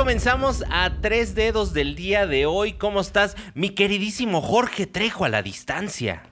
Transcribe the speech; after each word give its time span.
comenzamos 0.00 0.64
a 0.70 0.98
tres 1.02 1.34
dedos 1.34 1.74
del 1.74 1.94
día 1.94 2.26
de 2.26 2.46
hoy. 2.46 2.72
¿Cómo 2.72 3.00
estás, 3.00 3.36
mi 3.54 3.74
queridísimo 3.74 4.40
Jorge 4.40 4.86
Trejo 4.86 5.26
a 5.26 5.28
la 5.28 5.42
distancia? 5.42 6.22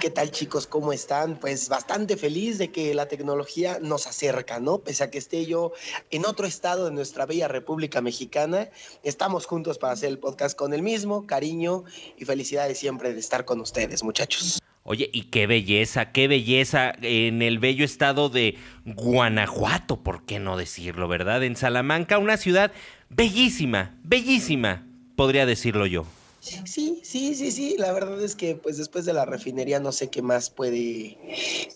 ¿Qué 0.00 0.10
tal 0.10 0.32
chicos? 0.32 0.66
¿Cómo 0.66 0.92
están? 0.92 1.38
Pues 1.38 1.68
bastante 1.68 2.16
feliz 2.16 2.58
de 2.58 2.72
que 2.72 2.92
la 2.92 3.06
tecnología 3.06 3.78
nos 3.80 4.08
acerca, 4.08 4.58
¿no? 4.58 4.78
Pese 4.78 5.04
a 5.04 5.12
que 5.12 5.18
esté 5.18 5.46
yo 5.46 5.74
en 6.10 6.26
otro 6.26 6.44
estado 6.44 6.86
de 6.86 6.90
nuestra 6.90 7.24
bella 7.24 7.46
República 7.46 8.00
Mexicana, 8.00 8.68
estamos 9.04 9.46
juntos 9.46 9.78
para 9.78 9.92
hacer 9.92 10.08
el 10.08 10.18
podcast 10.18 10.58
con 10.58 10.74
el 10.74 10.82
mismo 10.82 11.24
cariño 11.24 11.84
y 12.18 12.24
felicidades 12.24 12.78
siempre 12.78 13.14
de 13.14 13.20
estar 13.20 13.44
con 13.44 13.60
ustedes, 13.60 14.02
muchachos. 14.02 14.58
Oye, 14.88 15.10
y 15.12 15.24
qué 15.24 15.48
belleza, 15.48 16.12
qué 16.12 16.28
belleza 16.28 16.92
en 17.02 17.42
el 17.42 17.58
bello 17.58 17.84
estado 17.84 18.28
de 18.28 18.56
Guanajuato, 18.84 20.04
¿por 20.04 20.24
qué 20.24 20.38
no 20.38 20.56
decirlo, 20.56 21.08
verdad? 21.08 21.42
En 21.42 21.56
Salamanca, 21.56 22.18
una 22.18 22.36
ciudad 22.36 22.70
bellísima, 23.08 23.98
bellísima, 24.04 24.86
podría 25.16 25.44
decirlo 25.44 25.86
yo. 25.86 26.06
Sí, 26.38 27.00
sí, 27.02 27.34
sí, 27.34 27.50
sí. 27.50 27.74
La 27.76 27.90
verdad 27.90 28.22
es 28.22 28.36
que 28.36 28.54
pues 28.54 28.76
después 28.76 29.04
de 29.04 29.12
la 29.12 29.24
refinería 29.24 29.80
no 29.80 29.90
sé 29.90 30.08
qué 30.08 30.22
más 30.22 30.50
puede, 30.50 31.18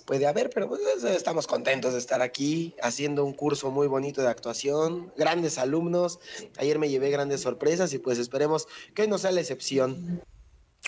puede 0.06 0.28
haber, 0.28 0.48
pero 0.50 0.68
pues, 0.68 0.80
estamos 1.02 1.48
contentos 1.48 1.94
de 1.94 1.98
estar 1.98 2.22
aquí 2.22 2.76
haciendo 2.80 3.24
un 3.24 3.32
curso 3.32 3.72
muy 3.72 3.88
bonito 3.88 4.22
de 4.22 4.28
actuación, 4.28 5.12
grandes 5.16 5.58
alumnos. 5.58 6.20
Ayer 6.58 6.78
me 6.78 6.88
llevé 6.88 7.10
grandes 7.10 7.40
sorpresas 7.40 7.92
y 7.92 7.98
pues 7.98 8.20
esperemos 8.20 8.68
que 8.94 9.08
no 9.08 9.18
sea 9.18 9.32
la 9.32 9.40
excepción. 9.40 10.22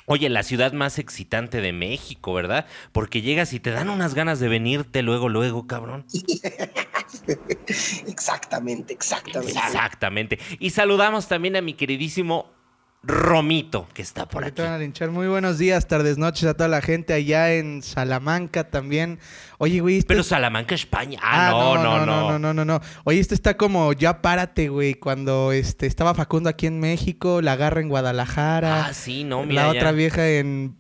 Oye, 0.07 0.29
la 0.29 0.43
ciudad 0.43 0.73
más 0.73 0.99
excitante 0.99 1.61
de 1.61 1.73
México, 1.73 2.33
¿verdad? 2.33 2.67
Porque 2.93 3.23
llegas 3.23 3.53
y 3.53 3.61
te 3.61 3.71
dan 3.71 3.89
unas 3.89 4.15
ganas 4.15 4.41
de 4.41 4.49
venirte 4.49 5.03
luego, 5.03 5.29
luego, 5.29 5.67
cabrón. 5.67 6.05
exactamente, 8.07 8.95
exactamente. 8.95 9.59
Exactamente. 9.59 10.39
Y 10.59 10.71
saludamos 10.71 11.29
también 11.29 11.57
a 11.57 11.61
mi 11.61 11.75
queridísimo 11.75 12.51
Romito, 13.05 13.89
que 13.95 14.03
está 14.03 14.29
por 14.29 14.45
aquí. 14.45 14.63
Muy 15.11 15.27
buenos 15.27 15.59
días, 15.59 15.89
tardes, 15.89 16.19
noches 16.19 16.45
a 16.45 16.55
toda 16.55 16.69
la 16.69 16.81
gente 16.81 17.13
allá 17.13 17.53
en 17.53 17.83
Salamanca 17.83 18.71
también. 18.71 19.19
Oye, 19.59 19.81
güey. 19.81 19.99
Este 19.99 20.07
Pero 20.07 20.23
Salamanca, 20.23 20.77
España. 20.77 21.19
Ah, 21.21 21.49
no, 21.51 21.75
no, 21.83 22.07
no, 22.07 22.07
no. 22.07 22.39
No, 22.39 22.55
no, 22.55 22.65
no, 22.65 22.81
Oye, 23.03 23.19
este 23.19 23.35
está 23.35 23.57
como 23.57 23.93
ya 23.93 24.23
párate, 24.23 24.69
güey. 24.69 24.95
Cuando 24.95 25.51
este 25.51 25.87
estaba 25.87 26.15
Facundo 26.15 26.49
aquí 26.49 26.69
en 26.69 26.79
México, 26.79 27.43
la 27.43 27.53
agarra 27.53 27.81
en 27.81 27.89
Guadalajara. 27.89 28.87
Ah, 28.87 28.95
sí, 28.95 29.25
no, 29.25 29.45
mira. 29.45 29.65
La 29.65 29.71
otra 29.71 29.91
vieja 29.91 30.29
en 30.29 30.77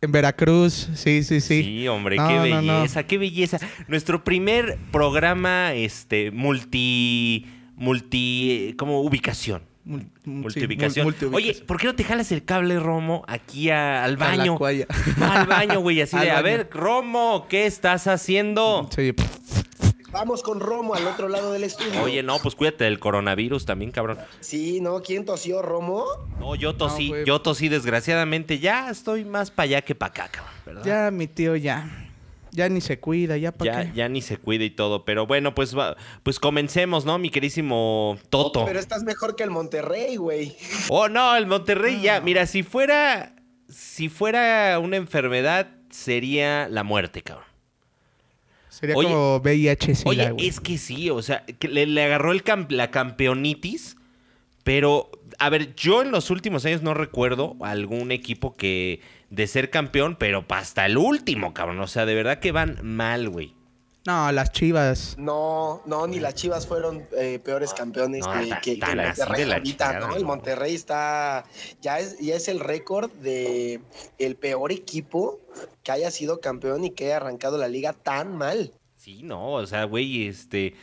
en 0.00 0.12
Veracruz, 0.12 0.90
sí, 0.94 1.22
sí, 1.24 1.40
sí. 1.40 1.62
Sí, 1.62 1.88
hombre, 1.88 2.16
qué 2.16 2.38
belleza, 2.38 3.02
qué 3.02 3.18
belleza. 3.18 3.58
Nuestro 3.88 4.22
primer 4.22 4.78
programa, 4.92 5.72
este, 5.74 6.30
multi, 6.30 7.46
multi, 7.76 8.74
como 8.78 9.00
ubicación 9.02 9.67
multiplicación. 10.24 11.14
Oye, 11.32 11.54
¿por 11.66 11.78
qué 11.78 11.86
no 11.86 11.94
te 11.94 12.04
jalas 12.04 12.30
el 12.32 12.44
cable, 12.44 12.78
Romo, 12.78 13.24
aquí 13.26 13.70
al 13.70 14.16
baño? 14.16 14.58
al 15.20 15.46
baño, 15.46 15.80
güey, 15.80 16.02
así 16.02 16.16
de, 16.18 16.30
a 16.30 16.42
ver, 16.42 16.68
Romo, 16.70 17.46
¿qué 17.48 17.66
estás 17.66 18.06
haciendo? 18.06 18.88
Vamos 20.10 20.42
con 20.42 20.58
Romo 20.58 20.94
al 20.94 21.06
otro 21.06 21.28
lado 21.28 21.52
del 21.52 21.64
estudio. 21.64 22.02
Oye, 22.02 22.22
no, 22.22 22.38
pues 22.38 22.54
cuídate 22.54 22.84
del 22.84 22.98
coronavirus 22.98 23.66
también, 23.66 23.90
cabrón. 23.90 24.18
Sí, 24.40 24.80
¿no? 24.80 25.02
¿Quién 25.02 25.26
tosió, 25.26 25.60
Romo? 25.60 26.04
No, 26.40 26.54
yo 26.54 26.74
tosí, 26.74 27.12
yo 27.26 27.42
tosí, 27.42 27.68
desgraciadamente. 27.68 28.58
Ya 28.58 28.88
estoy 28.88 29.26
más 29.26 29.50
para 29.50 29.64
allá 29.64 29.82
que 29.82 29.94
para 29.94 30.10
acá, 30.10 30.28
cabrón, 30.28 30.54
¿verdad? 30.64 30.84
Ya, 30.84 31.10
mi 31.10 31.26
tío, 31.26 31.56
ya. 31.56 32.07
Ya 32.58 32.68
ni 32.68 32.80
se 32.80 32.98
cuida, 32.98 33.36
ya 33.36 33.52
para 33.52 33.84
ya, 33.84 33.92
ya 33.94 34.08
ni 34.08 34.20
se 34.20 34.36
cuida 34.36 34.64
y 34.64 34.70
todo. 34.70 35.04
Pero 35.04 35.28
bueno, 35.28 35.54
pues, 35.54 35.76
pues 36.24 36.40
comencemos, 36.40 37.04
¿no, 37.04 37.16
mi 37.16 37.30
querísimo 37.30 38.18
Toto? 38.30 38.64
pero 38.64 38.80
estás 38.80 39.04
mejor 39.04 39.36
que 39.36 39.44
el 39.44 39.50
Monterrey, 39.50 40.16
güey. 40.16 40.56
Oh, 40.90 41.08
no, 41.08 41.36
el 41.36 41.46
Monterrey 41.46 42.00
ya. 42.02 42.20
Mira, 42.20 42.46
si 42.46 42.64
fuera. 42.64 43.36
Si 43.68 44.08
fuera 44.08 44.76
una 44.80 44.96
enfermedad, 44.96 45.68
sería 45.90 46.68
la 46.68 46.82
muerte, 46.82 47.22
cabrón. 47.22 47.46
Sería 48.70 48.96
como 48.96 49.36
VIH 49.36 50.02
Oye, 50.04 50.34
es 50.38 50.58
que 50.58 50.78
sí, 50.78 51.10
o 51.10 51.22
sea, 51.22 51.44
le, 51.60 52.02
agarró 52.02 52.32
el 52.32 52.42
la 52.70 52.90
campeonitis, 52.90 53.96
pero, 54.64 55.10
a 55.38 55.48
ver, 55.48 55.74
yo 55.76 56.02
en 56.02 56.10
los 56.10 56.30
últimos 56.30 56.64
años 56.64 56.82
no 56.82 56.94
recuerdo 56.94 57.56
algún 57.60 58.10
equipo 58.10 58.56
que 58.56 59.00
de 59.30 59.46
ser 59.46 59.70
campeón, 59.70 60.16
pero 60.18 60.44
hasta 60.48 60.86
el 60.86 60.96
último, 60.96 61.54
cabrón. 61.54 61.80
O 61.80 61.86
sea, 61.86 62.06
de 62.06 62.14
verdad 62.14 62.38
que 62.38 62.52
van 62.52 62.78
mal, 62.82 63.28
güey. 63.28 63.54
No, 64.06 64.32
las 64.32 64.52
Chivas. 64.52 65.16
No, 65.18 65.82
no, 65.84 66.06
ni 66.06 66.18
las 66.18 66.34
Chivas 66.34 66.66
fueron 66.66 67.06
eh, 67.14 67.38
peores 67.44 67.74
campeones 67.74 68.24
que, 68.62 68.72
el 68.72 68.78
Monterrey 68.80 69.52
ahorita, 69.52 70.00
¿no? 70.00 70.16
El 70.16 70.24
Monterrey 70.24 70.74
está, 70.74 71.44
ya 71.82 71.98
es, 71.98 72.18
ya 72.18 72.34
es 72.34 72.48
el 72.48 72.60
récord 72.60 73.10
de 73.16 73.80
el 74.18 74.36
peor 74.36 74.72
equipo 74.72 75.40
que 75.82 75.92
haya 75.92 76.10
sido 76.10 76.40
campeón 76.40 76.84
y 76.84 76.90
que 76.90 77.06
haya 77.06 77.16
arrancado 77.16 77.58
la 77.58 77.68
liga 77.68 77.92
tan 77.92 78.34
mal. 78.34 78.72
Sí, 78.96 79.22
no, 79.22 79.52
o 79.52 79.66
sea, 79.66 79.84
güey, 79.84 80.26
este, 80.26 80.74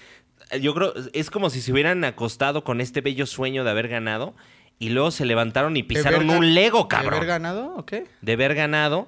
yo 0.61 0.75
creo, 0.75 0.93
es 1.13 1.31
como 1.31 1.49
si 1.49 1.61
se 1.61 1.71
hubieran 1.71 2.03
acostado 2.03 2.63
con 2.63 2.79
este 2.79 3.01
bello 3.01 3.25
sueño 3.25 3.63
de 3.63 3.71
haber 3.71 3.87
ganado 3.87 4.35
y 4.79 4.89
luego 4.89 5.11
se 5.11 5.25
levantaron 5.25 5.77
y 5.77 5.83
pisaron 5.83 6.29
un 6.29 6.53
Lego, 6.53 6.87
cabrón. 6.87 7.11
¿De 7.11 7.17
haber 7.17 7.27
ganado? 7.27 7.75
¿Ok? 7.75 7.93
De 8.21 8.33
haber 8.33 8.55
ganado. 8.55 9.07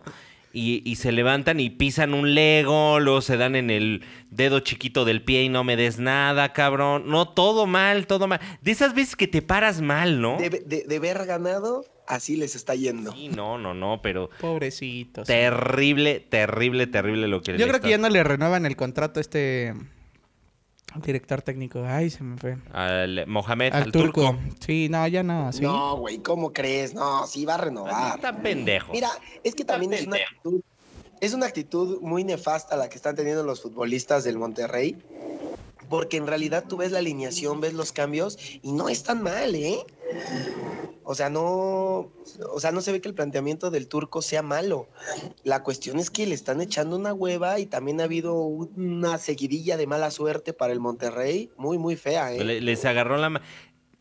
Y, 0.53 0.95
se 0.95 1.11
levantan 1.11 1.59
y 1.59 1.69
pisan 1.69 2.15
un 2.15 2.33
Lego, 2.33 2.99
luego 2.99 3.21
se 3.21 3.37
dan 3.37 3.55
en 3.55 3.69
el 3.69 4.03
dedo 4.31 4.59
chiquito 4.61 5.05
del 5.05 5.21
pie 5.21 5.43
y 5.43 5.49
no 5.49 5.63
me 5.63 5.75
des 5.75 5.99
nada, 5.99 6.51
cabrón. 6.51 7.03
No, 7.05 7.29
todo 7.29 7.67
mal, 7.67 8.07
todo 8.07 8.27
mal. 8.27 8.39
De 8.61 8.71
esas 8.71 8.95
veces 8.95 9.15
que 9.15 9.27
te 9.27 9.43
paras 9.43 9.81
mal, 9.81 10.19
¿no? 10.19 10.39
De, 10.39 10.49
de, 10.49 10.95
haber 10.95 11.27
ganado, 11.27 11.85
así 12.07 12.37
les 12.37 12.55
está 12.55 12.73
yendo. 12.73 13.11
Sí, 13.11 13.29
no, 13.29 13.59
no, 13.59 13.75
no, 13.75 14.01
pero. 14.01 14.31
Pobrecitos. 14.41 15.27
Terrible, 15.27 16.21
terrible, 16.21 16.87
terrible 16.87 17.27
lo 17.27 17.43
que 17.43 17.55
Yo 17.55 17.67
creo 17.67 17.79
que 17.79 17.91
ya 17.91 17.99
no 17.99 18.09
le 18.09 18.23
renuevan 18.23 18.65
el 18.65 18.75
contrato 18.75 19.19
a 19.19 19.21
este 19.21 19.75
Director 21.03 21.41
técnico. 21.41 21.83
Ay, 21.85 22.09
se 22.09 22.23
me 22.23 22.37
fue. 22.37 22.57
Al 22.71 23.25
Mohamed, 23.27 23.73
al, 23.73 23.91
turco. 23.91 24.37
Sí, 24.59 24.87
no, 24.89 25.07
ya 25.07 25.23
no. 25.23 25.49
No, 25.61 25.97
güey, 25.97 26.19
¿cómo 26.19 26.53
crees? 26.53 26.93
No, 26.93 27.25
sí 27.27 27.45
va 27.45 27.55
a 27.55 27.57
renovar. 27.57 28.15
Está 28.15 28.35
pendejo. 28.35 28.91
Mira, 28.91 29.09
es 29.43 29.55
que 29.55 29.65
también 29.65 29.93
es 29.93 30.07
una 30.07 30.17
actitud. 30.17 30.61
Es 31.19 31.33
una 31.33 31.47
actitud 31.47 31.99
muy 32.01 32.23
nefasta 32.23 32.75
la 32.75 32.89
que 32.89 32.95
están 32.95 33.15
teniendo 33.15 33.43
los 33.43 33.61
futbolistas 33.61 34.23
del 34.23 34.37
Monterrey. 34.37 34.97
Porque 35.89 36.17
en 36.17 36.27
realidad 36.27 36.65
tú 36.67 36.77
ves 36.77 36.91
la 36.91 36.99
alineación, 36.99 37.61
ves 37.61 37.73
los 37.73 37.91
cambios 37.91 38.37
y 38.61 38.71
no 38.71 38.89
es 38.89 39.03
tan 39.03 39.23
mal, 39.23 39.55
¿eh? 39.55 39.79
O 41.03 41.15
sea, 41.15 41.29
no, 41.29 42.11
o 42.51 42.59
sea, 42.59 42.73
no 42.73 42.81
se 42.81 42.91
ve 42.91 42.99
que 42.99 43.07
el 43.07 43.15
planteamiento 43.15 43.71
del 43.71 43.87
turco 43.87 44.21
sea 44.21 44.41
malo. 44.41 44.89
La 45.43 45.63
cuestión 45.63 45.99
es 45.99 46.09
que 46.09 46.25
le 46.25 46.35
están 46.35 46.59
echando 46.59 46.97
una 46.97 47.13
hueva 47.13 47.59
y 47.59 47.65
también 47.65 48.01
ha 48.01 48.03
habido 48.03 48.35
una 48.35 49.17
seguidilla 49.17 49.77
de 49.77 49.87
mala 49.87 50.11
suerte 50.11 50.51
para 50.51 50.73
el 50.73 50.81
Monterrey, 50.81 51.49
muy, 51.55 51.77
muy 51.77 51.95
fea. 51.95 52.33
¿eh? 52.33 52.43
les 52.43 52.83
agarró 52.83 53.17
la... 53.17 53.41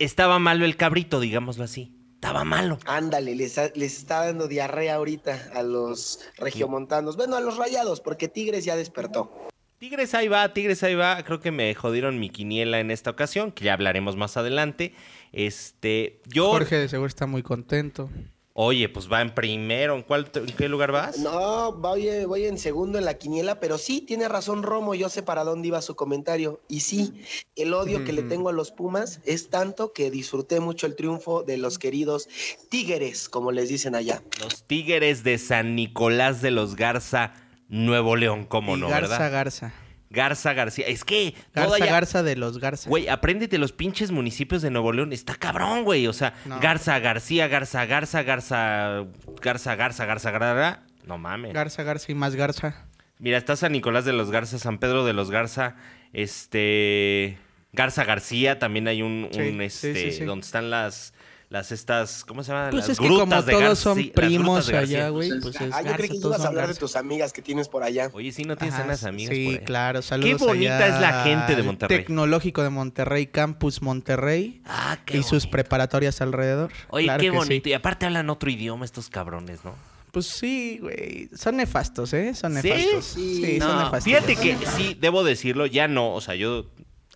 Estaba 0.01 0.41
malo 0.41 0.65
el 0.65 0.77
cabrito, 0.77 1.21
digámoslo 1.21 1.63
así. 1.63 1.93
Estaba 2.15 2.43
malo. 2.43 2.79
Ándale, 2.87 3.37
les, 3.37 3.57
les 3.77 3.99
está 3.99 4.25
dando 4.25 4.49
diarrea 4.49 4.97
ahorita 4.97 5.51
a 5.55 5.63
los 5.63 6.19
regiomontanos. 6.39 7.17
Bueno, 7.17 7.37
a 7.37 7.41
los 7.41 7.57
rayados, 7.57 8.01
porque 8.01 8.27
Tigres 8.27 8.65
ya 8.65 8.75
despertó. 8.75 9.31
Tigres 9.79 10.15
ahí 10.15 10.29
va, 10.29 10.53
Tigres 10.55 10.83
ahí 10.83 10.95
va. 10.95 11.23
Creo 11.23 11.41
que 11.41 11.51
me 11.51 11.75
jodieron 11.75 12.19
mi 12.19 12.31
quiniela 12.31 12.81
en 12.81 12.91
esta 12.91 13.11
ocasión, 13.11 13.53
que 13.53 13.65
ya 13.65 13.75
hablaremos 13.75 14.17
más 14.17 14.37
adelante. 14.37 14.95
Este, 15.33 16.23
yo. 16.27 16.49
Jorge 16.51 16.77
de 16.77 16.89
seguro 16.89 17.09
está 17.09 17.27
muy 17.27 17.43
contento. 17.43 18.11
Oye, 18.59 18.89
pues 18.89 19.13
va 19.13 19.21
en 19.21 19.35
primero. 19.35 19.95
¿En, 19.97 20.03
cuál, 20.03 20.31
¿En 20.35 20.47
qué 20.47 20.71
lugar 20.71 20.91
vas? 20.91 21.19
No, 21.19 21.75
voy, 21.75 22.25
voy 22.25 22.47
en 22.47 22.57
segundo 22.57 22.99
en 22.99 23.05
la 23.05 23.19
quiniela, 23.19 23.61
pero 23.61 23.77
sí, 23.77 24.01
tiene 24.01 24.29
razón 24.29 24.63
Romo. 24.63 24.95
Yo 24.95 25.11
sé 25.11 25.23
para 25.23 25.45
dónde 25.45 25.69
iba 25.69 25.83
su 25.83 25.95
comentario. 25.95 26.63
Y 26.67 26.81
sí, 26.81 27.13
el 27.55 27.75
odio 27.75 28.03
que 28.05 28.15
le 28.15 28.23
tengo 28.23 28.49
a 28.49 28.55
los 28.55 28.71
Pumas 28.71 29.21
es 29.27 29.51
tanto 29.51 29.93
que 29.93 30.11
disfruté 30.11 30.61
mucho 30.61 30.87
el 30.87 30.97
triunfo 30.97 31.43
de 31.43 31.59
los 31.59 31.79
queridos 31.79 32.31
Tigres, 32.71 33.29
como 33.29 33.53
les 33.53 33.69
dicen 33.69 33.95
allá. 33.95 34.23
Los 34.41 34.63
Tigres 34.63 35.23
de 35.23 35.37
San 35.37 35.77
Nicolás 35.77 36.41
de 36.41 36.51
los 36.51 36.77
Garza, 36.77 37.35
Nuevo 37.69 38.17
León, 38.17 38.45
¿cómo 38.45 38.77
no, 38.77 38.89
Garza, 38.89 39.19
verdad? 39.19 39.33
Garza. 39.33 39.73
Garza 40.09 40.53
García. 40.53 40.87
Es 40.87 41.05
que. 41.05 41.35
Garza 41.53 41.85
Garza 41.85 42.23
de 42.23 42.37
los 42.37 42.59
Garza. 42.59 42.89
Güey, 42.89 43.09
apréndete 43.09 43.59
los 43.59 43.73
pinches 43.73 44.13
municipios 44.13 44.63
de 44.63 44.71
Nuevo 44.71 44.93
León. 44.93 45.13
Está 45.13 45.35
cabrón, 45.35 45.85
güey. 45.85 46.07
O 46.07 46.13
sea, 46.13 46.35
Garza 46.61 46.99
García, 47.01 47.49
Garza 47.49 47.85
Garza, 47.87 48.23
Garza. 48.23 49.05
Garza 49.43 49.75
Garza, 49.75 50.07
Garza 50.07 50.31
Garza. 50.31 50.83
No 51.05 51.19
mames. 51.19 51.53
Garza 51.53 51.83
Garza 51.83 52.11
y 52.13 52.15
más 52.15 52.37
Garza. 52.37 52.87
Mira, 53.19 53.39
está 53.39 53.57
San 53.57 53.73
Nicolás 53.73 54.05
de 54.05 54.13
los 54.13 54.31
Garza, 54.31 54.59
San 54.59 54.79
Pedro 54.79 55.05
de 55.05 55.13
los 55.13 55.31
Garza, 55.31 55.77
este. 56.13 57.39
Garza 57.73 58.05
García, 58.05 58.59
también 58.59 58.89
hay 58.89 59.03
un, 59.03 59.29
este, 59.61 60.25
donde 60.25 60.47
están 60.47 60.71
las 60.71 61.13
las 61.49 61.71
estas, 61.71 62.25
¿cómo 62.25 62.43
se 62.43 62.51
llaman? 62.51 62.71
Pues 62.71 62.89
las 62.89 62.91
es 62.91 62.99
que 62.99 63.09
como 63.09 63.45
todos 63.45 63.79
son 63.79 64.11
primos 64.15 64.69
allá, 64.69 65.11
güey. 65.11 65.31
Pues 65.41 65.57
ah, 65.73 65.83
yo 65.83 65.93
creí 65.93 66.09
que 66.09 66.17
ibas 66.17 66.41
a 66.41 66.49
hablar 66.49 66.69
de 66.69 66.75
tus 66.75 66.97
amigas 66.97 67.33
que 67.33 67.43
tienes 67.43 67.69
por 67.69 67.83
allá. 67.83 68.11
Oye, 68.13 68.33
sí, 68.33 68.45
no 68.45 68.57
tienes 68.57 68.79
unas 68.85 69.05
amigas 69.05 69.35
Sí, 69.35 69.45
por 69.45 69.55
allá? 69.55 69.65
claro, 69.65 70.03
saludos 70.03 70.41
Qué 70.41 70.47
bonita 70.47 70.87
es 70.87 71.01
la 71.01 71.23
gente 71.23 71.55
de 71.55 71.63
Monterrey. 71.63 71.99
Tecnológico 71.99 72.63
de 72.63 72.71
Monterrey, 72.71 73.27
Campus 73.27 73.81
Monterrey. 73.81 74.61
Ah, 74.65 74.99
qué 75.05 75.19
Y 75.19 75.23
sus 75.23 75.47
preparatorias 75.47 76.21
alrededor. 76.21 76.73
Oye, 76.89 77.09
qué 77.19 77.31
bonito. 77.31 77.69
Y 77.69 77.75
aparte 77.75 78.07
hablan 78.07 78.29
otro 78.31 78.51
idioma 78.51 78.85
estos 78.85 79.09
cabrones, 79.09 79.65
¿no? 79.65 79.75
Pues 80.11 80.27
sí, 80.27 80.79
güey. 80.81 81.29
Son 81.37 81.57
nefastos, 81.59 82.13
¿eh? 82.15 82.35
Son 82.35 82.55
nefastos. 82.55 83.05
Sí, 83.05 83.45
sí 83.45 83.61
son 83.61 83.77
nefastos. 83.77 84.05
Fíjate 84.05 84.35
que 84.35 84.57
sí, 84.77 84.97
debo 84.99 85.23
decirlo, 85.23 85.67
ya 85.67 85.89
no. 85.89 86.15
O 86.15 86.21
sea, 86.21 86.35
yo 86.35 86.67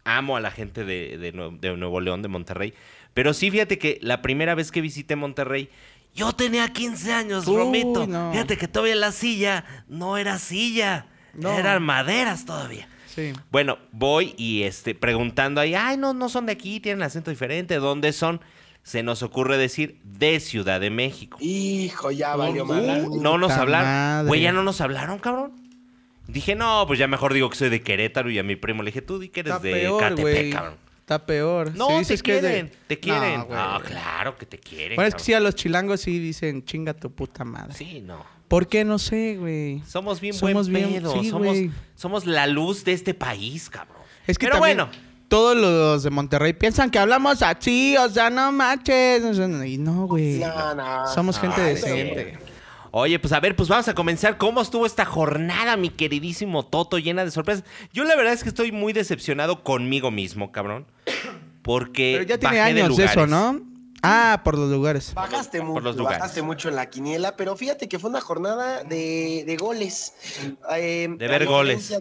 amo 0.05 0.37
a 0.37 0.41
la 0.41 0.51
gente 0.51 0.85
de, 0.85 1.19
de, 1.19 1.33
Nuevo 1.33 2.01
León, 2.01 2.23
de 2.23 2.29
Monterrey. 2.29 2.75
Pero 3.15 3.35
sí, 3.35 3.51
fíjate 3.51 3.79
que 3.79 3.99
la 4.03 4.23
primera 4.23 4.55
vez 4.55 4.71
que 4.71 4.81
visité 4.81 5.17
Monterrey, 5.17 5.69
yo 6.15 6.33
tenía 6.33 6.69
15 6.69 7.13
años, 7.13 7.47
Romito. 7.47 8.07
Fíjate 8.33 8.57
que 8.57 8.69
todavía 8.69 8.97
la 8.97 9.13
silla 9.13 9.65
no 9.89 10.17
era 10.17 10.39
silla. 10.39 11.07
Eran 11.39 11.83
maderas 11.83 12.45
todavía. 12.45 12.89
Sí. 13.07 13.33
Bueno, 13.51 13.79
voy 13.93 14.35
y 14.37 14.63
este, 14.63 14.95
preguntando 14.95 15.61
ahí, 15.61 15.75
ay, 15.75 15.97
no, 15.97 16.15
no 16.15 16.29
son 16.29 16.47
de 16.47 16.53
aquí, 16.53 16.81
tienen 16.81 17.03
acento 17.03 17.31
diferente, 17.31 17.77
¿dónde 17.77 18.13
son? 18.13 18.41
Se 18.83 19.03
nos 19.03 19.23
ocurre 19.23 19.59
decir 19.59 20.01
de 20.05 20.41
Ciudad 20.41 20.81
de 20.81 20.91
México. 20.91 21.37
Hijo, 21.41 22.11
ya 22.13 22.37
valió 22.37 22.65
mal. 22.65 23.09
no 23.21 23.37
nos 23.37 23.53
hablaron. 23.53 24.29
Güey, 24.29 24.41
ya 24.41 24.53
no 24.53 24.63
nos 24.63 24.81
hablaron, 24.81 25.19
cabrón. 25.19 25.53
Dije, 26.29 26.55
no, 26.55 26.85
pues 26.87 26.99
ya 26.99 27.09
mejor 27.09 27.35
digo 27.35 27.51
que 27.51 27.57
soy 27.57 27.69
de 27.69 27.83
Querétaro 27.83 28.31
y 28.31 28.39
a 28.39 28.43
mi 28.43 28.55
primo 28.57 28.83
le 28.83 28.91
dije, 28.91 29.03
tú 29.03 29.19
di 29.19 29.29
que 29.29 29.41
eres 29.41 29.61
de 29.61 29.93
Catepec, 29.99 30.53
cabrón. 30.53 30.90
Está 31.11 31.27
peor. 31.27 31.75
No, 31.75 31.89
te 32.07 32.19
quieren, 32.19 32.71
te 32.87 33.01
quieren. 33.01 33.45
Ah, 33.51 33.81
claro 33.85 34.39
que 34.39 34.47
te 34.47 34.61
quieren. 34.61 34.95
Bueno, 34.95 35.09
es 35.09 35.17
que 35.17 35.21
sí, 35.21 35.35
a 35.35 35.41
los 35.41 35.57
chilangos 35.57 36.03
sí 36.03 36.21
dicen, 36.21 36.65
chinga 36.65 36.95
tu 36.95 37.11
puta 37.11 37.45
madre. 37.45 37.75
Sí, 37.75 38.01
no. 38.01 38.25
¿Por 38.47 38.69
qué? 38.69 38.85
No 38.85 38.97
sé, 38.97 39.37
güey. 39.37 39.83
Somos 39.89 40.21
bien 40.21 40.35
somos 40.35 40.71
buen 40.71 40.89
pedo. 40.89 41.21
somos, 41.25 41.57
somos 41.97 42.27
la 42.27 42.47
luz 42.47 42.85
de 42.85 42.93
este 42.93 43.13
país, 43.13 43.69
cabrón. 43.69 44.05
Es 44.25 44.39
que 44.39 44.47
Pero 44.47 44.59
bueno. 44.59 44.89
Todos 45.27 45.57
los 45.57 46.05
de 46.05 46.11
Monterrey 46.11 46.53
piensan 46.53 46.91
que 46.91 46.99
hablamos 47.01 47.43
así, 47.43 47.97
o 47.97 48.09
sea, 48.09 48.31
no 48.31 48.53
manches. 48.53 49.23
Y 49.67 49.79
no, 49.79 50.07
güey. 50.07 50.39
No, 50.39 50.75
no. 50.77 51.09
Somos 51.09 51.41
gente 51.41 51.61
decente. 51.61 52.39
Oye, 52.93 53.19
pues 53.19 53.33
a 53.33 53.41
ver, 53.41 53.55
pues 53.55 53.69
vamos 53.69 53.87
a 53.89 53.95
comenzar. 53.95 54.37
¿Cómo 54.37 54.61
estuvo 54.61 54.85
esta 54.85 55.05
jornada, 55.05 55.77
mi 55.77 55.91
queridísimo 55.91 56.67
Toto, 56.67 56.99
llena 56.99 57.25
de 57.25 57.31
sorpresas? 57.31 57.65
Yo 57.93 58.05
la 58.05 58.17
verdad 58.17 58.33
es 58.33 58.43
que 58.43 58.49
estoy 58.49 58.73
muy 58.73 58.93
decepcionado 58.93 59.63
conmigo 59.63 60.11
mismo, 60.11 60.51
cabrón. 60.51 60.87
Porque 61.63 62.15
Pero 62.19 62.29
ya 62.29 62.39
tiene 62.39 62.61
años 62.61 62.99
eso, 62.99 63.27
¿no? 63.27 63.61
Ah, 64.03 64.41
por 64.45 64.57
los 64.59 64.71
lugares. 64.71 65.13
Bajaste 65.15 65.61
mucho, 65.61 66.03
bajaste 66.03 66.43
mucho 66.43 66.69
en 66.71 66.77
la 66.77 66.89
quiniela, 66.89 67.37
pero 67.37 67.55
fíjate 67.55 67.89
que 67.89 67.99
fue 67.99 68.11
una 68.11 68.21
jornada 68.21 68.83
de, 68.83 69.45
de 69.47 69.57
goles. 69.57 70.15
Eh, 70.75 71.09
de 71.17 71.29
ver 71.29 71.47
goles. 71.47 71.93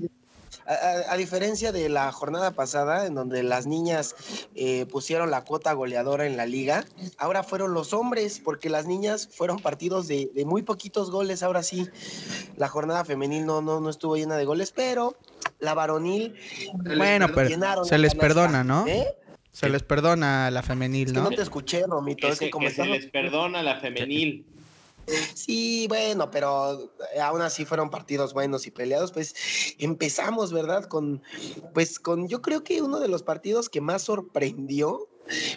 A, 0.70 1.18
diferencia 1.18 1.72
de 1.72 1.90
la 1.90 2.12
jornada 2.12 2.52
pasada, 2.52 3.08
en 3.08 3.16
donde 3.16 3.42
las 3.42 3.66
niñas 3.66 4.16
eh, 4.54 4.86
pusieron 4.86 5.32
la 5.32 5.44
cuota 5.44 5.74
goleadora 5.74 6.28
en 6.28 6.38
la 6.38 6.46
liga, 6.46 6.86
ahora 7.18 7.42
fueron 7.42 7.74
los 7.74 7.92
hombres, 7.92 8.40
porque 8.40 8.70
las 8.70 8.86
niñas 8.86 9.28
fueron 9.32 9.60
partidos 9.60 10.08
de, 10.08 10.30
muy 10.46 10.62
poquitos 10.62 11.10
goles. 11.10 11.42
Ahora 11.42 11.64
sí, 11.64 11.90
la 12.56 12.68
jornada 12.68 13.04
femenil 13.04 13.48
no, 13.48 13.64
no, 13.64 13.80
no 13.80 13.90
estuvo 13.90 14.16
llena 14.16 14.38
de 14.38 14.46
goles, 14.46 14.72
pero 14.72 15.18
la 15.60 15.74
varonil. 15.74 16.36
Bueno, 16.74 17.30
pero 17.34 17.84
se 17.84 17.98
les 17.98 18.14
perdona, 18.14 18.64
¿no? 18.64 18.86
¿Eh? 18.86 19.16
Se 19.52 19.70
les 19.70 19.82
perdona 19.82 20.52
la 20.52 20.62
femenil, 20.62 21.14
¿no? 21.14 21.24
no 21.24 21.30
te 21.32 21.42
escuché, 21.42 21.86
Romito. 21.88 22.28
Es 22.28 22.38
que, 22.38 22.52
como 22.52 22.70
se 22.70 22.86
les 22.86 23.08
perdona 23.08 23.64
la 23.64 23.80
femenil. 23.80 24.46
Sí, 25.34 25.88
bueno, 25.88 26.30
pero 26.32 26.92
eh, 27.14 27.20
aún 27.20 27.42
así 27.42 27.66
fueron 27.66 27.90
partidos 27.90 28.34
buenos 28.34 28.68
y 28.68 28.72
peleados. 28.72 29.12
Pues 29.12 29.36
empezamos, 29.80 30.54
¿verdad? 30.54 30.86
Con, 30.86 31.22
pues 31.74 32.00
con, 32.00 32.28
yo 32.28 32.42
creo 32.42 32.64
que 32.64 32.82
uno 32.82 33.00
de 33.00 33.08
los 33.08 33.24
partidos 33.24 33.70
que 33.70 33.82
más 33.82 34.04
sorprendió 34.04 35.08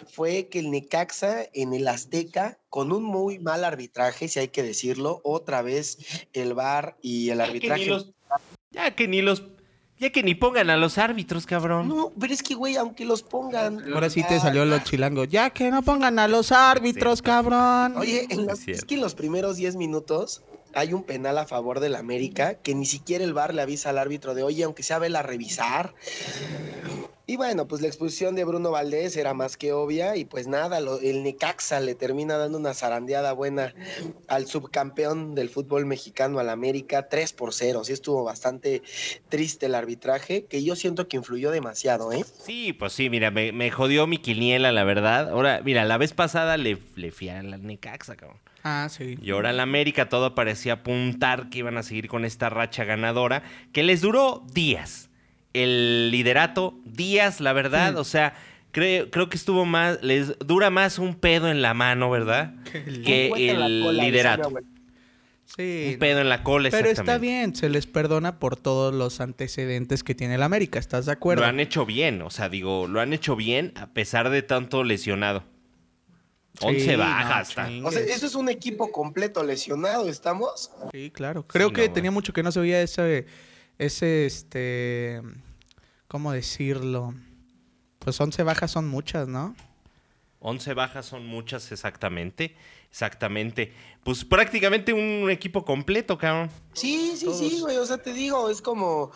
fue 0.07 0.47
que 0.49 0.59
el 0.59 0.71
Necaxa 0.71 1.45
en 1.53 1.73
el 1.73 1.87
Azteca, 1.87 2.59
con 2.69 2.91
un 2.91 3.03
muy 3.03 3.39
mal 3.39 3.63
arbitraje, 3.63 4.27
si 4.27 4.39
hay 4.39 4.49
que 4.49 4.63
decirlo, 4.63 5.21
otra 5.23 5.61
vez 5.61 5.97
el 6.33 6.53
VAR 6.53 6.97
y 7.01 7.29
el 7.29 7.41
arbitraje. 7.41 7.89
ya 8.71 8.95
que 8.95 9.07
ni 9.07 9.21
los 9.21 9.43
ya 10.03 10.09
que 10.09 10.21
ni 10.21 10.35
pongan 10.35 10.69
a 10.69 10.75
los 10.75 10.97
árbitros, 10.97 11.45
cabrón. 11.45 11.87
No, 11.87 12.11
pero 12.19 12.33
es 12.33 12.43
que, 12.43 12.55
güey, 12.55 12.75
aunque 12.75 13.05
los 13.05 13.23
pongan. 13.23 13.93
Ahora 13.93 14.09
sí 14.09 14.21
te 14.27 14.37
salió 14.37 14.65
lo 14.65 14.77
chilango. 14.79 15.23
Ya 15.23 15.49
que 15.51 15.71
no 15.71 15.81
pongan 15.81 16.19
a 16.19 16.27
los 16.27 16.51
árbitros, 16.51 17.21
cabrón. 17.21 17.95
Oye, 17.95 18.27
es, 18.67 18.83
que 18.83 18.95
en 18.95 19.01
los 19.01 19.15
primeros 19.15 19.55
10 19.55 19.77
minutos 19.77 20.43
hay 20.73 20.93
un 20.93 21.03
penal 21.03 21.37
a 21.37 21.45
favor 21.45 21.79
del 21.79 21.95
América 21.95 22.55
que 22.55 22.75
ni 22.75 22.85
siquiera 22.85 23.23
el 23.23 23.33
VAR 23.33 23.53
le 23.53 23.61
avisa 23.61 23.89
al 23.89 23.97
árbitro 23.97 24.35
de, 24.35 24.43
oye, 24.43 24.63
aunque 24.63 24.83
sea 24.83 24.99
vela 24.99 25.19
a 25.19 25.23
revisar. 25.23 25.93
Y 27.25 27.37
bueno, 27.37 27.69
pues 27.69 27.81
la 27.81 27.87
expulsión 27.87 28.35
de 28.35 28.43
Bruno 28.43 28.71
Valdés 28.71 29.15
era 29.15 29.33
más 29.33 29.55
que 29.55 29.71
obvia 29.71 30.17
y 30.17 30.25
pues 30.25 30.45
nada, 30.45 30.79
el 30.79 31.23
Necaxa 31.23 31.79
le 31.79 31.95
termina 31.95 32.35
dando 32.35 32.57
una 32.57 32.73
zarandeada 32.73 33.31
buena 33.31 33.73
al 34.27 34.45
subcampeón 34.45 35.33
del 35.33 35.49
fútbol 35.49 35.85
mexicano, 35.85 36.39
al 36.39 36.49
América, 36.49 37.07
3 37.07 37.31
por 37.31 37.53
0. 37.53 37.85
Sí 37.85 37.93
estuvo 37.93 38.25
bastante 38.25 38.81
triste 39.29 39.67
el 39.67 39.75
arbitraje, 39.75 40.45
que 40.45 40.65
yo 40.65 40.75
siento 40.75 41.07
que 41.07 41.15
influyó 41.15 41.51
demasiado, 41.51 42.11
¿eh? 42.11 42.25
Sí, 42.43 42.73
pues 42.73 42.91
sí, 42.91 43.09
mira, 43.09 43.31
me, 43.31 43.71
jodió 43.71 44.05
mi 44.05 44.17
quiniela, 44.17 44.73
la 44.73 44.83
verdad. 44.83 45.29
Ahora, 45.29 45.61
mira, 45.63 45.85
la 45.85 45.97
vez 45.97 46.11
pasada 46.11 46.57
le, 46.57 46.77
le 46.95 47.11
fui 47.11 47.29
al 47.29 47.65
Necaxa, 47.65 48.17
cabrón. 48.17 48.39
Ah, 48.63 48.87
sí. 48.89 49.17
Y 49.21 49.31
ahora 49.31 49.49
en 49.49 49.59
América 49.59 50.07
todo 50.07 50.35
parecía 50.35 50.73
apuntar 50.73 51.49
que 51.49 51.59
iban 51.59 51.77
a 51.77 51.83
seguir 51.83 52.07
con 52.07 52.23
esta 52.23 52.49
racha 52.49 52.85
ganadora, 52.85 53.43
que 53.73 53.83
les 53.83 54.01
duró 54.01 54.43
días 54.53 55.09
el 55.53 56.09
liderato. 56.11 56.79
Díaz, 56.85 57.39
la 57.39 57.53
verdad, 57.53 57.97
o 57.97 58.03
sea, 58.03 58.35
creo, 58.71 59.09
creo 59.09 59.29
que 59.29 59.37
estuvo 59.37 59.65
más, 59.65 60.01
les 60.01 60.37
dura 60.39 60.69
más 60.69 60.99
un 60.99 61.15
pedo 61.15 61.49
en 61.49 61.61
la 61.61 61.73
mano, 61.73 62.09
¿verdad? 62.09 62.55
Que 62.71 63.27
el 63.27 63.97
liderato. 63.97 64.51
Sí. 65.45 65.91
Un 65.93 65.99
pedo 65.99 66.21
en 66.21 66.29
la 66.29 66.41
cola, 66.41 66.69
Pero 66.71 66.89
está 66.89 67.19
bien, 67.19 67.55
se 67.55 67.69
les 67.69 67.85
perdona 67.85 68.39
por 68.39 68.55
todos 68.55 68.93
los 68.93 69.21
antecedentes 69.21 70.03
que 70.03 70.15
tiene 70.15 70.35
el 70.35 70.41
América, 70.41 70.79
¿estás 70.79 71.05
de 71.05 71.11
acuerdo? 71.11 71.43
Lo 71.43 71.47
han 71.47 71.59
hecho 71.59 71.85
bien, 71.85 72.23
o 72.23 72.31
sea, 72.31 72.49
digo, 72.49 72.87
lo 72.87 72.99
han 73.01 73.13
hecho 73.13 73.35
bien 73.35 73.71
a 73.75 73.87
pesar 73.87 74.31
de 74.31 74.41
tanto 74.41 74.83
lesionado. 74.83 75.43
11 76.63 76.95
bajas. 76.97 77.49
o 77.83 77.91
sea, 77.91 78.01
eso 78.01 78.25
es 78.25 78.35
un 78.35 78.49
equipo 78.49 78.91
completo 78.91 79.43
lesionado, 79.43 80.09
¿estamos? 80.09 80.71
Sí, 80.91 81.11
claro. 81.11 81.45
Creo 81.47 81.71
que 81.71 81.89
tenía 81.89 82.11
mucho 82.11 82.33
que 82.33 82.43
no 82.43 82.51
se 82.51 82.59
veía 82.59 82.81
ese 82.81 83.25
ese, 83.77 84.25
este, 84.25 85.21
¿cómo 86.07 86.31
decirlo? 86.31 87.13
Pues 87.99 88.19
11 88.19 88.43
bajas 88.43 88.71
son 88.71 88.87
muchas, 88.87 89.27
¿no? 89.27 89.55
11 90.39 90.73
bajas 90.73 91.05
son 91.05 91.25
muchas 91.25 91.71
exactamente. 91.71 92.55
Exactamente. 92.93 93.73
Pues 94.03 94.23
prácticamente 94.23 94.93
un 94.93 95.31
equipo 95.31 95.65
completo, 95.65 96.15
cabrón. 96.15 96.51
Sí, 96.73 97.13
sí, 97.15 97.27
sí, 97.33 97.59
güey. 97.59 97.77
O 97.77 97.85
sea, 97.87 97.97
te 97.97 98.13
digo, 98.13 98.51
es 98.51 98.61
como. 98.61 99.09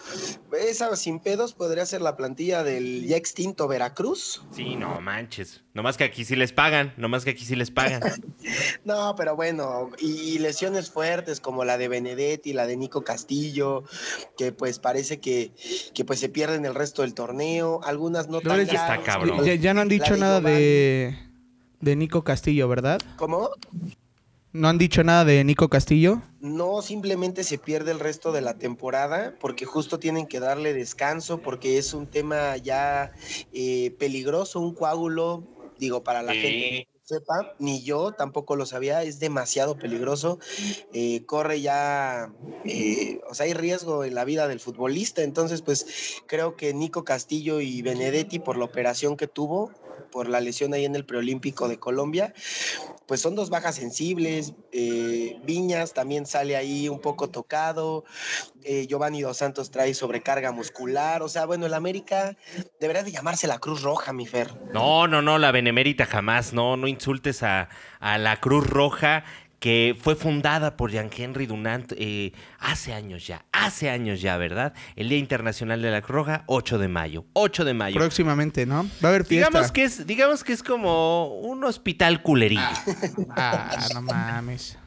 Esa 0.60 0.96
sin 0.96 1.20
pedos 1.20 1.54
podría 1.54 1.86
ser 1.86 2.02
la 2.02 2.18
plantilla 2.18 2.64
del 2.64 3.06
ya 3.06 3.18
extinto 3.18 3.68
Veracruz. 3.68 4.42
Sí, 4.52 4.76
no 4.76 5.00
manches. 5.00 5.64
Nomás 5.76 5.96
que 5.96 6.06
aquí 6.06 6.26
sí 6.26 6.36
les 6.36 6.54
pagan. 6.54 6.96
Nomás 6.98 7.24
que 7.24 7.30
aquí 7.30 7.46
sí 7.46 7.56
les 7.56 7.70
pagan. 7.70 8.02
no, 8.84 9.14
pero 9.16 9.36
bueno. 9.36 9.92
Y 10.00 10.40
lesiones 10.40 10.90
fuertes 10.90 11.40
como 11.40 11.64
la 11.64 11.78
de 11.78 11.88
Benedetti, 11.88 12.54
la 12.54 12.66
de 12.66 12.78
Nico 12.78 13.04
Castillo, 13.04 13.84
que 14.40 14.54
pues 14.54 14.80
parece 14.80 15.20
que, 15.20 15.52
que 15.94 16.04
pues 16.04 16.20
se 16.20 16.30
pierden 16.30 16.66
el 16.66 16.74
resto 16.74 17.04
del 17.04 17.14
torneo. 17.14 17.82
Algunas 17.84 18.28
no 18.28 18.42
tan 18.42 18.60
está 18.60 19.04
cabrón. 19.04 19.46
Ya, 19.46 19.76
no 19.76 19.82
han 19.82 19.90
dicho 19.90 20.18
nada 20.18 20.42
de 20.42 21.27
de 21.80 21.96
Nico 21.96 22.24
Castillo, 22.24 22.68
¿verdad? 22.68 23.00
¿Cómo? 23.18 23.50
¿No 24.54 24.70
han 24.70 24.78
dicho 24.78 25.04
nada 25.04 25.26
de 25.26 25.44
Nico 25.44 25.70
Castillo? 25.70 26.22
No, 26.40 26.82
simplemente 26.82 27.44
se 27.44 27.58
pierde 27.58 27.92
el 27.92 28.00
resto 28.00 28.32
de 28.32 28.42
la 28.42 28.58
temporada 28.58 29.36
porque 29.40 29.66
justo 29.66 30.00
tienen 30.00 30.26
que 30.26 30.40
darle 30.40 30.74
descanso 30.74 31.40
porque 31.42 31.78
es 31.78 31.94
un 31.94 32.08
tema 32.08 32.58
ya 32.58 33.12
eh, 33.54 33.92
peligroso, 34.00 34.60
un 34.60 34.74
coágulo, 34.74 35.44
digo, 35.78 36.04
para 36.04 36.24
la 36.24 36.34
gente 36.34 36.88
que 36.92 37.00
sepa, 37.04 37.54
ni 37.60 37.84
yo 37.84 38.14
tampoco 38.14 38.56
lo 38.56 38.66
sabía, 38.66 39.04
es 39.04 39.20
demasiado 39.20 39.78
peligroso, 39.78 40.40
eh, 40.92 41.24
corre 41.26 41.62
ya, 41.62 42.32
eh, 42.66 43.20
o 43.30 43.36
sea, 43.36 43.46
hay 43.46 43.54
riesgo 43.54 44.04
en 44.04 44.16
la 44.16 44.26
vida 44.26 44.48
del 44.48 44.60
futbolista, 44.60 45.22
entonces 45.22 45.62
pues 45.62 46.22
creo 46.26 46.56
que 46.56 46.74
Nico 46.74 47.04
Castillo 47.04 47.62
y 47.62 47.82
Benedetti 47.82 48.40
por 48.40 48.58
la 48.58 48.66
operación 48.66 49.18
que 49.18 49.28
tuvo, 49.28 49.72
por 50.12 50.30
la 50.30 50.40
lesión 50.40 50.74
ahí 50.74 50.86
en 50.86 50.96
el 50.96 51.06
preolímpico 51.06 51.68
de 51.68 51.78
Colombia. 51.80 52.34
Pues 53.08 53.22
son 53.22 53.36
dos 53.36 53.50
bajas 53.50 53.76
sensibles. 53.76 54.54
Eh, 54.72 55.40
Viñas 55.44 55.94
también 55.94 56.26
sale 56.26 56.56
ahí 56.56 56.90
un 56.90 57.00
poco 57.00 57.30
tocado. 57.30 58.04
Eh, 58.64 58.86
Giovanni 58.88 59.22
Dos 59.22 59.38
Santos 59.38 59.72
trae 59.72 59.94
sobrecarga 59.94 60.52
muscular. 60.52 61.24
O 61.24 61.30
sea, 61.30 61.46
bueno, 61.46 61.66
el 61.66 61.74
América 61.74 62.36
debería 62.80 63.04
de 63.04 63.12
llamarse 63.12 63.48
la 63.48 63.60
Cruz 63.60 63.82
Roja, 63.82 64.12
mi 64.14 64.26
Fer. 64.26 64.54
No, 64.74 65.08
no, 65.08 65.22
no, 65.22 65.38
la 65.38 65.52
Benemérita 65.52 66.06
jamás. 66.06 66.54
No, 66.54 66.76
no 66.76 66.88
insultes 66.88 67.44
a, 67.44 67.70
a 68.00 68.18
la 68.18 68.40
Cruz 68.40 68.68
Roja 68.68 69.24
que 69.60 69.98
fue 70.00 70.16
fundada 70.16 70.78
por 70.78 70.92
Jean-Henry 70.92 71.48
Dunant 71.48 71.94
eh, 71.98 72.32
hace 72.60 72.94
años 72.94 73.26
ya, 73.26 73.46
hace 73.52 73.90
años 73.90 74.22
ya, 74.22 74.38
¿verdad? 74.38 74.74
El 74.96 75.10
Día 75.10 75.18
Internacional 75.18 75.82
de 75.82 75.92
la 75.92 76.02
Cruz 76.02 76.16
Roja, 76.16 76.44
8 76.46 76.78
de 76.78 76.88
mayo, 76.88 77.26
8 77.34 77.66
de 77.66 77.74
mayo. 77.74 77.96
Próximamente, 77.98 78.66
¿no? 78.66 78.84
Va 79.04 79.10
a 79.10 79.12
haber 79.14 79.26
fiesta. 79.26 79.50
Digamos 79.50 79.72
que 79.72 79.84
es, 79.84 80.06
digamos 80.06 80.44
que 80.44 80.54
es 80.54 80.62
como 80.62 81.40
un 81.40 81.64
hospital 81.64 82.22
culerillo. 82.22 82.62
Ah, 83.36 83.88
no 83.94 84.02
mames. 84.02 84.78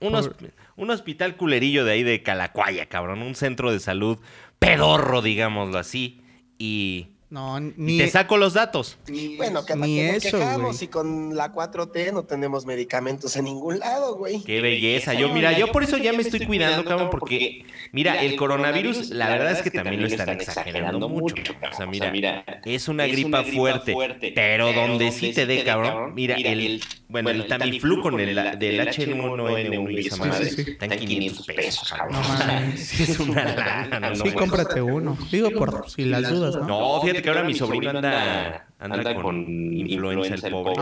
Un, 0.00 0.90
hospital 0.90 1.36
culerillo 1.36 1.84
de 1.84 1.92
ahí 1.92 2.02
de 2.02 2.22
Calacuaya, 2.22 2.86
cabrón, 2.86 3.22
un 3.22 3.34
centro 3.34 3.72
de 3.72 3.80
salud 3.80 4.18
pedorro, 4.58 5.22
digámoslo 5.22 5.78
así, 5.78 6.20
y 6.58 7.15
no, 7.28 7.58
ni. 7.58 7.98
te 7.98 8.08
saco 8.08 8.36
los 8.36 8.54
datos. 8.54 8.98
bueno, 9.36 9.64
que 9.64 9.74
ni 9.74 10.00
eso, 10.00 10.38
quejamos 10.38 10.80
y 10.82 10.88
con 10.88 11.34
la 11.34 11.52
4T 11.52 12.12
no 12.12 12.22
tenemos 12.22 12.66
medicamentos 12.66 13.34
en 13.36 13.46
ningún 13.46 13.80
lado, 13.80 14.16
güey. 14.16 14.42
Qué 14.44 14.60
belleza. 14.60 15.12
Yo, 15.14 15.28
mira, 15.30 15.58
yo 15.58 15.72
por 15.72 15.82
eso 15.82 15.98
ya 15.98 16.12
me 16.12 16.22
estoy 16.22 16.46
cuidando, 16.46 16.84
cabrón, 16.84 17.10
porque, 17.10 17.64
mira, 17.92 18.22
el 18.22 18.36
coronavirus, 18.36 19.10
la 19.10 19.28
verdad 19.28 19.52
es 19.52 19.62
que 19.62 19.70
también 19.70 20.02
lo 20.02 20.06
están 20.06 20.28
exagerando 20.30 21.08
mucho. 21.08 21.34
O 21.72 21.76
sea, 21.76 21.86
mira, 21.86 22.44
es 22.64 22.88
una 22.88 23.06
gripa 23.06 23.42
fuerte, 23.42 24.32
pero 24.34 24.72
donde 24.72 25.10
sí 25.10 25.32
te 25.32 25.46
dé, 25.46 25.64
cabrón, 25.64 26.14
mira, 26.14 26.36
el, 26.36 26.80
bueno, 27.08 27.30
el 27.30 27.46
Tamiflu 27.46 28.02
con 28.02 28.20
el 28.20 28.34
del 28.58 28.80
H1N1 28.80 29.92
y 29.92 30.06
esa 30.06 30.16
madre, 30.16 30.48
está 30.48 30.86
en 30.86 30.98
500 30.98 31.46
pesos, 31.46 31.92
cabrón. 31.92 32.20
No 32.22 32.76
Sí, 32.76 33.02
es 33.02 33.18
una 33.18 33.44
lana. 33.90 34.14
Sí, 34.14 34.30
cómprate 34.32 34.82
uno. 34.82 35.16
Digo, 35.30 35.50
por 35.50 35.88
si 35.90 36.04
las 36.04 36.28
dudas, 36.28 36.56
¿no? 36.56 36.66
No, 36.66 37.00
fíjate 37.00 37.15
que 37.22 37.28
ahora 37.28 37.44
mi 37.44 37.54
sobrino 37.54 37.90
anda, 37.90 38.66
anda, 38.78 39.14
con, 39.14 39.44
influenza, 39.72 40.34
el 40.34 40.52
pobre. 40.52 40.74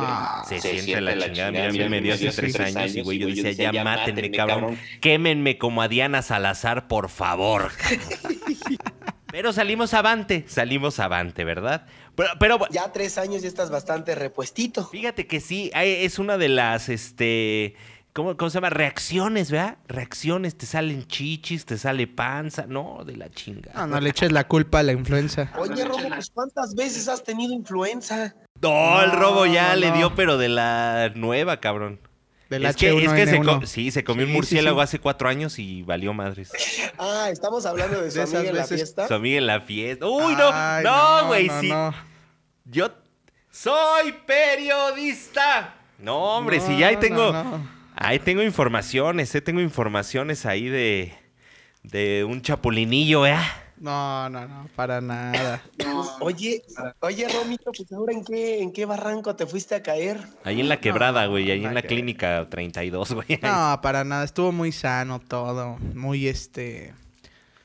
se, 0.48 0.60
siente 0.60 1.00
la 1.00 1.32
chingada. 1.32 1.50
Mira, 1.50 1.68
a 1.68 1.72
mí 1.72 1.88
me 1.88 2.00
dio 2.00 2.14
hace 2.14 2.30
tres 2.30 2.58
años 2.60 2.94
y, 2.94 3.02
güey, 3.02 3.18
yo 3.18 3.26
decía, 3.26 3.72
ya 3.72 3.84
mátenme, 3.84 4.30
cabrón. 4.30 4.78
Quémenme 5.00 5.58
como 5.58 5.82
a 5.82 5.88
Diana 5.88 6.22
Salazar, 6.22 6.88
por 6.88 7.08
favor. 7.08 7.70
Pero 9.34 9.52
salimos 9.52 9.94
avante, 9.94 10.44
salimos 10.46 11.00
avante, 11.00 11.42
¿verdad? 11.42 11.86
Pero, 12.14 12.30
pero, 12.38 12.58
ya 12.70 12.92
tres 12.92 13.18
años 13.18 13.42
y 13.42 13.48
estás 13.48 13.68
bastante 13.68 14.14
repuestito. 14.14 14.86
Fíjate 14.86 15.26
que 15.26 15.40
sí, 15.40 15.72
es 15.74 16.20
una 16.20 16.38
de 16.38 16.48
las, 16.48 16.88
este, 16.88 17.74
¿Cómo, 18.14 18.36
se 18.48 18.54
llama? 18.54 18.70
Reacciones, 18.70 19.50
¿verdad? 19.50 19.78
Reacciones, 19.88 20.56
te 20.56 20.66
salen 20.66 21.04
chichis, 21.08 21.66
te 21.66 21.76
sale 21.76 22.06
panza. 22.06 22.64
No, 22.68 23.02
de 23.04 23.16
la 23.16 23.28
chinga. 23.28 23.72
No, 23.74 23.88
no 23.88 24.00
le 24.00 24.10
eches 24.10 24.30
la 24.30 24.46
culpa 24.46 24.78
a 24.78 24.82
la 24.84 24.92
influenza. 24.92 25.50
Oye, 25.58 25.84
Robo, 25.84 26.08
pues 26.08 26.30
¿cuántas 26.30 26.76
veces 26.76 27.08
has 27.08 27.24
tenido 27.24 27.52
influenza? 27.52 28.36
No, 28.62 29.02
el 29.02 29.10
Robo 29.10 29.46
ya 29.46 29.74
le 29.74 29.90
dio, 29.90 30.14
pero 30.14 30.38
de 30.38 30.48
la 30.48 31.10
nueva, 31.16 31.58
cabrón. 31.58 31.98
Del 32.50 32.64
es, 32.66 32.76
que, 32.76 32.96
es 33.04 33.12
que 33.12 33.26
se, 33.26 33.66
sí, 33.66 33.90
se 33.90 34.04
comió 34.04 34.26
un 34.26 34.32
murciélago 34.32 34.80
hace 34.80 35.00
cuatro 35.00 35.28
años 35.28 35.58
y 35.58 35.82
valió 35.82 36.14
madres. 36.14 36.52
Ah, 36.96 37.30
estamos 37.32 37.66
hablando 37.66 38.00
de 38.00 38.12
su 38.12 38.20
amiga 38.20 38.42
en 38.42 38.56
la 38.56 38.64
fiesta. 38.64 39.08
Su 39.08 39.14
amiga 39.14 39.38
en 39.38 39.46
la 39.48 39.60
fiesta. 39.60 40.06
Uy, 40.06 40.36
no, 40.36 40.82
no, 40.82 41.26
güey, 41.26 41.50
sí. 41.60 41.72
Yo 42.64 42.92
soy 43.50 44.14
periodista. 44.24 45.74
No, 45.98 46.36
hombre, 46.36 46.60
si 46.60 46.78
ya 46.78 46.88
ahí 46.88 46.96
tengo 46.96 47.32
Ahí 47.96 48.18
tengo 48.18 48.42
informaciones, 48.42 49.34
eh, 49.34 49.40
tengo 49.40 49.60
informaciones 49.60 50.46
ahí 50.46 50.68
de, 50.68 51.14
de 51.82 52.24
un 52.24 52.42
chapulinillo, 52.42 53.26
¿eh? 53.26 53.36
No, 53.76 54.28
no, 54.30 54.46
no, 54.46 54.68
para 54.74 55.00
nada. 55.00 55.62
Oye, 56.20 56.62
oye, 57.00 57.28
Romito, 57.28 57.70
pues 57.72 57.92
ahora 57.92 58.12
en 58.12 58.24
qué, 58.24 58.62
en 58.62 58.72
qué 58.72 58.84
barranco 58.84 59.34
te 59.36 59.46
fuiste 59.46 59.74
a 59.74 59.82
caer? 59.82 60.20
Ahí 60.44 60.60
en 60.60 60.68
la 60.68 60.80
quebrada, 60.80 61.26
güey, 61.26 61.50
ahí 61.50 61.64
en 61.64 61.74
la 61.74 61.82
clínica 61.82 62.48
32, 62.48 63.12
güey. 63.12 63.38
No, 63.42 63.78
para 63.82 64.04
nada, 64.04 64.24
estuvo 64.24 64.52
muy 64.52 64.72
sano 64.72 65.20
todo, 65.20 65.78
muy 65.94 66.28
este, 66.28 66.94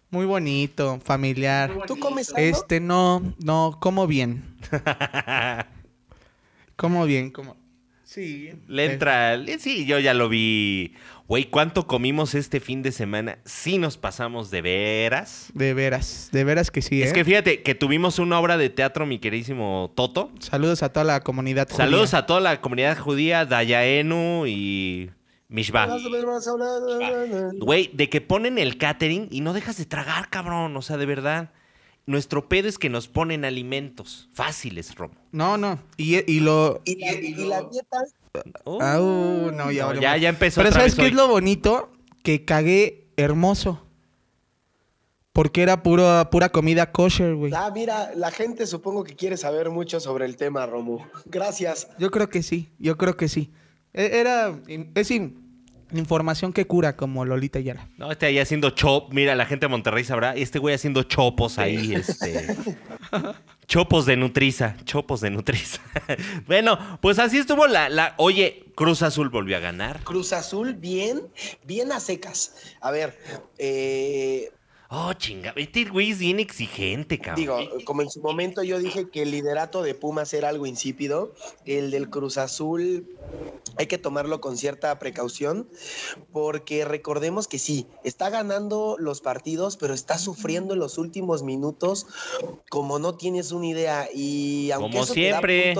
muy 0.10 0.26
bonito, 0.26 1.00
familiar. 1.04 1.72
¿Tú 1.88 2.00
comes 2.00 2.28
sano? 2.28 2.40
Este, 2.40 2.80
no, 2.80 3.34
no, 3.44 3.78
como 3.80 4.06
bien. 4.06 4.58
como 6.76 7.06
bien, 7.06 7.32
como 7.32 7.56
Sí. 8.10 8.50
Le 8.68 8.86
entra. 8.86 9.40
Sí, 9.60 9.86
yo 9.86 10.00
ya 10.00 10.16
lo 10.16 10.30
vi. 10.30 10.96
Güey, 11.28 11.46
¿cuánto 11.46 11.86
comimos 11.86 12.34
este 12.34 12.60
fin 12.60 12.82
de 12.82 12.92
semana? 12.92 13.38
Sí 13.46 13.78
nos 13.78 13.98
pasamos 13.98 14.50
de 14.50 14.64
veras. 14.64 15.52
De 15.54 15.76
veras, 15.76 16.30
de 16.32 16.44
veras 16.44 16.72
que 16.72 16.82
sí. 16.82 17.04
Es 17.04 17.12
¿eh? 17.12 17.14
que 17.14 17.24
fíjate 17.24 17.62
que 17.62 17.76
tuvimos 17.76 18.18
una 18.18 18.40
obra 18.40 18.58
de 18.58 18.72
teatro, 18.72 19.06
mi 19.06 19.20
queridísimo 19.20 19.92
Toto. 19.96 20.32
Saludos 20.40 20.82
a 20.82 20.92
toda 20.92 21.04
la 21.04 21.20
comunidad 21.20 21.68
judía. 21.70 21.86
Saludos 21.86 22.16
a 22.16 22.26
toda 22.26 22.40
la 22.40 22.62
comunidad 22.62 22.98
judía, 22.98 23.46
Dayaenu 23.46 24.48
y 24.48 25.12
Mishba. 25.48 25.88
Güey, 27.60 27.92
de 27.94 28.10
que 28.10 28.22
ponen 28.22 28.58
el 28.58 28.80
catering 28.80 29.28
y 29.30 29.42
no 29.42 29.54
dejas 29.54 29.78
de 29.78 29.86
tragar, 29.86 30.32
cabrón. 30.32 30.76
O 30.76 30.82
sea, 30.82 30.98
de 30.98 31.06
verdad. 31.06 31.52
Nuestro 32.10 32.50
pedo 32.50 32.68
es 32.68 32.80
que 32.80 32.90
nos 32.90 33.08
ponen 33.08 33.46
alimentos 33.46 34.30
fáciles, 34.34 34.96
Rob. 34.96 35.12
No, 35.32 35.60
no. 35.60 35.78
Y, 35.96 36.16
y 36.26 36.40
lo. 36.40 36.82
¿Y, 36.84 36.96
la 36.96 37.62
dieta? 37.62 37.98
Uh, 38.66 38.80
ah, 38.82 39.00
uh, 39.00 39.52
no, 39.52 39.72
ya, 39.72 39.94
ya, 39.94 40.18
ya, 40.18 40.30
empezó. 40.30 40.60
Pero 40.62 40.74
¿sabes 40.74 40.96
qué 40.96 41.06
es 41.06 41.14
lo 41.14 41.28
bonito? 41.28 41.92
Que 42.24 42.46
cagué 42.46 43.12
hermoso. 43.16 43.86
Porque 45.34 45.62
era 45.62 45.84
puro, 45.84 46.28
pura 46.32 46.50
comida 46.50 46.92
kosher, 46.92 47.36
güey. 47.36 47.54
Ah, 47.56 47.70
mira, 47.72 48.12
la 48.16 48.32
gente 48.32 48.66
supongo 48.66 49.04
que 49.04 49.16
quiere 49.16 49.38
saber 49.38 49.70
mucho 49.70 50.00
sobre 50.00 50.26
el 50.26 50.36
tema, 50.36 50.66
Romo. 50.66 51.08
Gracias. 51.26 51.90
Yo 52.00 52.10
creo 52.10 52.28
que 52.28 52.42
sí, 52.42 52.72
yo 52.80 52.98
creo 52.98 53.18
que 53.18 53.28
sí. 53.28 53.52
E, 53.94 54.20
era. 54.20 54.60
Es, 54.96 55.12
Información 55.94 56.54
que 56.54 56.68
cura, 56.68 56.96
como 56.96 57.26
Lolita 57.26 57.60
Yara. 57.60 57.88
No, 57.98 58.12
este 58.12 58.28
ahí 58.28 58.40
haciendo 58.40 58.70
chop. 58.72 59.12
Mira, 59.14 59.36
la 59.36 59.46
gente 59.46 59.66
de 59.66 59.70
Monterrey 59.70 60.04
sabrá. 60.04 60.36
Este 60.36 60.60
güey 60.60 60.76
haciendo 60.76 61.04
chopos 61.04 61.58
ahí, 61.58 61.96
este. 61.96 62.56
chopos 63.68 64.06
de 64.06 64.16
Nutriza. 64.16 64.76
Chopos 64.86 65.22
de 65.22 65.30
Nutriza. 65.32 65.82
bueno, 66.48 67.00
pues 67.02 67.20
así 67.20 67.38
estuvo 67.38 67.68
la, 67.68 67.90
la. 67.90 68.14
Oye, 68.18 68.66
Cruz 68.76 69.02
Azul 69.02 69.30
volvió 69.30 69.58
a 69.58 69.60
ganar. 69.60 70.02
Cruz 70.04 70.34
Azul, 70.34 70.74
bien, 70.76 71.22
bien 71.66 71.92
a 71.92 72.00
secas. 72.00 72.76
A 72.82 72.92
ver, 72.92 73.18
eh, 73.58 74.52
Oh, 74.92 75.14
chinga, 75.14 75.54
este 75.56 75.86
güey 75.86 76.10
es 76.10 76.18
bien 76.18 76.40
exigente, 76.40 77.20
cabrón. 77.20 77.36
Digo, 77.36 77.60
como 77.86 78.02
en 78.02 78.10
su 78.10 78.22
momento 78.22 78.64
yo 78.64 78.80
dije 78.80 79.08
que 79.12 79.22
el 79.22 79.30
liderato 79.30 79.84
de 79.84 79.94
Pumas 79.94 80.34
era 80.34 80.50
algo 80.50 80.66
insípido, 80.66 81.36
el 81.66 81.92
del 81.92 82.10
Cruz 82.10 82.40
Azul 82.40 83.08
hay 83.78 83.86
que 83.86 84.00
tomarlo 84.00 84.42
con 84.42 84.58
cierta 84.58 84.98
precaución, 84.98 85.70
porque 86.32 86.86
recordemos 86.86 87.48
que 87.48 87.60
sí, 87.60 87.86
está 88.04 88.32
ganando 88.32 88.96
los 88.98 89.22
partidos, 89.22 89.78
pero 89.78 89.94
está 89.94 90.18
sufriendo 90.18 90.74
en 90.74 90.80
los 90.80 90.98
últimos 90.98 91.44
minutos 91.44 92.08
como 92.70 92.98
no 92.98 93.16
tienes 93.16 93.52
una 93.52 93.68
idea. 93.68 94.10
Y 94.12 94.72
aunque 94.72 94.98
como 94.98 95.06
siempre 95.06 95.76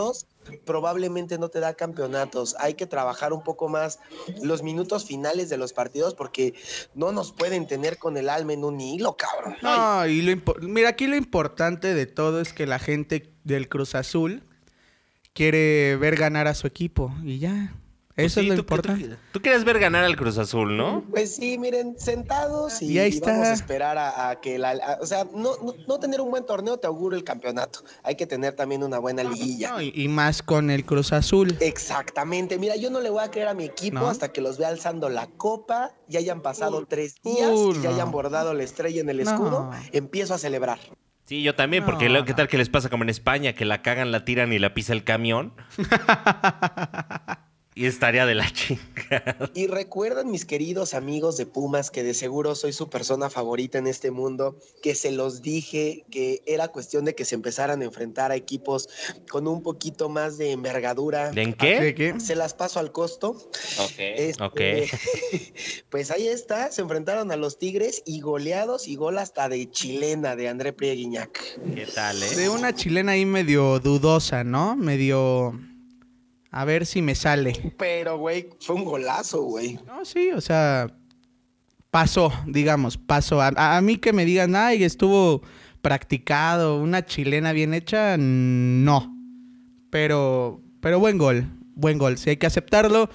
probablemente 0.66 1.38
no 1.38 1.50
te 1.50 1.60
da 1.60 1.74
campeonatos. 1.74 2.56
Hay 2.60 2.74
que 2.74 2.88
trabajar 2.88 3.34
un 3.34 3.44
poco 3.44 3.70
más 3.70 4.00
los 4.42 4.64
minutos 4.64 5.06
finales 5.06 5.50
de 5.50 5.58
los 5.58 5.74
partidos 5.74 6.16
porque 6.16 6.54
no 6.94 7.12
nos 7.12 7.32
pueden 7.32 7.68
tener 7.68 7.98
con 7.98 8.18
el 8.18 8.30
alma 8.30 8.54
en 8.54 8.64
un 8.64 8.80
hilo, 8.80 9.16
cabrón. 9.18 9.56
No, 9.62 10.08
y 10.08 10.22
lo 10.22 10.42
mira, 10.62 10.90
aquí 10.90 11.08
lo 11.08 11.16
importante 11.16 11.94
de 11.94 12.06
todo 12.06 12.42
es 12.42 12.54
que 12.54 12.66
la 12.66 12.80
gente 12.80 13.34
del 13.44 13.70
Cruz 13.70 13.96
Azul 13.96 14.44
quiere 15.34 15.96
ver 15.98 16.16
ganar 16.16 16.48
a 16.48 16.54
su 16.54 16.68
equipo 16.68 17.14
y 17.24 17.40
ya. 17.40 17.74
Pues 18.20 18.34
Eso 18.34 18.42
es 18.42 18.48
lo 18.48 18.56
importante. 18.56 19.16
Tú, 19.32 19.42
quieres 19.42 19.64
ver 19.64 19.80
ganar 19.80 20.04
al 20.04 20.18
Cruz 20.18 20.38
Azul, 20.38 20.76
¿no? 20.76 21.06
Pues 21.10 21.36
sí, 21.36 21.58
miren, 21.58 21.96
sentados 21.98 22.82
y, 22.82 22.98
vamos 23.22 23.48
a 23.48 23.54
esperar 23.54 23.98
a, 23.98 24.38
que 24.42 24.60
la... 24.60 24.98
o 25.02 25.06
sea, 25.06 25.26
no, 25.34 25.52
no, 25.88 26.00
tener 26.00 26.20
un 26.20 26.30
buen 26.30 26.46
torneo 26.46 26.78
te 26.78 26.88
auguro 26.88 27.16
el 27.16 27.24
campeonato. 27.24 27.80
Hay 28.04 28.16
que 28.16 28.28
tener 28.28 28.56
también 28.56 28.84
una 28.84 29.00
buena 29.00 29.24
liguilla. 29.24 29.82
y, 29.82 30.08
más 30.10 30.44
con 30.44 30.70
el 30.70 30.86
Cruz 30.86 31.14
Azul. 31.14 31.56
Exactamente. 31.62 32.58
Mira, 32.58 32.76
yo 32.76 32.90
no 32.90 33.00
le 33.00 33.10
voy 33.10 33.24
a 33.24 33.32
creer 33.32 33.48
a 33.48 33.54
mi 33.54 33.64
equipo 33.64 34.08
hasta 34.08 34.34
que 34.34 34.42
los 34.42 34.58
vea 34.58 34.68
alzando 34.68 35.08
la 35.08 35.28
copa, 35.28 35.94
y 36.10 36.18
hayan 36.18 36.42
pasado 36.42 36.86
tres 36.88 37.22
días 37.24 37.52
y 37.54 37.82
ya 37.82 37.90
hayan 37.90 38.12
bordado 38.12 38.54
la 38.54 38.64
estrella 38.64 39.00
en 39.00 39.10
el 39.10 39.22
escudo. 39.22 39.72
Empiezo 39.94 40.34
a 40.34 40.38
celebrar. 40.38 40.80
Sí, 41.24 41.44
yo 41.44 41.56
también, 41.56 41.86
porque 41.86 42.12
¿qué 42.26 42.34
tal 42.34 42.48
que 42.48 42.58
les 42.58 42.70
pasa 42.70 42.90
como 42.90 43.04
en 43.04 43.10
España, 43.10 43.54
que 43.54 43.64
la 43.64 43.82
cagan, 43.82 44.12
la 44.12 44.26
tiran 44.26 44.52
y 44.52 44.60
la 44.60 44.74
pisa 44.74 44.92
el 44.92 45.04
camión? 45.04 45.54
Y 47.80 47.86
estaría 47.86 48.26
de 48.26 48.36
la 48.36 48.46
chingada. 48.54 49.50
Y 49.54 49.68
recuerdan, 49.68 50.30
mis 50.30 50.44
queridos 50.44 50.94
amigos 50.94 51.38
de 51.38 51.46
Pumas, 51.46 51.92
que 51.92 52.04
de 52.04 52.14
seguro 52.14 52.54
soy 52.54 52.74
su 52.74 52.90
persona 52.90 53.30
favorita 53.30 53.78
en 53.78 53.88
este 53.88 54.12
mundo, 54.12 54.60
que 54.84 54.96
se 54.96 55.14
los 55.14 55.42
dije 55.42 56.04
que 56.12 56.44
era 56.46 56.68
cuestión 56.68 57.06
de 57.06 57.16
que 57.16 57.24
se 57.24 57.36
empezaran 57.36 57.82
a 57.82 57.86
enfrentar 57.86 58.34
a 58.34 58.36
equipos 58.36 58.90
con 59.30 59.48
un 59.48 59.64
poquito 59.64 60.10
más 60.10 60.38
de 60.38 60.52
envergadura. 60.52 61.32
¿En 61.34 61.54
qué? 61.54 62.16
Se 62.20 62.36
las 62.36 62.54
paso 62.54 62.82
al 62.82 62.92
costo. 62.92 63.30
Ok. 63.30 63.94
Este, 63.98 64.90
pues 65.90 66.12
ahí 66.12 66.28
está, 66.28 66.74
se 66.74 66.82
enfrentaron 66.82 67.32
a 67.32 67.38
los 67.38 67.60
Tigres 67.60 68.04
y 68.06 68.20
goleados 68.20 68.90
y 68.90 68.98
gol 68.98 69.18
hasta 69.20 69.48
de 69.48 69.72
chilena 69.72 70.36
de 70.36 70.50
André 70.50 70.74
Prieguiñac. 70.74 71.62
¿Qué 71.74 71.86
tal, 71.86 72.22
eh? 72.24 72.36
De 72.36 72.50
una 72.50 72.76
chilena 72.76 73.14
ahí 73.14 73.26
medio 73.26 73.80
dudosa, 73.80 74.44
¿no? 74.44 74.76
Medio 74.76 75.58
a 76.52 76.66
ver 76.66 76.86
si 76.86 77.02
me 77.02 77.16
sale. 77.16 77.74
Pero, 77.78 78.18
güey, 78.18 78.50
fue 78.60 78.76
un 78.76 78.86
golazo, 78.86 79.44
güey. 79.44 79.80
No, 79.86 80.04
sí, 80.06 80.32
o 80.32 80.42
sea, 80.42 80.88
pasó, 81.92 82.32
digamos, 82.48 82.98
pasó. 82.98 83.42
A, 83.42 83.82
mí 83.82 83.98
que 83.98 84.14
me 84.14 84.26
digan, 84.26 84.56
ay, 84.56 84.84
estuvo 84.84 85.42
practicado, 85.82 86.80
una 86.80 87.06
chilena 87.06 87.54
bien 87.54 87.74
hecha, 87.74 88.16
no. 88.18 89.16
Pero, 89.90 90.62
pero 90.82 91.00
buen 91.00 91.18
gol, 91.18 91.46
buen 91.76 91.98
gol, 91.98 92.18
sí 92.18 92.32
hay 92.32 92.38
que 92.38 92.48
aceptarlo. 92.48 93.10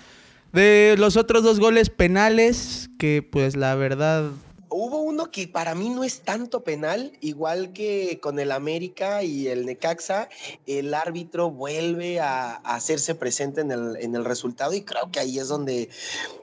De 0.52 0.94
los 0.98 1.16
otros 1.16 1.42
dos 1.42 1.58
goles 1.58 1.90
penales, 1.90 2.88
que 2.98 3.22
pues 3.28 3.56
la 3.56 3.74
verdad 3.74 4.30
Hubo 4.76 5.02
uno 5.02 5.30
que 5.30 5.46
para 5.46 5.76
mí 5.76 5.88
no 5.88 6.02
es 6.02 6.22
tanto 6.22 6.64
penal, 6.64 7.12
igual 7.20 7.72
que 7.72 8.18
con 8.20 8.40
el 8.40 8.50
América 8.50 9.22
y 9.22 9.46
el 9.46 9.66
Necaxa, 9.66 10.28
el 10.66 10.94
árbitro 10.94 11.48
vuelve 11.52 12.18
a, 12.18 12.56
hacerse 12.56 13.14
presente 13.14 13.60
en 13.60 13.70
el, 13.70 13.96
en 14.00 14.16
el, 14.16 14.24
resultado 14.24 14.74
y 14.74 14.80
creo 14.82 15.12
que 15.12 15.20
ahí 15.20 15.38
es 15.38 15.46
donde 15.46 15.90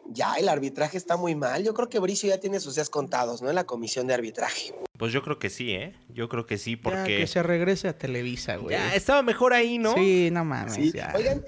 ya 0.06 0.36
el 0.36 0.48
arbitraje 0.48 0.98
está 0.98 1.18
muy 1.18 1.36
mal. 1.36 1.66
Yo 1.66 1.74
creo 1.74 1.90
que 1.90 2.00
Bricio 2.00 2.30
ya 2.30 2.40
tiene 2.40 2.62
sus 2.62 2.76
días 2.76 2.90
contados, 2.90 3.42
¿no? 3.42 3.50
En 3.50 3.56
la 3.56 3.66
comisión 3.66 4.08
de 4.08 4.14
arbitraje. 4.14 4.74
Pues 4.98 5.12
yo 5.12 5.22
creo 5.24 5.38
que 5.38 5.50
sí, 5.50 5.72
¿eh? 5.72 5.94
Yo 6.08 6.30
creo 6.30 6.46
que 6.46 6.58
sí, 6.58 6.78
porque... 6.78 7.18
que 7.18 7.28
se 7.28 7.44
regrese 7.44 7.90
a 7.90 7.98
Televisa, 7.98 8.56
güey. 8.56 8.78
Ya, 8.78 8.96
estaba 8.96 9.24
mejor 9.24 9.54
ahí, 9.54 9.78
¿no? 9.78 9.94
Sí, 9.96 10.30
no 10.32 10.46
mames, 10.46 10.78
Oigan, 10.78 11.44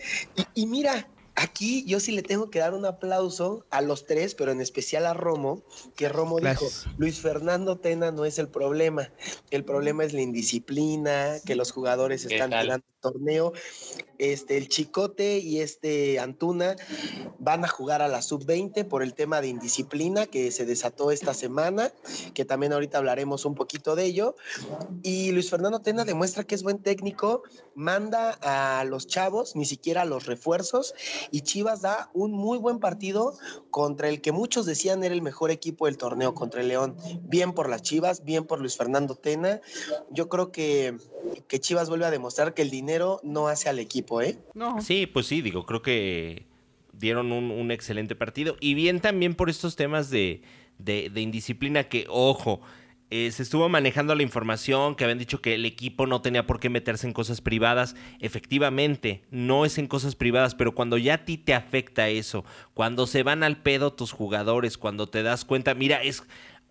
y 0.54 0.66
mira, 0.66 1.08
Aquí 1.36 1.84
yo 1.86 2.00
sí 2.00 2.12
le 2.12 2.22
tengo 2.22 2.50
que 2.50 2.60
dar 2.60 2.74
un 2.74 2.86
aplauso 2.86 3.66
a 3.72 3.82
los 3.82 4.06
tres, 4.06 4.36
pero 4.36 4.52
en 4.52 4.62
especial 4.62 5.06
a 5.06 5.14
Romo, 5.14 5.64
que 5.96 6.08
Romo 6.08 6.40
dijo, 6.40 6.68
Luis 6.98 7.20
Fernando 7.20 7.78
Tena 7.78 8.12
no 8.12 8.26
es 8.26 8.38
el 8.38 8.48
problema, 8.48 9.10
el 9.50 9.66
problema 9.66 10.04
es 10.04 10.14
la 10.14 10.22
indisciplina, 10.22 11.38
que 11.46 11.56
los 11.56 11.72
jugadores 11.72 12.26
están 12.26 12.52
tirando 12.52 12.86
torneo. 13.04 13.54
Este, 14.18 14.58
el 14.58 14.70
Chicote 14.70 15.40
y 15.40 15.60
este 15.60 16.20
Antuna 16.20 16.78
van 17.40 17.66
a 17.66 17.68
jugar 17.68 18.02
a 18.02 18.08
la 18.08 18.22
sub-20 18.22 18.88
por 18.88 19.04
el 19.04 19.14
tema 19.14 19.42
de 19.42 19.50
indisciplina 19.50 20.28
que 20.28 20.50
se 20.52 20.66
desató 20.66 21.12
esta 21.12 21.34
semana, 21.34 21.92
que 22.34 22.46
también 22.46 22.72
ahorita 22.72 23.00
hablaremos 23.00 23.44
un 23.44 23.54
poquito 23.54 23.96
de 23.96 24.06
ello. 24.06 24.36
Y 25.02 25.32
Luis 25.32 25.50
Fernando 25.50 25.82
Tena 25.82 26.06
demuestra 26.06 26.46
que 26.46 26.56
es 26.56 26.64
buen 26.64 26.80
técnico, 26.80 27.44
manda 27.76 28.38
a 28.42 28.86
los 28.86 29.08
chavos, 29.08 29.56
ni 29.56 29.66
siquiera 29.66 30.04
a 30.04 30.06
los 30.06 30.26
refuerzos, 30.26 30.96
y 31.30 31.42
Chivas 31.42 31.82
da 31.82 32.10
un 32.14 32.32
muy 32.32 32.58
buen 32.58 32.80
partido 32.80 33.36
contra 33.72 34.08
el 34.08 34.22
que 34.22 34.32
muchos 34.32 34.66
decían 34.66 35.04
era 35.04 35.14
el 35.14 35.22
mejor 35.22 35.52
equipo 35.52 35.88
del 35.88 35.98
torneo, 35.98 36.34
contra 36.34 36.62
el 36.62 36.70
León. 36.70 36.96
Bien 37.24 37.52
por 37.52 37.68
las 37.68 37.82
Chivas, 37.82 38.24
bien 38.24 38.46
por 38.46 38.60
Luis 38.60 38.78
Fernando 38.78 39.16
Tena. 39.16 39.60
Yo 40.12 40.30
creo 40.30 40.52
que, 40.54 40.96
que 41.50 41.60
Chivas 41.60 41.90
vuelve 41.90 42.06
a 42.06 42.12
demostrar 42.12 42.54
que 42.54 42.62
el 42.62 42.70
dinero 42.70 42.93
no 43.24 43.48
hace 43.48 43.70
al 43.70 43.80
equipo, 43.80 44.22
¿eh? 44.22 44.40
No. 44.54 44.82
Sí, 44.82 45.06
pues 45.08 45.28
sí, 45.28 45.42
digo, 45.42 45.66
creo 45.66 45.82
que 45.82 46.46
dieron 46.94 47.32
un, 47.32 47.72
excelente 47.72 48.16
partido. 48.16 48.56
Y 48.60 48.74
bien 48.74 49.00
también 49.00 49.36
por 49.36 49.50
estos 49.50 49.76
temas 49.76 50.10
de, 50.10 50.42
indisciplina 51.16 51.86
que, 51.86 52.06
ojo, 52.10 52.62
eh, 53.10 53.30
se 53.32 53.44
estuvo 53.44 53.70
manejando 53.70 54.16
la 54.16 54.24
información 54.24 54.96
que 54.96 55.04
habían 55.04 55.20
dicho 55.20 55.42
que 55.42 55.56
el 55.56 55.66
equipo 55.66 56.08
no 56.08 56.22
tenía 56.22 56.48
por 56.48 56.60
qué 56.60 56.70
meterse 56.70 57.06
en 57.06 57.14
cosas 57.14 57.42
privadas. 57.42 57.96
Efectivamente, 58.20 59.24
no 59.30 59.66
es 59.66 59.78
en 59.78 59.88
cosas 59.88 60.16
privadas, 60.16 60.56
pero 60.56 60.74
cuando 60.74 60.98
ya 60.98 61.16
a 61.16 61.26
ti 61.26 61.38
te 61.38 61.54
afecta 61.54 62.10
eso, 62.10 62.46
cuando 62.74 63.06
se 63.06 63.24
van 63.24 63.44
al 63.44 63.62
pedo 63.62 63.94
tus 63.94 64.12
jugadores, 64.12 64.78
cuando 64.78 65.10
te 65.10 65.24
das 65.24 65.46
cuenta, 65.46 65.76
mira, 65.76 66.02
es 66.02 66.24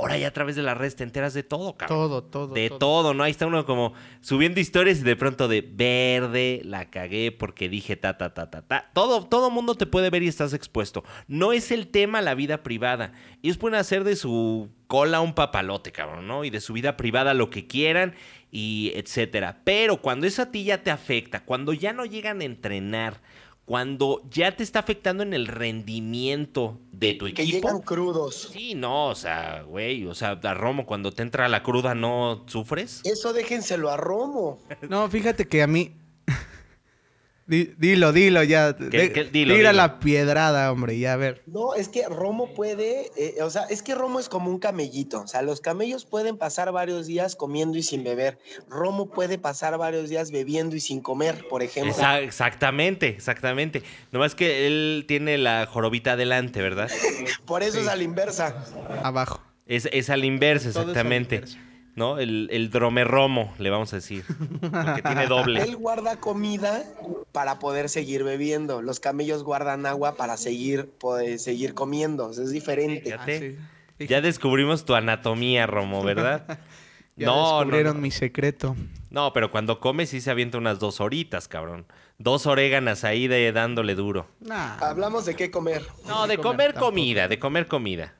Ahora 0.02 0.18
ya 0.18 0.28
a 0.28 0.32
través 0.32 0.56
de 0.56 0.62
las 0.62 0.76
redes 0.76 0.96
te 0.96 1.04
enteras 1.04 1.32
de 1.32 1.44
todo, 1.44 1.76
cabrón. 1.76 1.98
Todo, 1.98 2.22
todo. 2.24 2.54
De 2.54 2.70
todo. 2.70 3.14
¿no? 3.14 3.22
Ahí 3.22 3.30
está 3.30 3.46
uno 3.46 3.64
como 3.64 3.92
subiendo 4.20 4.58
historias 4.58 4.98
y 4.98 5.02
de 5.02 5.14
pronto 5.14 5.46
de 5.46 5.60
verde, 5.62 6.60
la 6.64 6.90
cagué 6.90 7.30
porque 7.30 7.68
dije 7.68 7.96
ta, 7.96 8.18
ta, 8.18 8.34
ta, 8.34 8.50
ta, 8.50 8.62
ta. 8.62 8.90
Todo, 8.94 9.26
todo 9.26 9.50
mundo 9.50 9.76
te 9.76 9.86
puede 9.86 10.10
ver 10.10 10.24
y 10.24 10.28
estás 10.28 10.54
expuesto. 10.54 11.04
No 11.28 11.52
es 11.52 11.70
el 11.70 11.86
tema 11.86 12.20
la 12.20 12.34
vida 12.34 12.64
privada. 12.64 13.12
Ellos 13.44 13.58
pueden 13.58 13.78
hacer 13.78 14.02
de 14.02 14.16
su 14.16 14.70
cola 14.88 15.20
un 15.20 15.34
papalote, 15.34 15.92
cabrón, 15.92 16.26
¿no? 16.26 16.44
Y 16.44 16.50
de 16.50 16.60
su 16.60 16.72
vida 16.72 16.96
privada 16.96 17.32
lo 17.32 17.48
que 17.48 17.66
quieran 17.68 18.14
y 18.50 18.92
etcétera. 18.94 19.60
Pero 19.64 20.02
cuando 20.02 20.26
eso 20.26 20.42
a 20.42 20.50
ti 20.50 20.64
ya 20.64 20.82
te 20.82 20.90
afecta, 20.90 21.44
cuando 21.44 21.72
ya 21.72 21.92
no 21.92 22.04
llegan 22.04 22.40
a 22.40 22.44
entrenar, 22.44 23.20
cuando 23.64 24.22
ya 24.30 24.56
te 24.56 24.62
está 24.62 24.80
afectando 24.80 25.22
en 25.22 25.34
el 25.34 25.46
rendimiento 25.46 26.78
de 26.90 27.14
tu 27.14 27.26
equipo. 27.26 27.46
Que 27.46 27.46
llegan 27.46 27.80
crudos. 27.80 28.50
Sí, 28.52 28.74
no, 28.74 29.08
o 29.08 29.14
sea, 29.14 29.62
güey, 29.62 30.06
o 30.06 30.14
sea, 30.14 30.38
a 30.42 30.54
Romo 30.54 30.84
cuando 30.84 31.12
te 31.12 31.22
entra 31.22 31.48
la 31.48 31.62
cruda 31.62 31.94
no 31.94 32.44
sufres. 32.46 33.00
Eso 33.04 33.32
déjenselo 33.32 33.90
a 33.90 33.96
Romo. 33.96 34.60
No, 34.88 35.08
fíjate 35.08 35.46
que 35.46 35.62
a 35.62 35.66
mí 35.66 35.94
Dilo, 37.46 38.12
dilo 38.12 38.42
ya. 38.44 38.76
Tira 38.76 39.72
la 39.72 39.98
piedrada, 39.98 40.70
hombre, 40.70 40.98
ya 40.98 41.14
a 41.14 41.16
ver. 41.16 41.42
No, 41.46 41.74
es 41.74 41.88
que 41.88 42.06
Romo 42.06 42.54
puede, 42.54 43.10
eh, 43.16 43.42
o 43.42 43.50
sea, 43.50 43.64
es 43.64 43.82
que 43.82 43.94
Romo 43.94 44.20
es 44.20 44.28
como 44.28 44.50
un 44.50 44.58
camellito. 44.58 45.20
O 45.20 45.26
sea, 45.26 45.42
los 45.42 45.60
camellos 45.60 46.04
pueden 46.04 46.38
pasar 46.38 46.70
varios 46.72 47.06
días 47.06 47.34
comiendo 47.34 47.76
y 47.76 47.82
sin 47.82 48.04
beber. 48.04 48.38
Romo 48.68 49.10
puede 49.10 49.38
pasar 49.38 49.76
varios 49.76 50.08
días 50.08 50.30
bebiendo 50.30 50.76
y 50.76 50.80
sin 50.80 51.00
comer, 51.00 51.46
por 51.48 51.62
ejemplo. 51.62 51.94
exactamente, 52.20 53.08
exactamente. 53.08 53.82
Nomás 54.12 54.34
que 54.34 54.66
él 54.66 55.04
tiene 55.08 55.36
la 55.36 55.66
jorobita 55.66 56.12
adelante, 56.12 56.62
¿verdad? 56.62 56.90
por 57.44 57.62
eso 57.62 57.80
es 57.80 57.88
a 57.88 57.96
la 57.96 58.02
inversa. 58.04 58.64
Abajo. 59.02 59.42
Es, 59.66 59.88
es 59.92 60.10
a 60.10 60.16
la 60.16 60.26
inversa, 60.26 60.68
exactamente. 60.68 61.42
¿No? 61.94 62.18
El, 62.18 62.48
el 62.50 62.70
dromerromo, 62.70 63.52
le 63.58 63.70
vamos 63.70 63.92
a 63.92 63.96
decir. 63.96 64.24
Porque 64.60 65.02
tiene 65.02 65.26
doble. 65.26 65.62
Él 65.62 65.76
guarda 65.76 66.16
comida 66.16 66.84
para 67.32 67.58
poder 67.58 67.88
seguir 67.88 68.24
bebiendo. 68.24 68.82
Los 68.82 69.00
camellos 69.00 69.42
guardan 69.44 69.86
agua 69.86 70.16
para 70.16 70.36
seguir, 70.36 70.88
poder 70.88 71.38
seguir 71.38 71.74
comiendo. 71.74 72.30
es 72.30 72.50
diferente. 72.50 73.14
Ah, 73.14 73.26
ya 73.98 74.20
descubrimos 74.20 74.84
tu 74.84 74.94
anatomía, 74.94 75.66
Romo, 75.66 76.02
¿verdad? 76.02 76.58
ya 77.16 77.26
no, 77.26 77.58
descubrieron 77.58 78.00
mi 78.00 78.10
secreto. 78.10 78.76
No, 79.10 79.32
pero 79.32 79.50
cuando 79.50 79.78
come 79.78 80.06
sí 80.06 80.20
se 80.20 80.30
avienta 80.30 80.58
unas 80.58 80.78
dos 80.78 81.00
horitas, 81.00 81.48
cabrón. 81.48 81.86
Dos 82.18 82.46
oréganas 82.46 83.04
ahí 83.04 83.28
de 83.28 83.52
dándole 83.52 83.94
duro. 83.94 84.26
Hablamos 84.80 85.26
de 85.26 85.34
qué 85.34 85.50
comer. 85.50 85.84
No, 86.06 86.26
de 86.26 86.38
comer 86.38 86.74
comida, 86.74 87.28
de 87.28 87.38
comer 87.38 87.66
comida. 87.66 88.14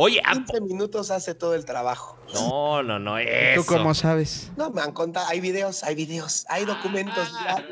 Oye, 0.00 0.22
15 0.32 0.60
minutos 0.60 1.10
hace 1.10 1.34
todo 1.34 1.56
el 1.56 1.64
trabajo. 1.64 2.16
No, 2.32 2.84
no, 2.84 3.00
no, 3.00 3.18
eso. 3.18 3.62
¿Tú 3.62 3.66
cómo 3.66 3.94
sabes? 3.94 4.52
No, 4.56 4.70
me 4.70 4.80
han 4.80 4.92
contado, 4.92 5.26
hay 5.26 5.40
videos, 5.40 5.82
hay 5.82 5.96
videos, 5.96 6.46
hay 6.48 6.64
documentos. 6.64 7.28
Ah, 7.34 7.64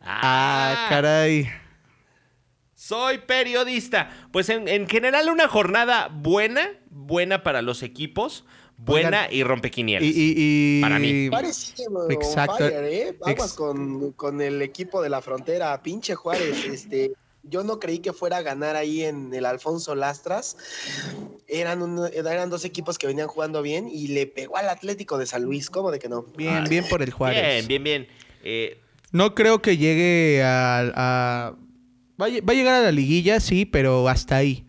ah 0.00 0.86
caray. 0.88 1.50
Soy 2.74 3.18
periodista. 3.18 4.08
Pues 4.32 4.48
en, 4.48 4.88
general 4.88 5.28
una 5.28 5.48
jornada 5.48 6.08
buena, 6.10 6.66
buena 6.88 7.42
para 7.42 7.60
los 7.60 7.82
equipos, 7.82 8.46
buena 8.78 9.30
y 9.30 9.42
rompequinielas. 9.42 10.08
Y, 10.08 10.14
y, 10.16 10.80
para 10.80 10.98
mí. 10.98 11.28
Exacto. 12.08 12.66
¿eh? 12.66 13.18
Vamos 13.20 13.52
con, 13.52 14.12
con, 14.12 14.40
el 14.40 14.62
equipo 14.62 15.02
de 15.02 15.10
la 15.10 15.20
frontera, 15.20 15.82
pinche 15.82 16.14
Juárez, 16.14 16.64
este 16.64 17.12
yo 17.42 17.64
no 17.64 17.80
creí 17.80 18.00
que 18.00 18.12
fuera 18.12 18.38
a 18.38 18.42
ganar 18.42 18.76
ahí 18.76 19.04
en 19.04 19.32
el 19.34 19.46
Alfonso 19.46 19.94
Lastras. 19.94 20.56
Eran, 21.48 21.98
eran 22.12 22.50
dos 22.50 22.64
equipos 22.64 22.98
que 22.98 23.06
venían 23.06 23.28
jugando 23.28 23.62
bien 23.62 23.88
y 23.88 24.08
le 24.08 24.26
pegó 24.26 24.56
al 24.56 24.68
Atlético 24.68 25.18
de 25.18 25.26
San 25.26 25.42
Luis. 25.42 25.70
¿Cómo 25.70 25.90
de 25.90 25.98
que 25.98 26.08
no? 26.08 26.22
Bien, 26.36 26.64
bien 26.68 26.84
por 26.88 27.02
el 27.02 27.10
Juárez. 27.10 27.66
Bien, 27.66 27.82
bien, 27.82 27.84
bien. 27.84 28.08
Eh, 28.42 28.78
no 29.12 29.34
creo 29.34 29.60
que 29.60 29.76
llegue 29.76 30.42
a, 30.44 31.54
Va, 32.20 32.26
a 32.26 32.54
llegar 32.54 32.74
a 32.74 32.82
la 32.82 32.92
liguilla, 32.92 33.40
sí, 33.40 33.64
pero 33.64 34.08
hasta 34.08 34.36
ahí. 34.36 34.64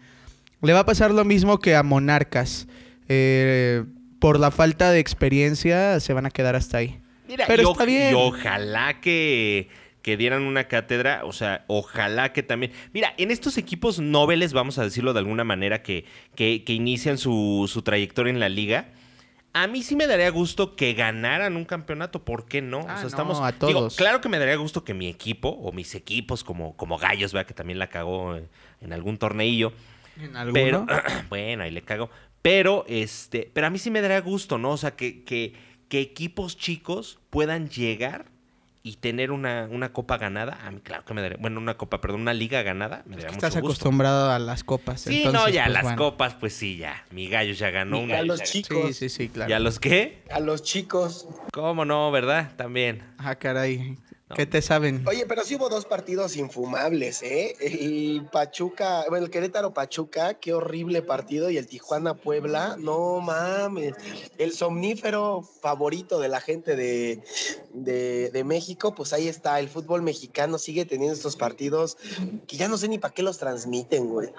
Le 0.62 0.73
va 0.73 0.79
a 0.79 0.86
pasar 0.86 1.12
lo 1.12 1.25
mismo 1.25 1.60
que 1.60 1.75
a 1.75 1.84
Monarcas. 1.84 2.67
Eh, 3.10 3.84
por 4.19 4.39
la 4.39 4.51
falta 4.51 4.91
de 4.91 4.99
experiencia 4.99 5.99
se 5.99 6.13
van 6.13 6.25
a 6.25 6.31
quedar 6.31 6.55
hasta 6.55 6.77
ahí. 6.77 7.01
pero 7.47 7.71
está 7.71 7.86
bien. 7.86 8.12
Y 8.12 8.13
ojalá 8.13 9.01
que 9.01 9.67
que 10.01 10.17
dieran 10.17 10.43
una 10.43 10.65
cátedra, 10.67 11.21
o 11.25 11.31
sea, 11.33 11.63
ojalá 11.67 12.33
que 12.33 12.43
también... 12.43 12.71
Mira, 12.93 13.13
en 13.17 13.31
estos 13.31 13.57
equipos 13.57 13.99
nobles, 13.99 14.53
vamos 14.53 14.77
a 14.79 14.83
decirlo 14.83 15.13
de 15.13 15.19
alguna 15.19 15.43
manera, 15.43 15.83
que, 15.83 16.05
que, 16.35 16.63
inician 16.67 17.17
su, 17.17 17.69
su 17.71 17.81
trayectoria 17.83 18.31
en 18.31 18.39
la 18.39 18.49
liga, 18.49 18.89
A 19.53 19.67
mí 19.67 19.83
sí 19.83 19.95
me 19.97 20.07
daría 20.07 20.29
gusto 20.31 20.75
que 20.77 20.93
ganaran 20.93 21.57
un 21.57 21.65
campeonato, 21.65 22.23
¿por 22.23 22.45
qué 22.45 22.61
no? 22.61 22.85
o 22.85 22.87
Ah, 22.87 22.97
sea, 22.97 23.09
no, 23.09 23.09
estamos. 23.09 23.41
a 23.41 23.51
digo, 23.51 23.91
todos. 23.91 23.95
claro 23.97 24.21
que 24.21 24.29
me 24.29 24.39
daría 24.39 24.55
gusto 24.55 24.83
que 24.85 24.93
mi 24.93 25.07
equipo 25.07 25.49
o 25.49 25.71
mis 25.73 25.93
equipos, 25.93 26.43
como, 26.43 26.75
como 26.77 26.97
Gallos, 26.97 27.33
vea 27.33 27.45
que 27.45 27.53
también 27.53 27.77
la 27.77 27.87
cagó 27.87 28.35
en, 28.37 28.47
en 28.79 28.93
algún 28.93 29.17
torneillo. 29.17 29.73
¿En 30.15 30.35
alguno? 30.37 30.53
Pero, 30.53 30.85
bueno, 31.29 31.63
ahí 31.63 31.71
le 31.71 31.81
cago. 31.81 32.09
Pero, 32.41 32.85
este, 32.87 33.51
pero 33.53 33.67
a 33.67 33.69
mí 33.69 33.77
sí 33.77 33.91
me 33.91 34.01
daría 34.01 34.21
gusto, 34.21 34.57
¿no? 34.57 34.71
O 34.71 34.77
sea, 34.77 34.95
que, 34.95 35.23
que, 35.25 35.53
que 35.89 35.99
equipos 35.99 36.57
chicos 36.57 37.19
puedan 37.29 37.67
llegar 37.69 38.31
y 38.84 38.96
tener 38.96 39.32
una, 39.32 39.67
una 39.70 39.94
copa 39.94 40.17
ganada. 40.17 40.58
A 40.65 40.72
mí, 40.72 40.80
claro 40.82 41.06
que 41.06 41.13
me 41.13 41.22
daría, 41.22 41.38
bueno, 41.39 41.60
una 41.60 41.76
copa, 41.78 42.02
perdón, 42.02 42.22
una 42.22 42.34
liga 42.34 42.63
ganada. 42.63 43.04
Me 43.06 43.15
daría 43.15 43.28
mucho 43.32 43.38
Estás 43.48 43.54
gusto. 43.62 43.67
acostumbrado 43.67 44.32
a 44.32 44.39
las 44.39 44.63
copas. 44.63 45.02
Sí, 45.02 45.17
entonces, 45.24 45.41
no, 45.41 45.50
ya 45.50 45.63
pues, 45.65 45.74
las 45.74 45.84
bueno. 45.84 45.98
copas, 45.98 46.34
pues 46.36 46.54
sí, 46.54 46.78
ya. 46.78 47.06
Mi 47.12 47.28
gallo 47.30 47.54
ya 47.54 47.70
ganó 47.70 48.00
Y 48.02 48.04
una. 48.06 48.20
a 48.20 48.24
los 48.24 48.39
ya- 48.39 48.46
chicos. 48.46 48.88
Sí, 48.88 48.94
sí, 48.94 49.10
sí, 49.10 49.30
claro. 49.30 49.50
¿Y 49.52 49.54
a 49.54 49.60
los 49.60 49.80
qué? 49.80 50.24
A 50.32 50.39
los 50.39 50.63
chicos. 50.63 51.28
¿Cómo 51.54 51.86
no, 51.86 52.10
verdad? 52.12 52.52
También. 52.58 53.04
Ah, 53.20 53.36
caray. 53.36 53.98
¿Qué 54.36 54.46
te 54.46 54.62
saben? 54.62 55.04
Oye, 55.08 55.26
pero 55.28 55.44
sí 55.44 55.56
hubo 55.56 55.70
dos 55.70 55.86
partidos 55.86 56.36
infumables, 56.36 57.22
¿eh? 57.22 57.56
El 57.60 58.28
Pachuca, 58.32 59.06
bueno, 59.10 59.26
el 59.26 59.32
Querétaro 59.32 59.74
Pachuca, 59.74 60.36
qué 60.36 60.54
horrible 60.54 61.02
partido, 61.02 61.50
y 61.50 61.58
el 61.58 61.67
Tijuana 61.67 62.15
Puebla, 62.15 62.76
no 62.80 63.20
mames. 63.20 63.96
El 64.38 64.52
somnífero 64.54 65.41
favorito 65.62 66.20
de 66.20 66.28
la 66.28 66.41
gente 66.41 66.76
de, 66.76 67.22
de, 67.74 68.30
de 68.32 68.44
México, 68.44 68.96
pues 68.96 69.13
ahí 69.13 69.28
está, 69.28 69.60
el 69.60 69.70
fútbol 69.70 70.02
mexicano 70.02 70.58
sigue 70.58 70.86
teniendo 70.86 71.15
estos 71.15 71.36
partidos 71.36 71.98
que 72.48 72.58
ya 72.58 72.67
no 72.67 72.78
sé 72.78 72.88
ni 72.88 72.98
para 72.98 73.13
qué 73.13 73.24
los 73.24 73.38
transmiten, 73.38 74.08
güey. 74.08 74.30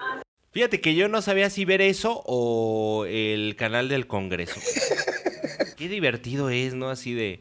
Fíjate 0.51 0.81
que 0.81 0.93
yo 0.93 1.09
no 1.09 1.23
sabía 1.23 1.49
si 1.49 1.65
ver 1.65 1.81
eso 1.81 2.21
o 2.25 3.05
el 3.07 3.55
canal 3.55 3.89
del 3.89 4.05
Congreso. 4.05 4.59
Qué 5.77 5.89
divertido 5.89 6.51
es, 6.51 6.75
¿no? 6.75 6.91
Así 6.91 7.15
de, 7.15 7.39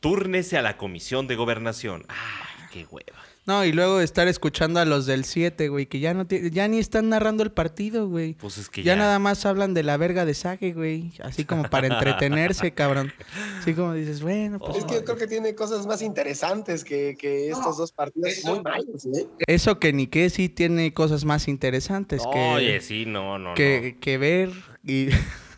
túrnese 0.00 0.56
a 0.58 0.62
la 0.62 0.76
Comisión 0.76 1.26
de 1.26 1.36
Gobernación. 1.36 2.04
Ah, 2.08 2.68
qué 2.72 2.86
hueva. 2.90 3.18
No, 3.46 3.64
y 3.64 3.72
luego 3.72 4.00
estar 4.00 4.28
escuchando 4.28 4.78
a 4.80 4.84
los 4.84 5.06
del 5.06 5.24
7, 5.24 5.68
güey, 5.70 5.86
que 5.86 5.98
ya 5.98 6.14
no 6.14 6.24
ya 6.28 6.68
ni 6.68 6.78
están 6.78 7.08
narrando 7.08 7.42
el 7.42 7.50
partido, 7.50 8.06
güey. 8.06 8.34
Pues 8.34 8.58
es 8.58 8.68
que 8.68 8.82
Ya, 8.82 8.92
ya... 8.92 8.96
nada 9.00 9.18
más 9.18 9.44
hablan 9.46 9.74
de 9.74 9.82
la 9.82 9.96
verga 9.96 10.24
de 10.24 10.34
Sage, 10.34 10.72
güey. 10.72 11.12
Así 11.22 11.44
como 11.44 11.64
para 11.68 11.88
entretenerse, 11.88 12.70
cabrón. 12.74 13.12
Así 13.58 13.74
como 13.74 13.94
dices, 13.94 14.22
bueno, 14.22 14.58
pues. 14.60 14.76
Es 14.78 14.84
que 14.84 14.94
yo 14.96 15.04
creo 15.04 15.16
que 15.16 15.26
tiene 15.26 15.54
cosas 15.54 15.86
más 15.86 16.00
interesantes 16.02 16.84
que, 16.84 17.16
que 17.18 17.48
estos 17.50 17.78
dos 17.78 17.90
partidos 17.92 18.28
eso- 18.30 18.54
muy 18.54 18.62
malos, 18.62 19.06
¿eh? 19.06 19.26
Eso 19.48 19.80
que 19.80 19.92
ni 19.94 20.06
que 20.06 20.30
sí 20.30 20.48
tiene 20.48 20.92
cosas 20.92 21.24
más 21.24 21.48
interesantes 21.48 22.22
que, 22.32 22.38
Oye, 22.38 22.80
sí, 22.82 23.04
no, 23.06 23.38
no, 23.38 23.54
que, 23.54 23.96
que 24.00 24.18
ver 24.18 24.50
y. 24.86 25.08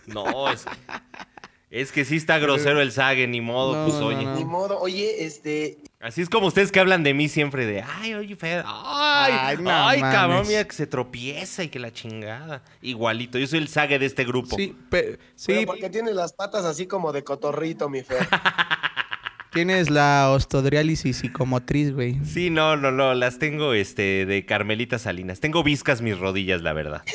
No, 0.06 0.50
es... 0.50 0.64
Es 1.72 1.90
que 1.90 2.04
sí 2.04 2.16
está 2.16 2.38
grosero 2.38 2.82
el 2.82 2.92
Sague, 2.92 3.26
ni 3.26 3.40
modo, 3.40 3.74
No, 3.74 3.86
pues 3.86 3.98
no, 3.98 4.06
oye. 4.08 4.24
no. 4.24 4.34
Ni 4.36 4.44
modo, 4.44 4.78
oye, 4.78 5.24
este, 5.24 5.78
Así 6.00 6.20
es 6.20 6.28
como 6.28 6.48
ustedes 6.48 6.70
que 6.70 6.78
hablan 6.80 7.02
de 7.02 7.14
mí 7.14 7.30
siempre 7.30 7.64
de, 7.64 7.82
ay, 7.82 8.12
oye, 8.12 8.36
Fer, 8.36 8.62
ay, 8.66 9.32
Ay, 9.32 9.56
ay, 9.66 10.00
cabrón, 10.02 10.46
mira 10.46 10.64
que 10.64 10.74
se 10.74 10.86
tropieza 10.86 11.64
y 11.64 11.68
que 11.68 11.78
la 11.78 11.90
chingada. 11.90 12.62
Igualito, 12.82 13.38
yo 13.38 13.46
soy 13.46 13.58
el 13.60 13.68
Sague 13.68 13.98
de 13.98 14.04
este 14.04 14.24
grupo. 14.24 14.54
Sí, 14.56 14.76
pe- 14.90 15.18
sí, 15.34 15.46
Pero 15.54 15.66
porque 15.66 15.88
tiene 15.88 16.12
las 16.12 16.34
patas 16.34 16.66
así 16.66 16.86
como 16.86 17.10
de 17.10 17.24
cotorrito, 17.24 17.88
mi 17.88 18.02
fe. 18.02 18.16
tienes 19.52 19.88
la 19.90 20.30
ostodriálisis 20.30 21.18
psicomotriz, 21.18 21.92
güey. 21.94 22.18
Sí, 22.24 22.50
no, 22.50 22.76
no, 22.76 22.90
no, 22.90 23.14
las 23.14 23.38
tengo 23.38 23.72
este 23.74 24.26
de 24.26 24.44
Carmelita 24.44 24.98
Salinas. 24.98 25.40
Tengo 25.40 25.62
viscas 25.62 26.02
mis 26.02 26.18
rodillas, 26.18 26.60
la 26.62 26.72
verdad. 26.74 27.02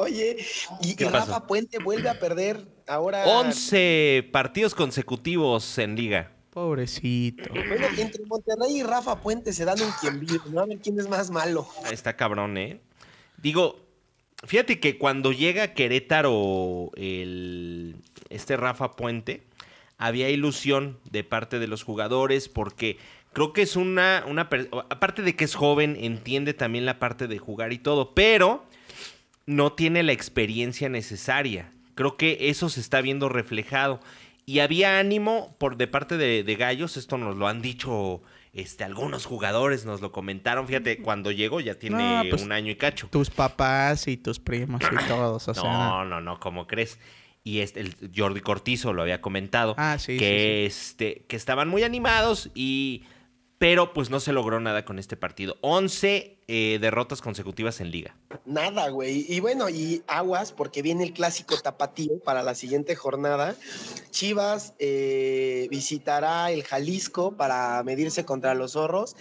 Oye, 0.00 0.38
y, 0.80 0.94
¿Qué 0.94 1.04
y 1.04 1.08
Rafa 1.08 1.26
pasó? 1.26 1.46
Puente 1.46 1.78
vuelve 1.78 2.08
a 2.08 2.18
perder 2.18 2.66
ahora. 2.88 3.26
11 3.26 4.30
partidos 4.32 4.74
consecutivos 4.74 5.76
en 5.76 5.94
liga. 5.94 6.32
Pobrecito. 6.50 7.50
Bueno, 7.50 7.86
entre 7.98 8.24
Monterrey 8.24 8.78
y 8.78 8.82
Rafa 8.82 9.20
Puente 9.20 9.52
se 9.52 9.66
dan 9.66 9.80
un 9.80 9.90
quien 10.00 10.18
vive, 10.18 10.40
¿no? 10.50 10.60
A 10.60 10.66
ver 10.66 10.78
quién 10.78 10.98
es 10.98 11.06
más 11.06 11.30
malo. 11.30 11.68
Está 11.92 12.16
cabrón, 12.16 12.56
¿eh? 12.56 12.80
Digo, 13.36 13.86
fíjate 14.44 14.80
que 14.80 14.96
cuando 14.96 15.32
llega 15.32 15.64
a 15.64 15.74
Querétaro 15.74 16.90
el, 16.96 17.96
este 18.30 18.56
Rafa 18.56 18.92
Puente, 18.92 19.46
había 19.98 20.30
ilusión 20.30 20.98
de 21.10 21.24
parte 21.24 21.58
de 21.58 21.68
los 21.68 21.82
jugadores 21.82 22.48
porque 22.48 22.96
creo 23.34 23.52
que 23.52 23.62
es 23.62 23.76
una, 23.76 24.24
una... 24.26 24.48
Aparte 24.88 25.20
de 25.20 25.36
que 25.36 25.44
es 25.44 25.54
joven, 25.54 25.96
entiende 26.00 26.54
también 26.54 26.86
la 26.86 26.98
parte 26.98 27.28
de 27.28 27.38
jugar 27.38 27.74
y 27.74 27.78
todo, 27.78 28.14
pero 28.14 28.64
no 29.46 29.72
tiene 29.72 30.02
la 30.02 30.12
experiencia 30.12 30.88
necesaria. 30.88 31.72
Creo 31.94 32.16
que 32.16 32.38
eso 32.48 32.68
se 32.68 32.80
está 32.80 33.00
viendo 33.00 33.28
reflejado. 33.28 34.00
Y 34.46 34.60
había 34.60 34.98
ánimo 34.98 35.54
por 35.58 35.76
de 35.76 35.86
parte 35.86 36.16
de, 36.16 36.42
de 36.42 36.56
Gallos, 36.56 36.96
esto 36.96 37.18
nos 37.18 37.36
lo 37.36 37.46
han 37.46 37.62
dicho 37.62 38.22
este, 38.52 38.82
algunos 38.82 39.26
jugadores, 39.26 39.84
nos 39.84 40.00
lo 40.00 40.10
comentaron. 40.10 40.66
Fíjate, 40.66 40.98
cuando 41.02 41.30
llegó 41.30 41.60
ya 41.60 41.76
tiene 41.76 42.24
No, 42.24 42.28
pues, 42.28 42.42
un 42.42 42.52
año 42.52 42.70
y 42.72 42.76
cacho. 42.76 43.08
Tus 43.10 43.30
papás 43.30 44.08
y 44.08 44.16
tus 44.16 44.40
primos 44.40 44.80
y 44.82 45.08
todos, 45.08 45.46
o 45.46 45.54
sea. 45.54 45.62
No, 45.62 46.04
no, 46.04 46.20
no, 46.20 46.40
¿cómo 46.40 46.66
crees? 46.66 46.98
Y 47.44 47.60
este, 47.60 47.80
el 47.80 47.94
Jordi 48.14 48.40
Cortizo 48.40 48.92
lo 48.92 49.02
había 49.02 49.20
comentado. 49.20 49.74
Ah, 49.78 49.98
sí, 49.98 50.18
que, 50.18 50.66
Este, 50.66 51.24
que 51.28 51.36
estaban 51.36 51.68
muy 51.68 51.82
animados 51.82 52.50
y... 52.54 53.04
Pero 53.58 53.92
pues 53.92 54.08
no 54.08 54.20
se 54.20 54.32
logró 54.32 54.58
nada 54.58 54.86
con 54.86 54.98
este 54.98 55.18
partido. 55.18 55.58
11 55.60 56.39
eh, 56.52 56.80
derrotas 56.80 57.22
consecutivas 57.22 57.80
en 57.80 57.92
liga. 57.92 58.16
Nada, 58.44 58.88
güey. 58.88 59.24
Y 59.28 59.38
bueno, 59.38 59.68
y 59.68 60.02
aguas, 60.08 60.50
porque 60.50 60.82
viene 60.82 61.04
el 61.04 61.12
clásico 61.12 61.56
tapatío 61.56 62.18
para 62.24 62.42
la 62.42 62.56
siguiente 62.56 62.96
jornada. 62.96 63.54
Chivas 64.10 64.74
eh, 64.80 65.68
visitará 65.70 66.50
el 66.50 66.64
Jalisco 66.64 67.36
para 67.36 67.80
medirse 67.84 68.24
contra 68.24 68.54
los 68.54 68.72
zorros. 68.72 69.14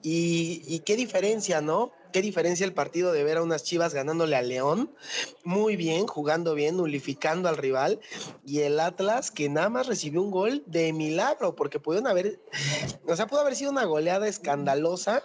Y, 0.00 0.78
qué 0.86 0.94
diferencia, 0.94 1.60
¿no? 1.60 1.90
Qué 2.12 2.22
diferencia 2.22 2.64
el 2.64 2.72
partido 2.72 3.12
de 3.12 3.24
ver 3.24 3.38
a 3.38 3.42
unas 3.42 3.64
Chivas 3.64 3.92
ganándole 3.92 4.36
a 4.36 4.42
León. 4.42 4.94
Muy 5.42 5.74
bien, 5.74 6.06
jugando 6.06 6.54
bien, 6.54 6.76
nulificando 6.76 7.48
al 7.48 7.56
rival. 7.56 7.98
Y 8.46 8.60
el 8.60 8.78
Atlas, 8.78 9.32
que 9.32 9.48
nada 9.48 9.68
más 9.70 9.88
recibió 9.88 10.22
un 10.22 10.30
gol 10.30 10.62
de 10.66 10.92
milagro, 10.92 11.56
porque 11.56 11.80
pudieron 11.80 12.06
haber, 12.06 12.40
o 13.08 13.16
sea, 13.16 13.26
pudo 13.26 13.40
haber 13.40 13.56
sido 13.56 13.72
una 13.72 13.84
goleada 13.84 14.28
escandalosa. 14.28 15.24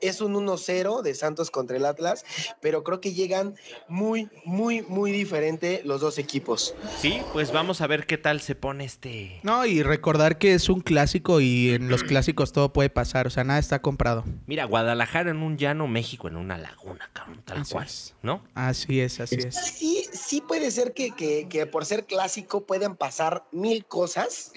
Es 0.00 0.20
un 0.20 0.34
1-0 0.34 0.87
de 1.02 1.14
Santos 1.14 1.50
contra 1.50 1.76
el 1.76 1.84
Atlas, 1.84 2.24
pero 2.60 2.82
creo 2.82 3.00
que 3.00 3.12
llegan 3.12 3.54
muy, 3.88 4.28
muy, 4.44 4.82
muy 4.82 5.12
diferente 5.12 5.82
los 5.84 6.00
dos 6.00 6.18
equipos. 6.18 6.74
Sí, 6.98 7.20
pues 7.32 7.52
vamos 7.52 7.80
a 7.80 7.86
ver 7.86 8.06
qué 8.06 8.18
tal 8.18 8.40
se 8.40 8.54
pone 8.54 8.84
este... 8.84 9.40
No, 9.42 9.64
y 9.66 9.82
recordar 9.82 10.38
que 10.38 10.54
es 10.54 10.68
un 10.68 10.80
clásico 10.80 11.40
y 11.40 11.70
en 11.70 11.88
los 11.88 12.02
clásicos 12.02 12.52
todo 12.52 12.72
puede 12.72 12.90
pasar, 12.90 13.26
o 13.26 13.30
sea, 13.30 13.44
nada 13.44 13.58
está 13.58 13.80
comprado. 13.80 14.24
Mira, 14.46 14.64
Guadalajara 14.64 15.30
en 15.30 15.38
un 15.38 15.56
llano, 15.58 15.86
México 15.86 16.28
en 16.28 16.36
una 16.36 16.58
laguna, 16.58 17.08
cabrón, 17.12 17.42
tal 17.44 17.58
Así 17.58 17.72
cual, 17.72 17.86
es. 17.86 18.14
¿no? 18.22 18.42
Así 18.54 19.00
es, 19.00 19.20
así 19.20 19.36
es. 19.36 19.54
Sí, 19.54 20.06
sí 20.12 20.40
puede 20.40 20.70
ser 20.70 20.92
que, 20.94 21.10
que- 21.12 21.46
que 21.48 21.66
por 21.66 21.84
ser 21.84 22.04
clásico 22.06 22.64
puedan 22.66 22.96
pasar 22.96 23.44
mil 23.52 23.84
cosas, 23.86 24.52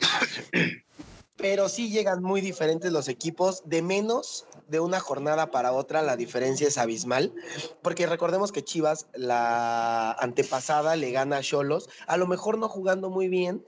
pero 1.35 1.69
sí 1.69 1.89
llegan 1.89 2.21
muy 2.21 2.39
diferentes 2.41 2.91
los 2.91 3.07
equipos, 3.07 3.63
de 3.65 3.81
menos 3.81 4.45
de 4.71 4.79
una 4.79 4.99
jornada 4.99 5.51
para 5.51 5.73
otra 5.73 6.01
la 6.01 6.15
diferencia 6.15 6.67
es 6.67 6.77
abismal, 6.77 7.33
porque 7.81 8.07
recordemos 8.07 8.51
que 8.51 8.63
Chivas 8.63 9.07
la 9.13 10.13
antepasada 10.13 10.95
le 10.95 11.11
gana 11.11 11.37
a 11.37 11.41
Cholos, 11.41 11.89
a 12.07 12.15
lo 12.15 12.25
mejor 12.25 12.57
no 12.57 12.69
jugando 12.69 13.09
muy 13.09 13.27
bien, 13.27 13.65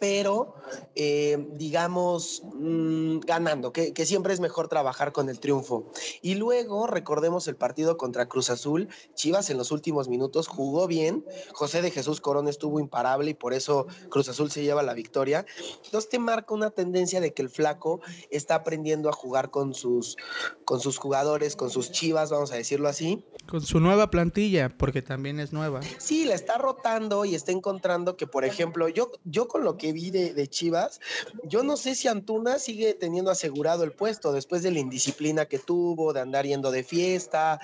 pero 0.00 0.54
eh, 0.96 1.46
digamos 1.52 2.42
mm, 2.52 3.20
ganando, 3.20 3.72
que, 3.72 3.94
que 3.94 4.04
siempre 4.04 4.34
es 4.34 4.40
mejor 4.40 4.66
trabajar 4.66 5.12
con 5.12 5.28
el 5.28 5.38
triunfo. 5.38 5.86
Y 6.20 6.34
luego 6.34 6.88
recordemos 6.88 7.46
el 7.46 7.54
partido 7.54 7.96
contra 7.96 8.28
Cruz 8.28 8.50
Azul, 8.50 8.88
Chivas 9.14 9.50
en 9.50 9.56
los 9.56 9.70
últimos 9.70 10.08
minutos 10.08 10.48
jugó 10.48 10.88
bien, 10.88 11.24
José 11.52 11.80
de 11.80 11.92
Jesús 11.92 12.20
Corón 12.20 12.48
estuvo 12.48 12.80
imparable 12.80 13.30
y 13.30 13.34
por 13.34 13.54
eso 13.54 13.86
Cruz 14.08 14.28
Azul 14.28 14.50
se 14.50 14.64
lleva 14.64 14.82
la 14.82 14.94
victoria. 14.94 15.46
Entonces 15.84 16.10
te 16.10 16.18
marca 16.18 16.54
una 16.54 16.70
tendencia 16.70 17.20
de 17.20 17.32
que 17.32 17.42
el 17.42 17.50
flaco 17.50 18.00
está 18.30 18.56
aprendiendo 18.56 19.08
a 19.08 19.12
jugar 19.12 19.50
con 19.50 19.74
sus, 19.74 20.16
con 20.64 20.80
sus 20.80 20.98
jugadores, 20.98 21.56
con 21.56 21.70
sus 21.70 21.90
chivas, 21.92 22.30
vamos 22.30 22.52
a 22.52 22.56
decirlo 22.56 22.88
así. 22.88 23.24
Con 23.48 23.60
su 23.62 23.80
nueva 23.80 24.10
plantilla, 24.10 24.68
porque 24.68 25.02
también 25.02 25.40
es 25.40 25.52
nueva. 25.52 25.80
Sí, 25.98 26.24
la 26.24 26.34
está 26.34 26.56
rotando 26.58 27.24
y 27.24 27.34
está 27.34 27.50
encontrando 27.52 28.16
que, 28.16 28.26
por 28.26 28.44
ejemplo, 28.44 28.88
yo, 28.88 29.10
yo 29.24 29.48
con 29.48 29.64
lo 29.64 29.76
que 29.76 29.92
vi 29.92 30.10
de, 30.10 30.34
de 30.34 30.46
Chivas, 30.48 31.00
yo 31.44 31.62
no 31.64 31.76
sé 31.76 31.94
si 31.96 32.06
Antuna 32.06 32.58
sigue 32.60 32.94
teniendo 32.94 33.30
asegurado 33.30 33.82
el 33.82 33.92
puesto 33.92 34.32
después 34.32 34.62
de 34.62 34.70
la 34.70 34.78
indisciplina 34.78 35.46
que 35.46 35.58
tuvo, 35.58 36.12
de 36.12 36.20
andar 36.20 36.46
yendo 36.46 36.70
de 36.70 36.84
fiesta. 36.84 37.58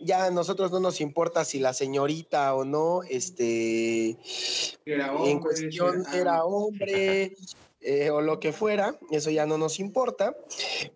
Ya 0.00 0.24
a 0.24 0.30
nosotros 0.30 0.72
no 0.72 0.80
nos 0.80 1.00
importa 1.00 1.44
si 1.44 1.60
la 1.60 1.72
señorita 1.72 2.54
o 2.54 2.64
no, 2.64 3.02
este, 3.08 4.16
Era 4.84 5.06
en 5.06 5.10
hombre, 5.16 5.40
cuestión 5.40 6.00
era- 6.12 6.16
era 6.20 6.44
hombre. 6.44 7.36
Eh, 7.80 8.10
o 8.10 8.20
lo 8.20 8.40
que 8.40 8.52
fuera, 8.52 8.98
eso 9.12 9.30
ya 9.30 9.46
no 9.46 9.56
nos 9.56 9.78
importa, 9.78 10.36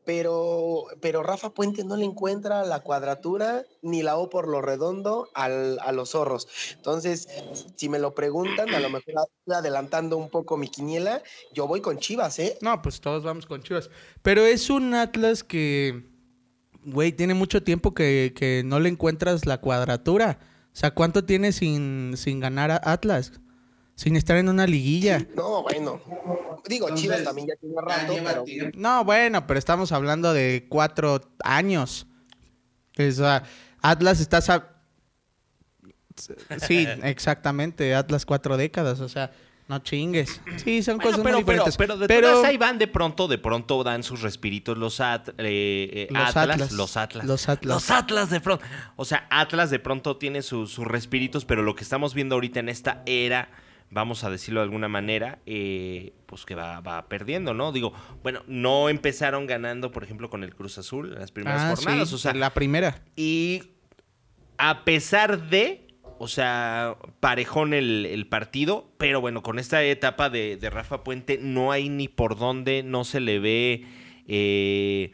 pero, 0.05 0.87
pero 1.01 1.23
Rafa 1.23 1.51
Puente 1.51 1.85
no 1.85 1.97
le 1.97 2.05
encuentra 2.05 2.65
la 2.65 2.81
cuadratura 2.81 3.65
ni 3.83 4.03
la 4.03 4.17
O 4.17 4.29
por 4.29 4.49
lo 4.49 4.61
redondo 4.61 5.29
al, 5.35 5.79
a 5.81 5.93
los 5.93 6.11
zorros. 6.11 6.49
Entonces, 6.75 7.29
si 7.77 7.89
me 7.89 8.01
lo 8.01 8.15
preguntan, 8.15 8.75
a 8.75 8.81
lo 8.81 8.91
mejor 8.91 9.29
adelantando 9.49 10.17
un 10.17 10.29
poco 10.29 10.57
mi 10.57 10.69
quiniela, 10.69 11.23
yo 11.53 11.69
voy 11.69 11.81
con 11.81 11.99
Chivas, 11.99 12.39
¿eh? 12.41 12.59
No, 12.61 12.83
pues 12.83 13.01
todos 13.01 13.23
vamos 13.23 13.47
con 13.47 13.63
Chivas. 13.63 13.89
Pero 14.23 14.45
es 14.45 14.69
un 14.69 14.95
Atlas 14.95 15.45
que, 15.45 16.05
güey, 16.85 17.13
tiene 17.13 17.35
mucho 17.35 17.63
tiempo 17.63 17.95
que, 17.95 18.33
que 18.35 18.63
no 18.65 18.81
le 18.81 18.89
encuentras 18.89 19.47
la 19.47 19.61
cuadratura. 19.61 20.41
O 20.73 20.77
sea, 20.77 20.93
¿cuánto 20.93 21.25
tiene 21.25 21.53
sin, 21.53 22.17
sin 22.17 22.41
ganar 22.41 22.71
a 22.71 22.81
Atlas? 22.83 23.42
Sin 23.95 24.17
estar 24.17 24.37
en 24.37 24.49
una 24.49 24.67
liguilla. 24.67 25.27
No, 25.37 25.63
bueno. 25.63 26.01
Digo, 26.67 26.95
Chivas 26.95 27.25
también 27.25 27.49
ya 27.49 27.55
tiene 27.57 27.75
rato, 27.81 28.15
pero... 28.25 28.45
No, 28.75 29.05
bueno, 29.05 29.47
pero 29.47 29.59
estamos 29.59 29.93
hablando 29.93 30.33
de 30.33 30.67
cuatro 30.69 31.21
años. 31.45 32.07
O 32.99 33.11
sea, 33.11 33.45
Atlas 33.81 34.21
está... 34.21 34.41
Sí, 36.67 36.87
exactamente. 37.03 37.95
Atlas 37.95 38.25
cuatro 38.27 38.57
décadas, 38.57 39.01
o 39.01 39.09
sea... 39.09 39.31
No 39.69 39.79
chingues. 39.79 40.41
Sí, 40.57 40.83
son 40.83 40.99
cosas 40.99 41.21
pero, 41.23 41.37
muy 41.37 41.39
diferentes. 41.39 41.77
Pero, 41.77 41.97
de 41.97 42.07
todas 42.07 42.45
ahí 42.45 42.59
van 42.59 42.79
de 42.79 42.89
pronto, 42.89 43.29
de 43.29 43.39
pronto 43.39 43.83
dan 43.85 44.03
sus 44.03 44.21
respiritos 44.21 44.77
los, 44.77 45.01
eh, 45.01 45.23
eh, 45.39 46.09
los 46.11 46.37
Atlas, 46.37 46.73
Los 46.73 46.97
Atlas. 46.97 47.25
Los 47.25 47.49
Atlas. 47.49 47.75
Los 47.75 47.91
Atlas 47.91 48.29
de 48.29 48.41
pronto. 48.41 48.65
O 48.97 49.05
sea, 49.05 49.27
Atlas 49.31 49.71
de 49.71 49.79
pronto 49.79 50.17
tiene 50.17 50.43
sus 50.43 50.77
respiritos, 50.79 51.45
pero 51.45 51.63
lo 51.63 51.75
que 51.75 51.85
estamos 51.85 52.13
viendo 52.13 52.35
ahorita 52.35 52.61
en 52.61 52.69
esta 52.69 53.03
era 53.07 53.49
vamos 53.93 54.25
a 54.25 54.31
decirlo 54.31 54.61
de 54.61 54.65
alguna 54.65 54.89
manera, 54.89 55.41
eh, 55.45 56.15
pues 56.27 56.47
que 56.47 56.55
va, 56.55 57.07
perdiendo, 57.09 57.53
¿no? 57.53 57.73
Digo, 57.73 57.93
bueno, 58.23 58.43
no 58.47 58.89
empezaron 58.89 59.47
ganando, 59.47 59.93
por 59.93 60.03
ejemplo, 60.03 60.31
con 60.31 60.43
el 60.43 60.55
Cruz 60.55 60.79
Azul 60.79 61.13
en 61.13 61.21
las 61.21 61.31
primeras 61.31 61.61
ah, 61.63 61.77
jornadas. 61.77 62.13
o 62.13 62.19
sea, 62.19 62.33
la 62.33 62.55
primera. 62.55 63.03
Y 63.17 63.63
a 64.57 64.85
pesar 64.85 65.51
de, 65.51 65.87
o 66.19 66.27
sea, 66.27 66.97
parejón 67.21 67.75
el, 67.75 68.27
partido, 68.31 68.91
pero 68.97 69.21
bueno, 69.21 69.43
con 69.43 69.59
esta 69.59 69.83
etapa 69.85 70.31
de, 70.31 70.59
Rafa 70.71 71.05
Puente 71.05 71.39
no 71.39 71.71
hay 71.71 71.91
ni 71.91 72.09
por 72.09 72.39
dónde, 72.39 72.83
no 72.83 73.05
se 73.05 73.21
le 73.21 73.41
ve 73.41 73.85
eh, 74.27 75.13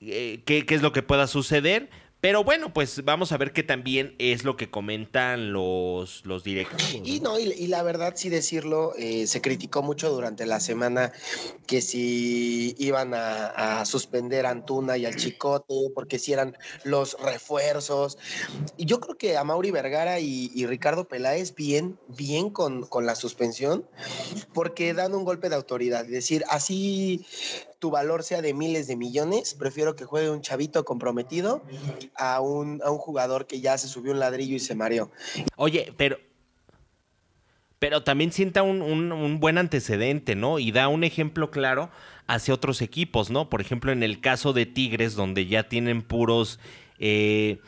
eh, 0.00 0.42
qué, 0.44 0.66
qué 0.66 0.74
es 0.74 0.82
lo 0.82 0.92
que 0.92 1.02
pueda 1.02 1.28
suceder. 1.28 1.90
Pero 2.26 2.42
bueno, 2.42 2.72
pues 2.72 3.04
vamos 3.04 3.30
a 3.30 3.36
ver 3.36 3.52
qué 3.52 3.62
también 3.62 4.16
es 4.18 4.42
lo 4.42 4.56
que 4.56 4.68
comentan 4.68 5.52
los, 5.52 6.26
los 6.26 6.42
directivos. 6.42 7.06
Y 7.06 7.20
no, 7.20 7.38
y, 7.38 7.68
la 7.68 7.84
verdad, 7.84 8.14
sí 8.16 8.30
decirlo, 8.30 8.94
eh, 8.98 9.28
se 9.28 9.40
criticó 9.40 9.80
mucho 9.80 10.10
durante 10.10 10.44
la 10.44 10.58
semana 10.58 11.12
que 11.68 11.80
si 11.80 12.74
iban 12.80 13.12
a, 13.14 13.84
suspender 13.84 14.44
a 14.44 14.50
Antuna 14.50 14.96
y 14.96 15.06
al 15.06 15.14
Chicote, 15.14 15.72
porque 15.94 16.18
si 16.18 16.32
eran 16.32 16.56
los 16.82 17.16
refuerzos. 17.22 18.18
Y 18.76 18.86
yo 18.86 18.98
creo 18.98 19.16
que 19.16 19.36
a 19.36 19.44
Mauri 19.44 19.70
Vergara 19.70 20.18
y, 20.18 20.66
Ricardo 20.66 21.06
Peláez 21.06 21.54
bien, 21.54 21.96
bien 22.08 22.50
con, 22.50 22.86
con 22.86 23.06
la 23.06 23.14
suspensión, 23.14 23.86
porque 24.52 24.94
dan 24.94 25.14
un 25.14 25.24
golpe 25.24 25.48
de 25.48 25.54
autoridad. 25.54 26.04
Es 26.06 26.10
decir, 26.10 26.42
así 26.50 27.24
tu 27.78 27.90
valor 27.90 28.22
sea 28.22 28.42
de 28.42 28.54
miles 28.54 28.86
de 28.86 28.96
millones, 28.96 29.54
prefiero 29.54 29.96
que 29.96 30.04
juegue 30.04 30.30
un 30.30 30.40
chavito 30.40 30.84
comprometido 30.84 31.62
a 32.16 32.40
un, 32.40 32.80
a 32.84 32.90
un 32.90 32.98
jugador 32.98 33.46
que 33.46 33.60
ya 33.60 33.76
se 33.78 33.88
subió 33.88 34.12
un 34.12 34.20
ladrillo 34.20 34.56
y 34.56 34.60
se 34.60 34.74
mareó. 34.74 35.10
Oye, 35.56 35.92
pero 35.96 36.18
pero 37.78 38.02
también 38.02 38.32
sienta 38.32 38.62
un, 38.62 39.38
buen 39.38 39.58
antecedente, 39.58 40.34
¿no? 40.34 40.58
Y 40.58 40.72
da 40.72 40.88
un 40.88 41.04
ejemplo 41.04 41.50
claro 41.50 41.90
hacia 42.26 42.54
otros 42.54 42.80
equipos, 42.80 43.30
¿no? 43.30 43.50
Por 43.50 43.60
ejemplo, 43.60 43.92
en 43.92 44.02
el 44.02 44.20
caso 44.20 44.52
de 44.52 44.66
Tigres, 44.66 45.14
donde 45.14 45.46
ya 45.46 45.68
tienen 45.68 46.02
puros... 46.02 46.58
Eh, 46.98 47.60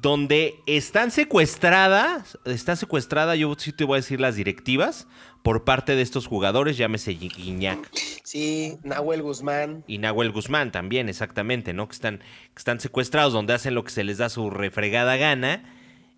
donde 0.00 0.56
están 0.66 1.10
secuestradas, 1.10 2.38
está 2.44 2.76
secuestrada, 2.76 3.34
yo 3.36 3.54
sí 3.56 3.72
te 3.72 3.84
voy 3.84 3.96
a 3.96 4.00
decir 4.00 4.20
las 4.20 4.36
directivas, 4.36 5.06
por 5.42 5.64
parte 5.64 5.94
de 5.94 6.02
estos 6.02 6.26
jugadores, 6.26 6.76
llámese 6.76 7.12
Guiñac. 7.12 7.88
Sí, 8.24 8.78
Nahuel 8.82 9.22
Guzmán. 9.22 9.84
Y 9.86 9.98
Nahuel 9.98 10.32
Guzmán 10.32 10.72
también, 10.72 11.08
exactamente, 11.08 11.72
¿no? 11.72 11.88
Que 11.88 11.94
están, 11.94 12.18
que 12.18 12.58
están 12.58 12.80
secuestrados, 12.80 13.32
donde 13.32 13.54
hacen 13.54 13.74
lo 13.74 13.84
que 13.84 13.90
se 13.90 14.04
les 14.04 14.18
da 14.18 14.28
su 14.28 14.50
refregada 14.50 15.16
gana, 15.16 15.62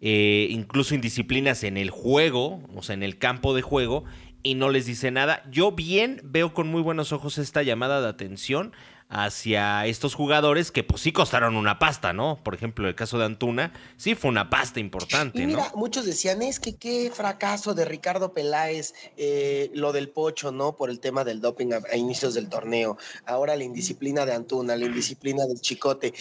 eh, 0.01 0.49
incluso 0.51 0.95
indisciplinas 0.95 1.63
en 1.63 1.77
el 1.77 1.91
juego, 1.91 2.63
o 2.75 2.83
sea, 2.83 2.95
en 2.95 3.03
el 3.03 3.19
campo 3.19 3.55
de 3.55 3.63
juego, 3.63 4.05
y 4.43 4.55
no 4.55 4.71
les 4.71 4.87
dice 4.87 5.11
nada. 5.11 5.43
Yo 5.51 5.73
bien 5.73 6.21
veo 6.25 6.55
con 6.55 6.69
muy 6.69 6.81
buenos 6.81 7.13
ojos 7.13 7.39
esta 7.39 7.63
llamada 7.63 8.01
de 8.01 8.09
atención 8.09 8.73
hacia 9.09 9.87
estos 9.87 10.15
jugadores 10.15 10.71
que 10.71 10.85
pues 10.85 11.03
sí 11.03 11.13
costaron 11.13 11.57
una 11.57 11.79
pasta, 11.79 12.13
¿no? 12.13 12.39
Por 12.43 12.55
ejemplo, 12.55 12.87
el 12.89 12.95
caso 12.95 13.19
de 13.19 13.25
Antuna, 13.25 13.73
sí 13.97 14.15
fue 14.15 14.31
una 14.31 14.51
pasta 14.51 14.81
importante, 14.81 15.43
y 15.43 15.47
mira, 15.47 15.73
muchos 15.75 16.05
decían, 16.05 16.43
es 16.43 16.61
que 16.61 16.77
qué 16.77 17.11
fracaso 17.13 17.75
de 17.75 17.85
Ricardo 17.85 18.33
Peláez, 18.33 18.95
eh, 19.17 19.71
lo 19.75 19.93
del 19.93 20.11
pocho, 20.11 20.53
¿no? 20.53 20.77
Por 20.77 20.91
el 20.91 21.01
tema 21.01 21.25
del 21.25 21.41
doping 21.41 21.73
a, 21.73 21.97
inicios 21.97 22.35
del 22.35 22.49
torneo. 22.49 22.99
Ahora 23.25 23.57
la 23.57 23.65
indisciplina 23.65 24.27
de 24.27 24.35
Antuna, 24.35 24.77
la 24.77 24.85
indisciplina 24.85 25.47
del 25.47 25.61
Chicote. 25.61 26.13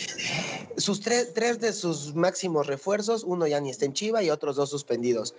Sus 0.78 1.02
tres, 1.02 1.34
tres 1.34 1.60
de 1.60 1.74
sus 1.74 2.16
máximos 2.16 2.68
refuerzos, 2.68 3.24
uno 3.24 3.48
ya 3.48 3.60
ni 3.60 3.70
está 3.70 3.86
en 3.86 3.94
Chiva 3.94 4.24
y 4.24 4.30
otros 4.30 4.56
dos 4.56 4.70
suspendidos. 4.70 5.36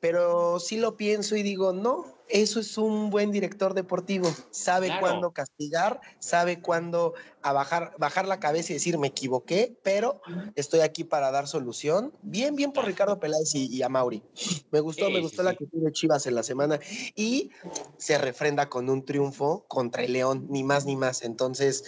Pero 0.00 0.60
sí 0.60 0.76
lo 0.76 0.96
pienso 0.96 1.36
y 1.36 1.42
digo, 1.42 1.72
no, 1.72 2.18
eso 2.28 2.60
es 2.60 2.76
un 2.78 3.10
buen 3.10 3.32
director 3.32 3.74
deportivo. 3.74 4.30
Sabe 4.50 4.92
cuándo 5.00 5.32
castigar, 5.32 6.00
sabe 6.18 6.60
cuándo 6.60 7.14
a 7.42 7.52
bajar, 7.52 7.94
bajar 7.98 8.26
la 8.26 8.38
cabeza 8.38 8.72
y 8.72 8.74
decir, 8.74 8.98
me 8.98 9.08
equivoqué, 9.08 9.76
pero 9.82 10.20
estoy 10.54 10.80
aquí 10.80 11.04
para 11.04 11.30
dar 11.30 11.48
solución. 11.48 12.12
Bien, 12.22 12.54
bien 12.54 12.72
por 12.72 12.84
Ricardo 12.84 13.18
Peláez 13.18 13.54
y, 13.54 13.82
a 13.82 13.88
Mauri. 13.88 14.22
Me 14.70 14.80
gustó, 14.80 15.10
me 15.10 15.20
gustó 15.20 15.42
la 15.42 15.50
actitud 15.50 15.82
de 15.82 15.92
Chivas 15.92 16.26
en 16.26 16.34
la 16.34 16.42
semana 16.42 16.78
y 17.14 17.50
se 17.96 18.18
refrenda 18.18 18.68
con 18.68 18.90
un 18.90 19.04
triunfo 19.04 19.64
contra 19.66 20.02
el 20.02 20.12
León, 20.12 20.46
ni 20.50 20.62
más 20.62 20.84
ni 20.84 20.96
más. 20.96 21.22
Entonces 21.22 21.84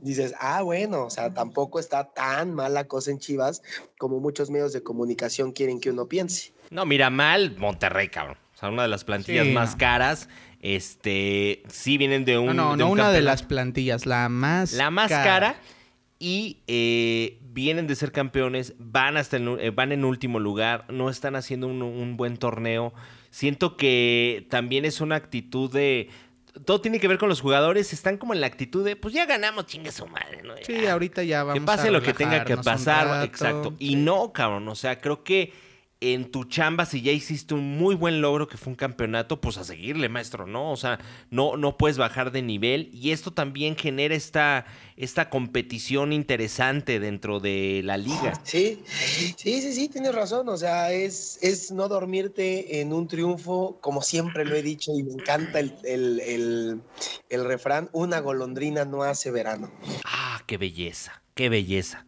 dices, 0.00 0.34
ah, 0.38 0.62
bueno, 0.62 1.06
o 1.06 1.10
sea, 1.10 1.34
tampoco 1.34 1.80
está 1.80 2.12
tan 2.12 2.54
mala 2.54 2.86
cosa 2.86 3.10
en 3.10 3.18
Chivas 3.18 3.62
como 3.98 4.20
muchos 4.20 4.50
medios 4.50 4.72
de 4.72 4.82
comunicación 4.82 5.52
quieren 5.52 5.80
que 5.80 5.90
uno 5.90 6.06
piense. 6.06 6.52
No, 6.70 6.86
mira 6.86 7.10
mal 7.10 7.56
Monterrey, 7.58 8.08
cabrón. 8.08 8.38
O 8.54 8.58
sea, 8.58 8.68
una 8.68 8.82
de 8.82 8.88
las 8.88 9.04
plantillas 9.04 9.46
más 9.48 9.76
caras. 9.76 10.28
Este, 10.60 11.62
sí 11.68 11.98
vienen 11.98 12.24
de 12.24 12.38
un. 12.38 12.54
No, 12.54 12.76
no, 12.76 12.88
una 12.88 13.10
de 13.10 13.22
las 13.22 13.42
plantillas, 13.42 14.06
la 14.06 14.28
más. 14.28 14.72
La 14.74 14.90
más 14.90 15.10
cara. 15.10 15.56
y 16.18 16.58
eh, 16.66 17.38
vienen 17.42 17.86
de 17.86 17.96
ser 17.96 18.12
campeones, 18.12 18.74
van 18.78 19.16
hasta 19.16 19.38
eh, 19.38 19.70
van 19.70 19.92
en 19.92 20.04
último 20.04 20.38
lugar, 20.38 20.84
no 20.90 21.08
están 21.08 21.34
haciendo 21.34 21.66
un, 21.66 22.16
buen 22.16 22.36
torneo. 22.36 22.92
Siento 23.30 23.76
que 23.76 24.46
también 24.50 24.84
es 24.84 25.00
una 25.00 25.16
actitud 25.16 25.72
de 25.72 26.10
todo 26.64 26.80
tiene 26.80 26.98
que 26.98 27.08
ver 27.08 27.16
con 27.16 27.28
los 27.28 27.40
jugadores, 27.40 27.92
están 27.92 28.18
como 28.18 28.34
en 28.34 28.40
la 28.40 28.48
actitud 28.48 28.84
de, 28.84 28.96
pues 28.96 29.14
ya 29.14 29.24
ganamos, 29.24 29.66
chingue 29.66 29.92
su 29.92 30.06
madre, 30.08 30.42
¿no? 30.42 30.54
Sí, 30.62 30.84
ahorita 30.84 31.22
ya 31.22 31.44
vamos 31.44 31.60
Que 31.60 31.64
pase 31.64 31.90
lo 31.92 32.02
que 32.02 32.12
tenga 32.12 32.44
que 32.44 32.56
pasar, 32.56 33.24
exacto. 33.24 33.74
Y 33.78 33.96
no, 33.96 34.32
cabrón, 34.32 34.68
o 34.68 34.74
sea, 34.74 35.00
creo 35.00 35.22
que 35.22 35.52
en 36.00 36.30
tu 36.30 36.44
chamba, 36.44 36.86
si 36.86 37.02
ya 37.02 37.12
hiciste 37.12 37.52
un 37.52 37.76
muy 37.76 37.94
buen 37.94 38.22
logro 38.22 38.48
que 38.48 38.56
fue 38.56 38.70
un 38.70 38.76
campeonato, 38.76 39.40
pues 39.40 39.58
a 39.58 39.64
seguirle, 39.64 40.08
maestro, 40.08 40.46
¿no? 40.46 40.72
O 40.72 40.76
sea, 40.76 40.98
no, 41.30 41.58
no 41.58 41.76
puedes 41.76 41.98
bajar 41.98 42.32
de 42.32 42.40
nivel 42.40 42.88
y 42.94 43.10
esto 43.10 43.32
también 43.32 43.76
genera 43.76 44.14
esta, 44.14 44.64
esta 44.96 45.28
competición 45.28 46.14
interesante 46.14 47.00
dentro 47.00 47.38
de 47.38 47.82
la 47.84 47.98
liga. 47.98 48.32
Sí, 48.42 48.82
sí, 48.86 49.60
sí, 49.60 49.72
sí, 49.72 49.88
tienes 49.88 50.14
razón. 50.14 50.48
O 50.48 50.56
sea, 50.56 50.92
es, 50.92 51.38
es 51.42 51.70
no 51.70 51.88
dormirte 51.88 52.80
en 52.80 52.92
un 52.92 53.06
triunfo, 53.06 53.78
como 53.80 54.02
siempre 54.02 54.44
lo 54.44 54.56
he 54.56 54.62
dicho 54.62 54.92
y 54.92 55.02
me 55.02 55.12
encanta 55.12 55.60
el, 55.60 55.74
el, 55.84 56.80
el 57.28 57.44
refrán, 57.44 57.90
una 57.92 58.20
golondrina 58.20 58.84
no 58.84 59.02
hace 59.02 59.30
verano. 59.30 59.70
Ah, 60.04 60.42
qué 60.46 60.56
belleza, 60.56 61.22
qué 61.34 61.48
belleza. 61.48 62.06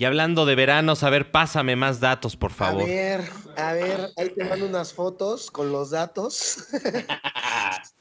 Y 0.00 0.06
hablando 0.06 0.46
de 0.46 0.54
veranos, 0.54 1.02
a 1.02 1.10
ver, 1.10 1.30
pásame 1.30 1.76
más 1.76 2.00
datos, 2.00 2.34
por 2.34 2.52
favor. 2.52 2.84
A 2.84 2.86
ver, 2.86 3.30
a 3.54 3.72
ver, 3.74 4.10
ahí 4.16 4.30
te 4.30 4.44
mando 4.44 4.64
unas 4.64 4.94
fotos 4.94 5.50
con 5.50 5.70
los 5.70 5.90
datos. 5.90 6.68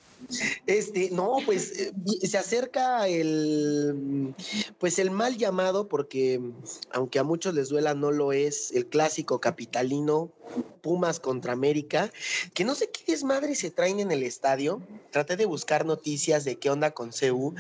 Este, 0.67 1.09
no, 1.11 1.37
pues 1.45 1.71
eh, 1.79 1.93
se 2.27 2.37
acerca 2.37 3.07
el, 3.07 4.35
pues 4.77 4.99
el 4.99 5.11
mal 5.11 5.37
llamado, 5.37 5.87
porque 5.87 6.39
aunque 6.91 7.19
a 7.19 7.23
muchos 7.23 7.53
les 7.53 7.69
duela, 7.69 7.93
no 7.93 8.11
lo 8.11 8.31
es, 8.31 8.71
el 8.71 8.85
clásico 8.85 9.39
capitalino, 9.39 10.31
Pumas 10.81 11.19
contra 11.19 11.53
América, 11.53 12.11
que 12.53 12.63
no 12.63 12.73
sé 12.73 12.89
qué 12.89 13.11
desmadre 13.11 13.53
se 13.55 13.69
traen 13.69 13.99
en 13.99 14.11
el 14.11 14.23
estadio. 14.23 14.81
Traté 15.11 15.37
de 15.37 15.45
buscar 15.45 15.85
noticias 15.85 16.43
de 16.43 16.57
qué 16.57 16.69
onda 16.69 16.91
con 16.91 17.11
CU, 17.11 17.53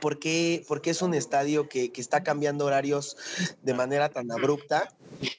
porque, 0.00 0.64
porque 0.68 0.90
es 0.90 1.00
un 1.00 1.14
estadio 1.14 1.68
que, 1.68 1.90
que 1.90 2.00
está 2.00 2.22
cambiando 2.22 2.66
horarios 2.66 3.16
de 3.62 3.74
manera 3.74 4.10
tan 4.10 4.30
abrupta. 4.30 4.92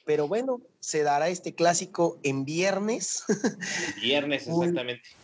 Pero 0.04 0.26
bueno, 0.26 0.60
se 0.80 1.02
dará 1.02 1.28
este 1.28 1.54
clásico 1.54 2.18
en 2.22 2.44
viernes. 2.44 3.24
Viernes, 4.00 4.46
exactamente 4.48 5.19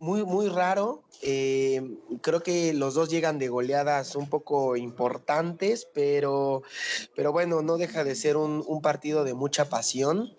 muy, 0.00 0.24
muy 0.24 0.48
raro. 0.48 1.04
Eh, 1.22 1.82
creo 2.22 2.42
que 2.42 2.72
los 2.72 2.94
dos 2.94 3.10
llegan 3.10 3.38
de 3.38 3.48
goleadas 3.48 4.16
un 4.16 4.28
poco 4.28 4.76
importantes, 4.76 5.86
pero, 5.94 6.62
pero 7.14 7.30
bueno, 7.30 7.62
no 7.62 7.76
deja 7.76 8.02
de 8.02 8.16
ser 8.16 8.36
un, 8.36 8.80
partido 8.82 9.22
de 9.24 9.34
mucha 9.34 9.68
pasión. 9.68 10.32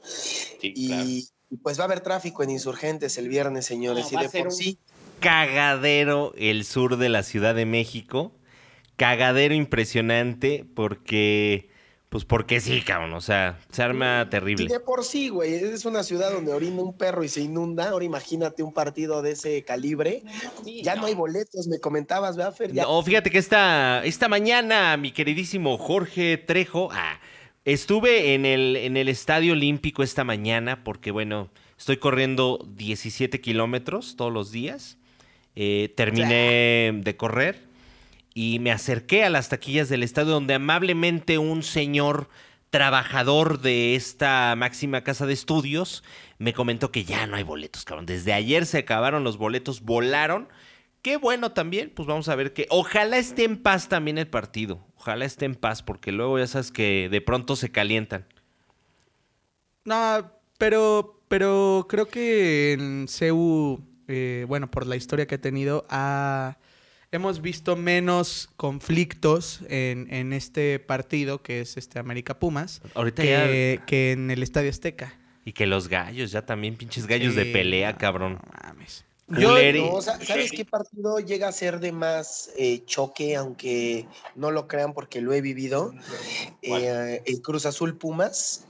y, 0.62 1.30
pues 1.63 1.78
va 1.78 1.84
a 1.84 1.86
haber 1.86 2.00
tráfico 2.00 2.43
en 2.43 2.50
Insurgentes 2.50 3.17
el 3.17 3.28
viernes, 3.28 3.65
señores. 3.65 4.12
y 4.12 4.17
de 4.17 4.30
por 4.30 4.52
sí. 4.52 4.80
Cagadero 5.19 6.34
el 6.38 6.65
sur 6.65 6.97
de 6.97 7.10
la 7.10 7.24
Ciudad 7.24 7.54
de 7.54 7.65
México. 7.65 8.32
Cagadero 8.95 9.54
impresionante 9.54 10.65
porque 10.76 11.70
pues 12.12 12.26
porque 12.26 12.60
sí, 12.60 12.82
cabrón, 12.82 13.13
o 13.13 13.21
sea, 13.21 13.58
se 13.71 13.82
arma 13.82 14.28
terrible. 14.30 14.65
Y 14.65 14.67
de 14.67 14.82
por 14.82 15.06
sí, 15.06 15.30
güey, 15.30 15.54
es 15.54 15.86
una 15.86 16.04
ciudad 16.04 16.30
donde 16.30 16.52
orina 16.52 16.82
un 16.82 16.97
perro 16.97 17.24
y 17.24 17.30
se 17.30 17.39
inunda. 17.39 17.88
Ahora 17.88 18.04
imagínate 18.04 18.63
un 18.63 18.74
partido 18.74 19.21
de 19.21 19.32
ese 19.32 19.63
calibre. 19.63 20.21
ya 20.84 20.95
no. 20.95 21.06
hay 21.06 21.15
boletos, 21.15 21.67
me 21.69 21.80
comentabas, 21.80 22.36
¿verdad, 22.36 22.54
Fer? 22.54 22.76
No, 22.76 23.02
fíjate 23.02 23.32
que 23.32 23.38
esta, 23.38 24.04
esta 24.04 24.28
mañana, 24.28 24.97
mi 24.97 25.13
queridísimo 25.13 25.78
Jorge 25.78 26.38
Trejo, 26.38 26.89
ah, 26.91 27.21
estuve 27.63 28.34
en 28.34 28.45
el, 28.45 28.76
en 28.76 28.97
el 28.97 29.08
Estadio 29.08 29.54
Olímpico 29.54 30.04
esta 30.04 30.26
mañana 30.26 30.84
porque, 30.84 31.12
bueno, 31.12 31.50
estoy 31.78 31.95
corriendo 31.95 32.67
17 32.76 33.39
kilómetros 33.39 34.17
todos 34.17 34.34
los 34.34 34.52
días. 34.52 34.97
Eh, 35.56 35.93
terminé 35.95 36.91
de 36.93 37.15
correr 37.15 37.70
y 38.34 38.60
me 38.60 38.72
acerqué 38.72 39.24
a 39.24 39.30
las 39.30 39.50
taquillas 39.50 39.89
del 39.89 40.04
estadio 40.04 40.32
donde 40.32 40.54
amablemente 40.54 41.38
un 41.38 41.63
señor 41.63 42.30
trabajador 42.70 43.60
de 43.60 43.96
esta 43.96 44.56
máxima 44.56 45.04
casa 45.04 45.26
de 45.26 45.34
estudios 45.34 46.04
me 46.38 46.54
comentó 46.54 46.91
que 46.91 47.04
ya 47.04 47.28
no 47.28 47.36
hay 47.36 47.44
boletos, 47.44 47.84
cabrón. 47.84 48.06
Desde 48.06 48.34
ayer 48.34 48.65
se 48.65 48.80
acabaron 48.80 49.24
los 49.24 49.38
boletos, 49.38 49.82
volaron. 49.82 50.48
Qué 51.02 51.17
bueno 51.17 51.52
también, 51.52 51.91
pues 51.94 52.08
vamos 52.08 52.30
a 52.30 52.36
ver 52.36 52.54
que 52.54 52.67
ojalá 52.70 53.17
esté 53.17 53.44
en 53.44 53.58
paz 53.62 53.89
también 53.89 54.17
el 54.17 54.28
partido. 54.28 54.86
Ojalá 54.96 55.26
esté 55.26 55.46
en 55.46 55.56
paz 55.56 55.84
porque 55.84 56.12
luego 56.12 56.39
ya 56.39 56.48
sabes 56.48 56.72
que 56.72 57.10
de 57.10 57.22
pronto 57.22 57.56
se 57.56 57.72
calientan. 57.72 58.26
No, 59.84 60.32
pero 60.58 61.22
pero 61.32 61.86
creo 61.88 62.08
que 62.08 62.74
en 62.74 63.08
CEU, 63.08 63.82
eh, 64.10 64.44
bueno, 64.50 64.70
por 64.70 64.86
la 64.86 64.98
historia 64.98 65.28
que 65.28 65.36
ha 65.36 65.41
tenido, 65.41 65.86
ha 65.89 66.58
hemos 67.12 67.41
visto 67.41 67.76
menos 67.76 68.50
conflictos 68.56 69.62
en, 69.67 70.34
este 70.34 70.80
partido, 70.80 71.41
que 71.41 71.62
es 71.62 71.78
este 71.78 72.00
América 72.00 72.39
Pumas, 72.39 72.82
que, 73.15 74.12
en 74.12 74.32
el 74.32 74.43
Estadio 74.43 74.69
Azteca. 74.69 75.13
Y 75.43 75.54
que 75.54 75.65
los 75.65 75.88
gallos, 75.88 76.32
ya 76.32 76.45
también 76.45 76.76
pinches 76.76 77.08
gallos 77.08 77.36
de 77.36 77.45
pelea, 77.45 77.97
cabrón. 77.97 78.34
No 78.34 78.41
mames. 78.63 79.06
Yo, 79.38 79.56
no, 79.74 80.02
¿Sabes 80.02 80.52
qué 80.52 80.65
partido 80.65 81.20
llega 81.20 81.48
a 81.48 81.52
ser 81.52 81.80
de 81.80 81.91
más 81.91 82.52
eh, 82.58 82.84
choque, 82.86 83.36
aunque 83.36 84.08
no 84.36 84.52
lo 84.52 84.67
crean 84.67 84.94
porque 84.94 85.22
lo 85.22 85.34
he 85.34 85.41
vivido? 85.41 85.94
Eh, 86.62 87.22
el 87.26 87.41
Cruz 87.41 87.65
Azul 87.65 87.98
Pumas 87.98 88.65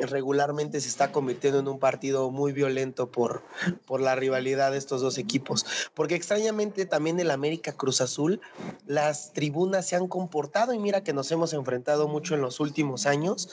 regularmente 0.00 0.80
se 0.80 0.88
está 0.88 1.12
convirtiendo 1.12 1.60
en 1.60 1.68
un 1.68 1.78
partido 1.78 2.30
muy 2.30 2.52
violento 2.52 3.10
por, 3.10 3.42
por 3.86 4.00
la 4.00 4.14
rivalidad 4.14 4.72
de 4.72 4.78
estos 4.78 5.00
dos 5.00 5.18
equipos. 5.18 5.66
Porque 5.94 6.14
extrañamente 6.14 6.86
también 6.86 7.18
el 7.20 7.30
América 7.30 7.72
Cruz 7.72 8.00
Azul, 8.00 8.40
las 8.86 9.32
tribunas 9.32 9.86
se 9.86 9.96
han 9.96 10.08
comportado 10.08 10.72
y 10.72 10.78
mira 10.78 11.02
que 11.04 11.12
nos 11.12 11.30
hemos 11.30 11.52
enfrentado 11.52 12.08
mucho 12.08 12.34
en 12.34 12.40
los 12.40 12.60
últimos 12.60 13.06
años. 13.06 13.48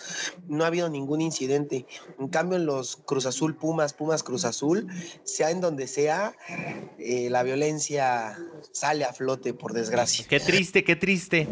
No 0.47 0.63
ha 0.63 0.67
habido 0.67 0.89
ningún 0.89 1.21
incidente. 1.21 1.85
En 2.19 2.27
cambio, 2.27 2.57
en 2.57 2.65
los 2.65 2.97
Cruz 2.97 3.25
Azul 3.25 3.55
Pumas, 3.55 3.93
Pumas 3.93 4.23
Cruz 4.23 4.45
Azul, 4.45 4.87
sea 5.23 5.51
en 5.51 5.61
donde 5.61 5.87
sea, 5.87 6.28
eh, 6.97 7.29
la 7.29 7.43
violencia 7.43 8.37
sale 8.71 9.05
a 9.05 9.13
flote, 9.13 9.53
por 9.53 9.73
desgracia. 9.73 10.25
Qué 10.27 10.39
triste, 10.39 10.83
qué 10.83 10.95
triste. 10.95 11.47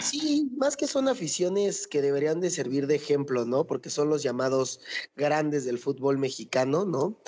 Sí, 0.00 0.50
más 0.56 0.76
que 0.76 0.86
son 0.86 1.08
aficiones 1.08 1.86
que 1.86 2.02
deberían 2.02 2.40
de 2.40 2.50
servir 2.50 2.86
de 2.86 2.96
ejemplo, 2.96 3.44
¿no? 3.44 3.66
Porque 3.66 3.90
son 3.90 4.08
los 4.08 4.22
llamados 4.22 4.80
grandes 5.16 5.64
del 5.64 5.78
fútbol 5.78 6.18
mexicano, 6.18 6.84
¿no? 6.84 7.20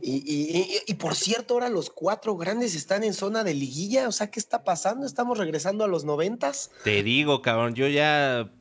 Y, 0.00 0.94
por 0.94 1.14
cierto, 1.14 1.54
ahora 1.54 1.68
los 1.68 1.90
cuatro 1.90 2.36
grandes 2.36 2.74
están 2.74 3.04
en 3.04 3.14
zona 3.14 3.44
de 3.44 3.54
liguilla, 3.54 4.08
o 4.08 4.12
sea, 4.12 4.30
¿qué 4.30 4.40
está 4.40 4.64
pasando? 4.64 5.06
¿Estamos 5.06 5.38
regresando 5.38 5.84
a 5.84 5.88
los 5.88 6.04
noventas? 6.04 6.70
Te 6.84 7.02
digo, 7.02 7.42
cabrón, 7.42 7.74
yo 7.74 7.88
ya... 7.88 8.52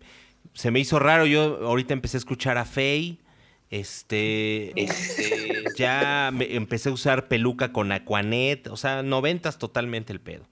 Se 0.53 0.71
me 0.71 0.79
hizo 0.79 0.97
raro, 0.97 1.27
yo 1.27 1.67
ahorita 1.67 1.93
empecé 1.93 2.17
a 2.17 2.19
escuchar 2.19 2.57
a 2.57 2.65
Fey, 2.65 3.19
este, 3.69 4.71
este, 4.81 5.56
ya 5.77 6.31
me 6.33 6.55
empecé 6.55 6.89
a 6.89 6.93
usar 6.93 7.27
peluca 7.27 7.71
con 7.71 7.91
Aquanet, 7.91 8.67
o 8.67 8.77
sea, 8.77 9.03
noventas 9.03 9.57
totalmente 9.57 10.11
el 10.13 10.19
pedo. 10.19 10.45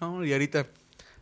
No, 0.00 0.24
y 0.24 0.32
ahorita 0.32 0.66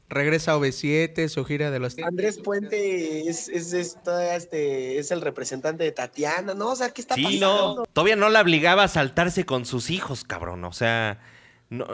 regresa 0.08 0.52
a 0.52 0.56
OV7, 0.56 1.28
su 1.28 1.44
gira 1.44 1.70
de 1.70 1.78
los... 1.78 1.98
Andrés 1.98 2.38
Puente 2.38 3.28
es, 3.28 3.48
es, 3.48 3.72
este, 3.72 4.98
es 4.98 5.10
el 5.10 5.20
representante 5.20 5.84
de 5.84 5.92
Tatiana, 5.92 6.54
¿no? 6.54 6.70
O 6.70 6.76
sea, 6.76 6.90
¿qué 6.90 7.00
está 7.00 7.14
sí, 7.14 7.38
no, 7.40 7.84
todavía 7.92 8.16
no 8.16 8.28
la 8.28 8.40
obligaba 8.40 8.84
a 8.84 8.88
saltarse 8.88 9.44
con 9.44 9.66
sus 9.66 9.90
hijos, 9.90 10.24
cabrón, 10.24 10.64
o 10.64 10.72
sea, 10.72 11.20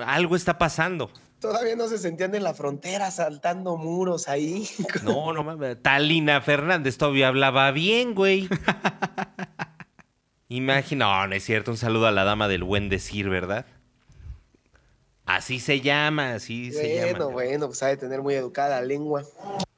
algo 0.06 0.36
está 0.36 0.58
pasando. 0.58 1.10
Todavía 1.40 1.74
no 1.74 1.88
se 1.88 1.98
sentían 1.98 2.36
en 2.36 2.44
la 2.44 2.54
frontera 2.54 3.10
saltando 3.10 3.76
muros 3.76 4.28
ahí. 4.28 4.68
No, 5.02 5.32
no 5.32 5.42
mames. 5.42 5.82
Talina 5.82 6.40
Fernández 6.40 6.96
todavía 6.96 7.26
hablaba 7.26 7.72
bien, 7.72 8.14
güey. 8.14 8.48
Imagina, 10.54 11.06
no, 11.06 11.28
no 11.28 11.34
es 11.34 11.44
cierto. 11.44 11.70
Un 11.70 11.78
saludo 11.78 12.06
a 12.06 12.10
la 12.10 12.24
dama 12.24 12.46
del 12.46 12.62
buen 12.62 12.90
decir, 12.90 13.30
¿verdad? 13.30 13.64
Así 15.24 15.60
se 15.60 15.80
llama, 15.80 16.34
así 16.34 16.72
se 16.72 16.96
llama. 16.96 17.10
Bueno, 17.10 17.30
bueno, 17.30 17.66
pues 17.66 17.78
sabe 17.78 17.96
tener 17.96 18.22
muy 18.22 18.34
educada 18.34 18.80
la 18.80 18.86
lengua. 18.86 19.24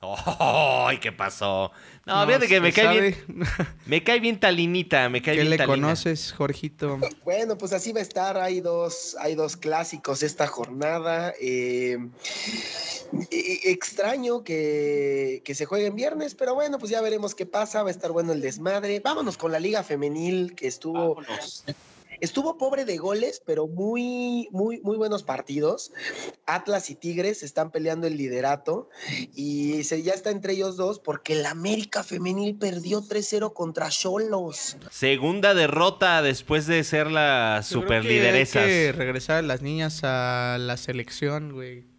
¡Ay, 0.01 0.99
qué 0.99 1.13
pasó! 1.13 1.71
No, 2.07 2.27
fíjate 2.27 2.49
que 2.49 2.61
me 2.61 2.73
cae 2.73 3.01
bien. 3.01 3.17
Me 3.87 4.03
cae 4.03 4.21
bien 4.21 4.41
Talinita, 4.41 5.09
me 5.09 5.23
cae 5.23 5.35
bien 5.35 5.51
¿Qué 5.51 5.59
le 5.59 5.65
conoces, 5.65 6.33
Jorgito? 6.33 6.99
Bueno, 7.25 7.57
pues 7.57 7.73
así 7.73 7.93
va 7.93 8.01
a 8.01 8.03
estar. 8.03 8.39
Hay 8.39 8.61
dos, 8.61 9.17
hay 9.21 9.35
dos 9.35 9.57
clásicos 9.57 10.23
esta 10.23 10.47
jornada. 10.47 11.35
Eh, 11.41 11.99
extraño 13.31 14.45
que, 14.45 15.43
que 15.45 15.55
se 15.55 15.67
juegue 15.67 15.87
en 15.87 15.97
viernes, 15.97 16.35
pero 16.35 16.55
bueno, 16.55 16.79
pues 16.79 16.91
ya 16.91 17.01
veremos 17.01 17.35
qué 17.35 17.47
pasa. 17.47 17.83
Va 17.83 17.89
a 17.89 17.93
estar 17.93 18.13
bueno 18.13 18.33
el 18.33 18.41
desmadre. 18.41 19.01
Vámonos 19.01 19.37
con 19.37 19.53
la 19.53 19.61
Liga 19.61 19.83
Femenil 19.83 20.55
que 20.55 20.67
estuvo. 20.67 21.17
Estuvo 22.25 22.57
pobre 22.57 22.87
de 22.87 22.97
goles, 22.97 23.43
pero 23.45 23.67
muy, 23.67 24.49
muy, 24.51 24.81
muy 24.81 24.97
buenos 24.97 25.23
partidos. 25.23 25.93
Atlas 26.47 26.89
y 26.89 26.95
Tigres 26.95 27.43
están 27.43 27.71
peleando 27.71 28.07
el 28.07 28.17
liderato 28.17 28.89
y 29.35 29.85
se, 29.85 30.03
ya 30.03 30.15
está 30.15 30.31
entre 30.31 30.55
ellos 30.55 30.79
dos 30.79 31.01
porque 31.01 31.35
el 31.35 31.45
América 31.45 32.03
Femenil 32.03 32.57
perdió 32.57 33.03
3-0 33.03 33.53
contra 33.53 33.91
Cholos. 33.91 34.79
Segunda 34.91 35.53
derrota 35.53 36.23
después 36.23 36.67
de 36.67 36.83
ser 36.85 37.11
la 37.11 37.61
superlideresa. 37.63 38.61
Hay 38.61 38.69
que 38.69 38.93
regresar 38.93 39.45
las 39.45 39.61
niñas 39.61 40.01
a 40.03 40.57
la 40.59 40.79
selección, 40.79 41.53
güey. 41.53 41.94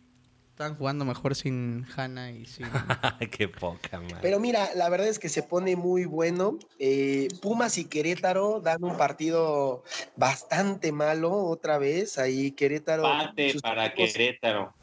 Están 0.56 0.78
jugando 0.78 1.04
mejor 1.04 1.36
sin 1.36 1.86
Hanna 1.98 2.32
y 2.32 2.46
sin. 2.46 2.66
Qué 3.30 3.50
poca, 3.50 4.00
madre. 4.00 4.20
Pero 4.22 4.40
mira, 4.40 4.70
la 4.74 4.88
verdad 4.88 5.10
es 5.10 5.20
que 5.20 5.28
se 5.28 5.44
pone 5.44 5.76
muy 5.76 6.06
bueno. 6.06 6.58
Eh, 6.80 7.28
Pumas 7.42 7.78
y 7.78 7.84
Querétaro 7.84 8.62
dan 8.62 8.82
un 8.86 8.96
partido 8.96 9.84
bastante 10.16 10.94
malo 10.94 11.34
otra 11.34 11.78
vez. 11.78 12.18
Ahí 12.18 12.52
Querétaro. 12.52 13.04
Pate 13.04 13.54
para 13.62 13.94
Querétaro. 13.94 14.74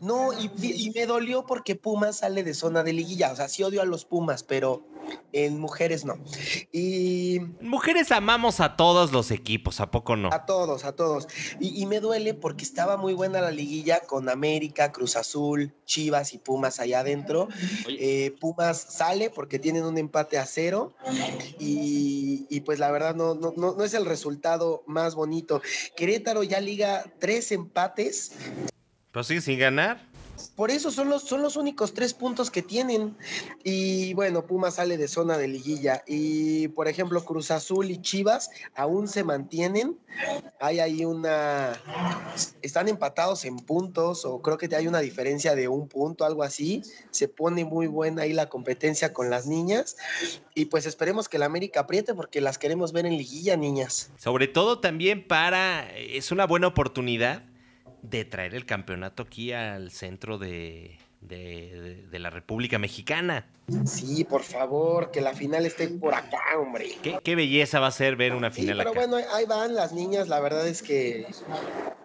No, 0.00 0.30
y, 0.32 0.92
me 0.94 1.06
dolió 1.06 1.44
porque 1.44 1.74
Pumas 1.74 2.18
sale 2.18 2.44
de 2.44 2.54
zona 2.54 2.82
de 2.82 2.92
liguilla. 2.92 3.32
O 3.32 3.36
sea, 3.36 3.48
sí 3.48 3.62
odio 3.62 3.82
a 3.82 3.84
los 3.84 4.04
Pumas, 4.04 4.42
pero 4.42 4.84
en 5.32 5.58
mujeres 5.58 6.04
no. 6.04 6.18
Y. 6.72 7.40
Mujeres 7.60 8.12
amamos 8.12 8.60
a 8.60 8.76
todos 8.76 9.12
los 9.12 9.30
equipos, 9.30 9.80
¿a 9.80 9.90
poco 9.90 10.16
no? 10.16 10.30
A 10.32 10.46
todos, 10.46 10.84
a 10.84 10.92
todos. 10.94 11.26
Y, 11.58 11.84
me 11.86 12.00
duele 12.00 12.34
porque 12.34 12.64
estaba 12.64 12.96
muy 12.96 13.12
buena 13.14 13.40
la 13.40 13.50
liguilla 13.50 14.00
con 14.00 14.28
América, 14.28 14.92
Cruz 14.92 15.16
Azul, 15.16 15.74
Chivas 15.84 16.32
y 16.32 16.38
Pumas 16.38 16.78
allá 16.78 17.00
adentro. 17.00 17.48
Eh, 17.88 18.34
Pumas 18.40 18.80
sale 18.80 19.30
porque 19.30 19.58
tienen 19.58 19.84
un 19.84 19.98
empate 19.98 20.38
a 20.38 20.46
cero. 20.46 20.94
Y, 21.58 22.60
pues 22.64 22.78
la 22.78 22.90
verdad 22.90 23.14
no, 23.14 23.34
no, 23.34 23.52
no 23.56 23.84
es 23.84 23.94
el 23.94 24.04
resultado 24.04 24.82
más 24.86 25.14
bonito. 25.14 25.62
Querétaro 25.96 26.42
ya 26.42 26.60
liga 26.60 27.04
tres 27.18 27.50
empates 27.52 28.32
pues 29.12 29.26
sí, 29.26 29.40
sin 29.40 29.58
ganar. 29.58 30.08
Por 30.54 30.70
eso 30.70 30.90
son 30.90 31.08
los, 31.08 31.22
son 31.22 31.42
los 31.42 31.56
únicos 31.56 31.94
tres 31.94 32.14
puntos 32.14 32.50
que 32.50 32.62
tienen. 32.62 33.16
Y 33.64 34.14
bueno, 34.14 34.46
Pumas 34.46 34.74
sale 34.74 34.96
de 34.96 35.08
zona 35.08 35.38
de 35.38 35.48
liguilla. 35.48 36.02
Y 36.06 36.68
por 36.68 36.88
ejemplo, 36.88 37.24
Cruz 37.24 37.50
Azul 37.50 37.90
y 37.90 38.00
Chivas 38.00 38.50
aún 38.74 39.08
se 39.08 39.24
mantienen. 39.24 39.98
Hay 40.60 40.80
ahí 40.80 41.04
una. 41.04 41.80
Están 42.62 42.88
empatados 42.88 43.44
en 43.44 43.56
puntos, 43.56 44.24
o 44.24 44.40
creo 44.42 44.58
que 44.58 44.74
hay 44.74 44.86
una 44.86 45.00
diferencia 45.00 45.54
de 45.54 45.68
un 45.68 45.88
punto, 45.88 46.24
algo 46.24 46.42
así. 46.42 46.82
Se 47.10 47.28
pone 47.28 47.64
muy 47.64 47.86
buena 47.86 48.22
ahí 48.22 48.32
la 48.32 48.48
competencia 48.48 49.12
con 49.12 49.30
las 49.30 49.46
niñas. 49.46 49.96
Y 50.54 50.66
pues 50.66 50.86
esperemos 50.86 51.28
que 51.28 51.38
la 51.38 51.46
América 51.46 51.80
apriete 51.80 52.14
porque 52.14 52.40
las 52.40 52.58
queremos 52.58 52.92
ver 52.92 53.06
en 53.06 53.16
liguilla, 53.16 53.56
niñas. 53.56 54.10
Sobre 54.16 54.48
todo 54.48 54.80
también 54.80 55.26
para. 55.26 55.88
Es 55.96 56.30
una 56.30 56.46
buena 56.46 56.66
oportunidad 56.68 57.42
de 58.02 58.24
traer 58.24 58.54
el 58.54 58.66
campeonato 58.66 59.22
aquí 59.22 59.52
al 59.52 59.90
centro 59.90 60.38
de, 60.38 60.98
de, 61.20 62.06
la 62.12 62.30
República 62.30 62.78
Mexicana. 62.78 63.46
Sí, 63.84 64.24
por 64.24 64.42
favor, 64.42 65.10
que 65.10 65.20
la 65.20 65.34
final 65.34 65.66
esté 65.66 65.88
por 65.88 66.14
acá, 66.14 66.40
hombre. 66.58 66.90
Qué, 67.22 67.36
belleza 67.36 67.80
va 67.80 67.88
a 67.88 67.92
ser 67.92 68.16
ver 68.16 68.34
una 68.34 68.50
final 68.50 68.78
pero 68.78 68.94
bueno, 68.94 69.18
ahí 69.32 69.44
van 69.44 69.74
las 69.74 69.92
niñas, 69.92 70.28
la 70.28 70.40
verdad 70.40 70.66
es 70.66 70.82
que 70.82 71.26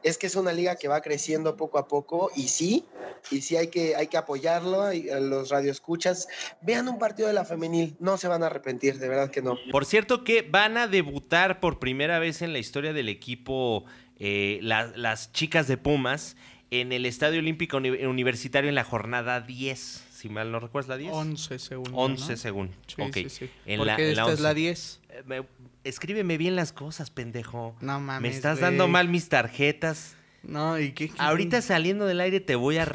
es 0.03 0.17
que 0.17 0.27
es 0.27 0.35
una 0.35 0.51
liga 0.51 0.75
que 0.75 0.89
va 0.89 1.01
creciendo 1.01 1.55
poco 1.55 1.77
a 1.77 1.87
poco 1.87 2.29
y 2.35 2.49
sí, 2.49 2.85
y 3.31 3.41
sí 3.41 3.55
hay 3.55 3.67
que, 3.67 3.95
hay 3.95 4.07
que 4.07 4.17
apoyarlo, 4.17 4.91
y 4.91 5.03
los 5.21 5.49
radioescuchas, 5.49 6.27
vean 6.61 6.89
un 6.89 6.99
partido 6.99 7.29
de 7.29 7.33
la 7.33 7.45
femenil, 7.45 7.95
no 7.99 8.17
se 8.17 8.27
van 8.27 8.43
a 8.43 8.47
arrepentir, 8.47 8.99
de 8.99 9.07
verdad 9.07 9.31
que 9.31 9.41
no. 9.41 9.57
Por 9.71 9.85
cierto 9.85 10.25
que 10.25 10.41
van 10.41 10.75
a 10.75 10.87
debutar 10.87 11.61
por 11.61 11.79
primera 11.79 12.19
vez 12.19 12.41
en 12.41 12.51
la 12.51 12.59
historia 12.59 12.91
del 12.91 13.07
equipo 13.07 13.85
eh, 14.17 14.59
las 14.61 15.31
chicas 15.31 15.67
de 15.67 15.77
Pumas 15.77 16.35
en 16.81 16.91
el 16.91 17.05
Estadio 17.05 17.39
Olímpico 17.39 17.77
Universitario 17.77 18.69
en 18.69 18.75
la 18.75 18.83
jornada 18.83 19.41
10. 19.41 20.03
Si 20.11 20.29
mal 20.29 20.51
no 20.51 20.59
recuerdas 20.59 20.89
la 20.89 20.97
10. 20.97 21.13
11 21.13 21.59
según. 21.59 21.91
11 21.93 22.37
según. 22.37 22.71
Sí, 22.87 23.29
sí, 23.29 23.49
En 23.65 23.85
la, 23.85 23.95
esta 23.95 24.31
es 24.31 24.39
la 24.39 24.53
10. 24.53 25.01
Eh, 25.29 25.43
escríbeme 25.83 26.37
bien 26.37 26.55
las 26.55 26.73
cosas, 26.73 27.11
pendejo. 27.11 27.75
No 27.81 27.99
mames. 27.99 28.21
Me 28.21 28.35
estás 28.35 28.59
dando 28.59 28.87
mal 28.87 29.07
mis 29.07 29.29
tarjetas. 29.29 30.15
No, 30.41 30.77
¿y 30.77 30.91
qué? 30.91 31.11
Ahorita 31.19 31.61
saliendo 31.61 32.05
del 32.05 32.19
aire 32.19 32.41
te 32.41 32.55
voy 32.55 32.77
a... 32.77 32.85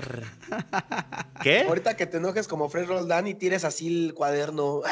¿Qué? 1.43 1.63
Ahorita 1.63 1.97
que 1.97 2.07
te 2.07 2.19
enojes 2.19 2.47
como 2.47 2.69
Fred 2.69 2.87
Roldán 2.87 3.27
y 3.27 3.35
tires 3.35 3.65
así 3.65 4.07
el 4.07 4.15
cuaderno. 4.15 4.83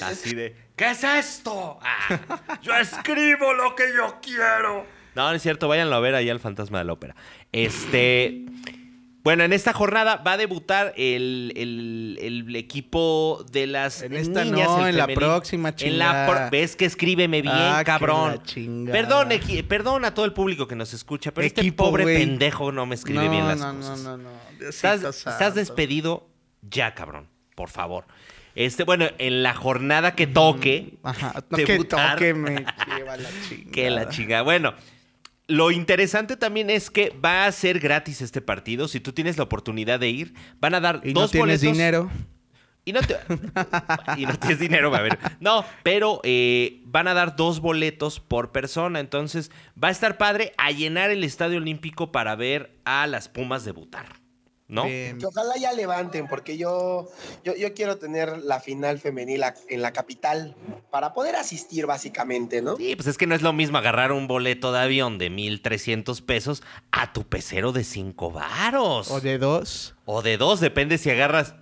Así 0.00 0.34
de... 0.34 0.54
¿Qué 0.76 0.90
es 0.90 1.02
esto? 1.02 1.78
Ah, 1.80 2.58
yo 2.62 2.76
escribo 2.76 3.52
lo 3.54 3.74
que 3.74 3.84
yo 3.96 4.18
quiero. 4.22 4.86
No, 5.14 5.28
no 5.28 5.32
es 5.32 5.42
cierto, 5.42 5.68
váyanlo 5.68 5.94
a 5.94 6.00
ver 6.00 6.14
ahí 6.14 6.28
al 6.28 6.40
Fantasma 6.40 6.78
de 6.78 6.84
la 6.84 6.92
Ópera. 6.92 7.14
Este. 7.54 8.40
Bueno, 9.22 9.42
en 9.44 9.54
esta 9.54 9.72
jornada 9.72 10.16
va 10.16 10.32
a 10.32 10.36
debutar 10.36 10.92
el, 10.98 12.52
equipo 12.54 13.46
de 13.50 13.66
las 13.66 14.02
en 14.02 14.12
esta 14.14 14.44
No, 14.44 14.86
en 14.86 14.98
la 14.98 15.06
próxima 15.06 15.74
chingada. 15.74 16.50
¿Ves 16.50 16.76
que 16.76 16.84
escríbeme 16.84 17.40
bien, 17.40 17.54
ah, 17.56 17.82
cabrón? 17.86 18.42
Perdón, 18.92 19.28
perdón 19.66 20.04
a 20.04 20.12
todo 20.12 20.26
el 20.26 20.34
público 20.34 20.68
que 20.68 20.74
nos 20.74 20.92
escucha, 20.92 21.32
pero 21.32 21.46
este 21.46 21.72
pobre 21.72 22.04
pendejo 22.04 22.70
no 22.70 22.84
me 22.84 22.96
escribe 22.96 23.28
bien 23.30 23.46
las 23.46 23.62
cosas. 23.62 24.00
No, 24.00 24.16
no, 24.16 24.16
no, 24.18 24.30
no. 24.60 24.68
Estás, 24.68 25.54
despedido 25.54 26.28
ya, 26.60 26.94
cabrón. 26.94 27.28
Por 27.54 27.70
favor. 27.70 28.04
Este, 28.56 28.84
bueno, 28.84 29.06
en 29.18 29.42
la 29.42 29.54
jornada 29.54 30.14
que 30.14 30.26
toque. 30.26 30.98
Ajá, 31.02 31.42
que 31.54 31.78
toque 31.84 32.34
me 32.34 32.66
lleva 32.96 33.16
la 33.16 33.28
chingada. 33.48 33.70
Que 33.72 33.90
la 33.90 34.08
chingada. 34.08 34.42
Bueno, 34.42 34.74
lo 35.46 35.70
interesante 35.70 36.36
también 36.36 36.70
es 36.70 36.90
que 36.90 37.10
va 37.22 37.46
a 37.46 37.52
ser 37.52 37.78
gratis 37.78 38.22
este 38.22 38.40
partido. 38.40 38.88
Si 38.88 39.00
tú 39.00 39.12
tienes 39.12 39.36
la 39.36 39.44
oportunidad 39.44 40.00
de 40.00 40.08
ir, 40.08 40.34
van 40.60 40.74
a 40.74 40.80
dar 40.80 41.00
¿Y 41.04 41.12
dos 41.12 41.24
no 41.24 41.28
tienes 41.28 41.60
dinero. 41.60 42.10
Y 42.86 42.92
no, 42.92 43.00
y 44.16 44.26
no 44.26 44.38
tienes 44.38 44.58
dinero, 44.58 44.90
va 44.90 44.98
a 44.98 45.02
ver. 45.02 45.18
No, 45.40 45.64
pero 45.82 46.20
eh, 46.22 46.82
van 46.84 47.08
a 47.08 47.14
dar 47.14 47.36
dos 47.36 47.60
boletos 47.60 48.20
por 48.20 48.52
persona. 48.52 49.00
Entonces 49.00 49.50
va 49.82 49.88
a 49.88 49.90
estar 49.90 50.18
padre 50.18 50.52
a 50.58 50.70
llenar 50.70 51.10
el 51.10 51.24
Estadio 51.24 51.58
Olímpico 51.58 52.12
para 52.12 52.36
ver 52.36 52.78
a 52.84 53.06
las 53.06 53.28
Pumas 53.28 53.64
debutar. 53.64 54.23
¿No? 54.68 54.84
ojalá 55.26 55.56
ya 55.58 55.72
levanten, 55.72 56.26
porque 56.26 56.56
yo, 56.56 57.08
yo, 57.44 57.54
yo, 57.54 57.74
quiero 57.74 57.98
tener 57.98 58.38
la 58.38 58.60
final 58.60 58.98
femenil 58.98 59.42
en 59.68 59.82
la 59.82 59.92
capital 59.92 60.56
para 60.90 61.12
poder 61.12 61.36
asistir, 61.36 61.86
básicamente, 61.86 62.62
¿no? 62.62 62.76
Sí, 62.76 62.96
pues 62.96 63.06
es 63.08 63.18
que 63.18 63.26
no 63.26 63.34
es 63.34 63.42
lo 63.42 63.52
mismo 63.52 63.78
agarrar 63.78 64.12
un 64.12 64.26
boleto 64.26 64.72
de 64.72 64.80
avión 64.80 65.18
de 65.18 65.30
1,300 65.30 66.22
pesos 66.22 66.62
a 66.92 67.12
tu 67.12 67.24
pecero 67.24 67.72
de 67.72 67.84
5 67.84 68.30
varos. 68.30 69.10
O 69.10 69.20
de 69.20 69.38
dos. 69.38 69.94
O 70.06 70.22
de 70.22 70.36
dos, 70.36 70.60
depende 70.60 70.98
si 70.98 71.10
agarras 71.10 71.54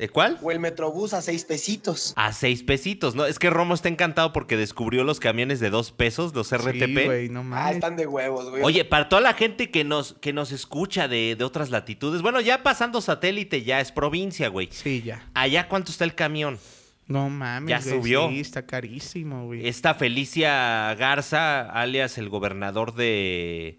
¿De 0.00 0.08
cuál? 0.08 0.38
O 0.40 0.50
el 0.50 0.60
Metrobús 0.60 1.12
a 1.12 1.20
seis 1.20 1.44
pesitos. 1.44 2.14
A 2.16 2.32
seis 2.32 2.62
pesitos, 2.62 3.14
¿no? 3.14 3.26
Es 3.26 3.38
que 3.38 3.50
Romo 3.50 3.74
está 3.74 3.90
encantado 3.90 4.32
porque 4.32 4.56
descubrió 4.56 5.04
los 5.04 5.20
camiones 5.20 5.60
de 5.60 5.68
dos 5.68 5.92
pesos, 5.92 6.34
los 6.34 6.56
RTP. 6.56 6.96
Sí, 6.96 7.04
güey, 7.04 7.28
no 7.28 7.44
Ah, 7.52 7.70
están 7.70 7.96
de 7.96 8.06
huevos, 8.06 8.48
güey. 8.48 8.62
Oye, 8.62 8.86
para 8.86 9.10
toda 9.10 9.20
la 9.20 9.34
gente 9.34 9.70
que 9.70 9.84
nos, 9.84 10.14
que 10.14 10.32
nos 10.32 10.52
escucha 10.52 11.06
de, 11.06 11.36
otras 11.42 11.68
latitudes, 11.68 12.22
bueno, 12.22 12.40
ya 12.40 12.62
pasando 12.62 13.02
satélite 13.02 13.62
ya 13.62 13.78
es 13.82 13.92
provincia, 13.92 14.48
güey. 14.48 14.70
Sí, 14.72 15.02
ya. 15.04 15.28
¿Allá 15.34 15.68
cuánto 15.68 15.92
está 15.92 16.04
el 16.04 16.14
camión? 16.14 16.58
No 17.06 17.28
mames. 17.28 17.68
Ya 17.68 17.82
subió. 17.82 18.30
Sí, 18.30 18.40
está 18.40 18.64
carísimo, 18.64 19.44
güey. 19.44 19.68
Esta 19.68 19.92
Felicia 19.92 20.94
Garza, 20.94 21.68
alias 21.68 22.16
el 22.16 22.30
gobernador 22.30 22.94
de, 22.94 23.76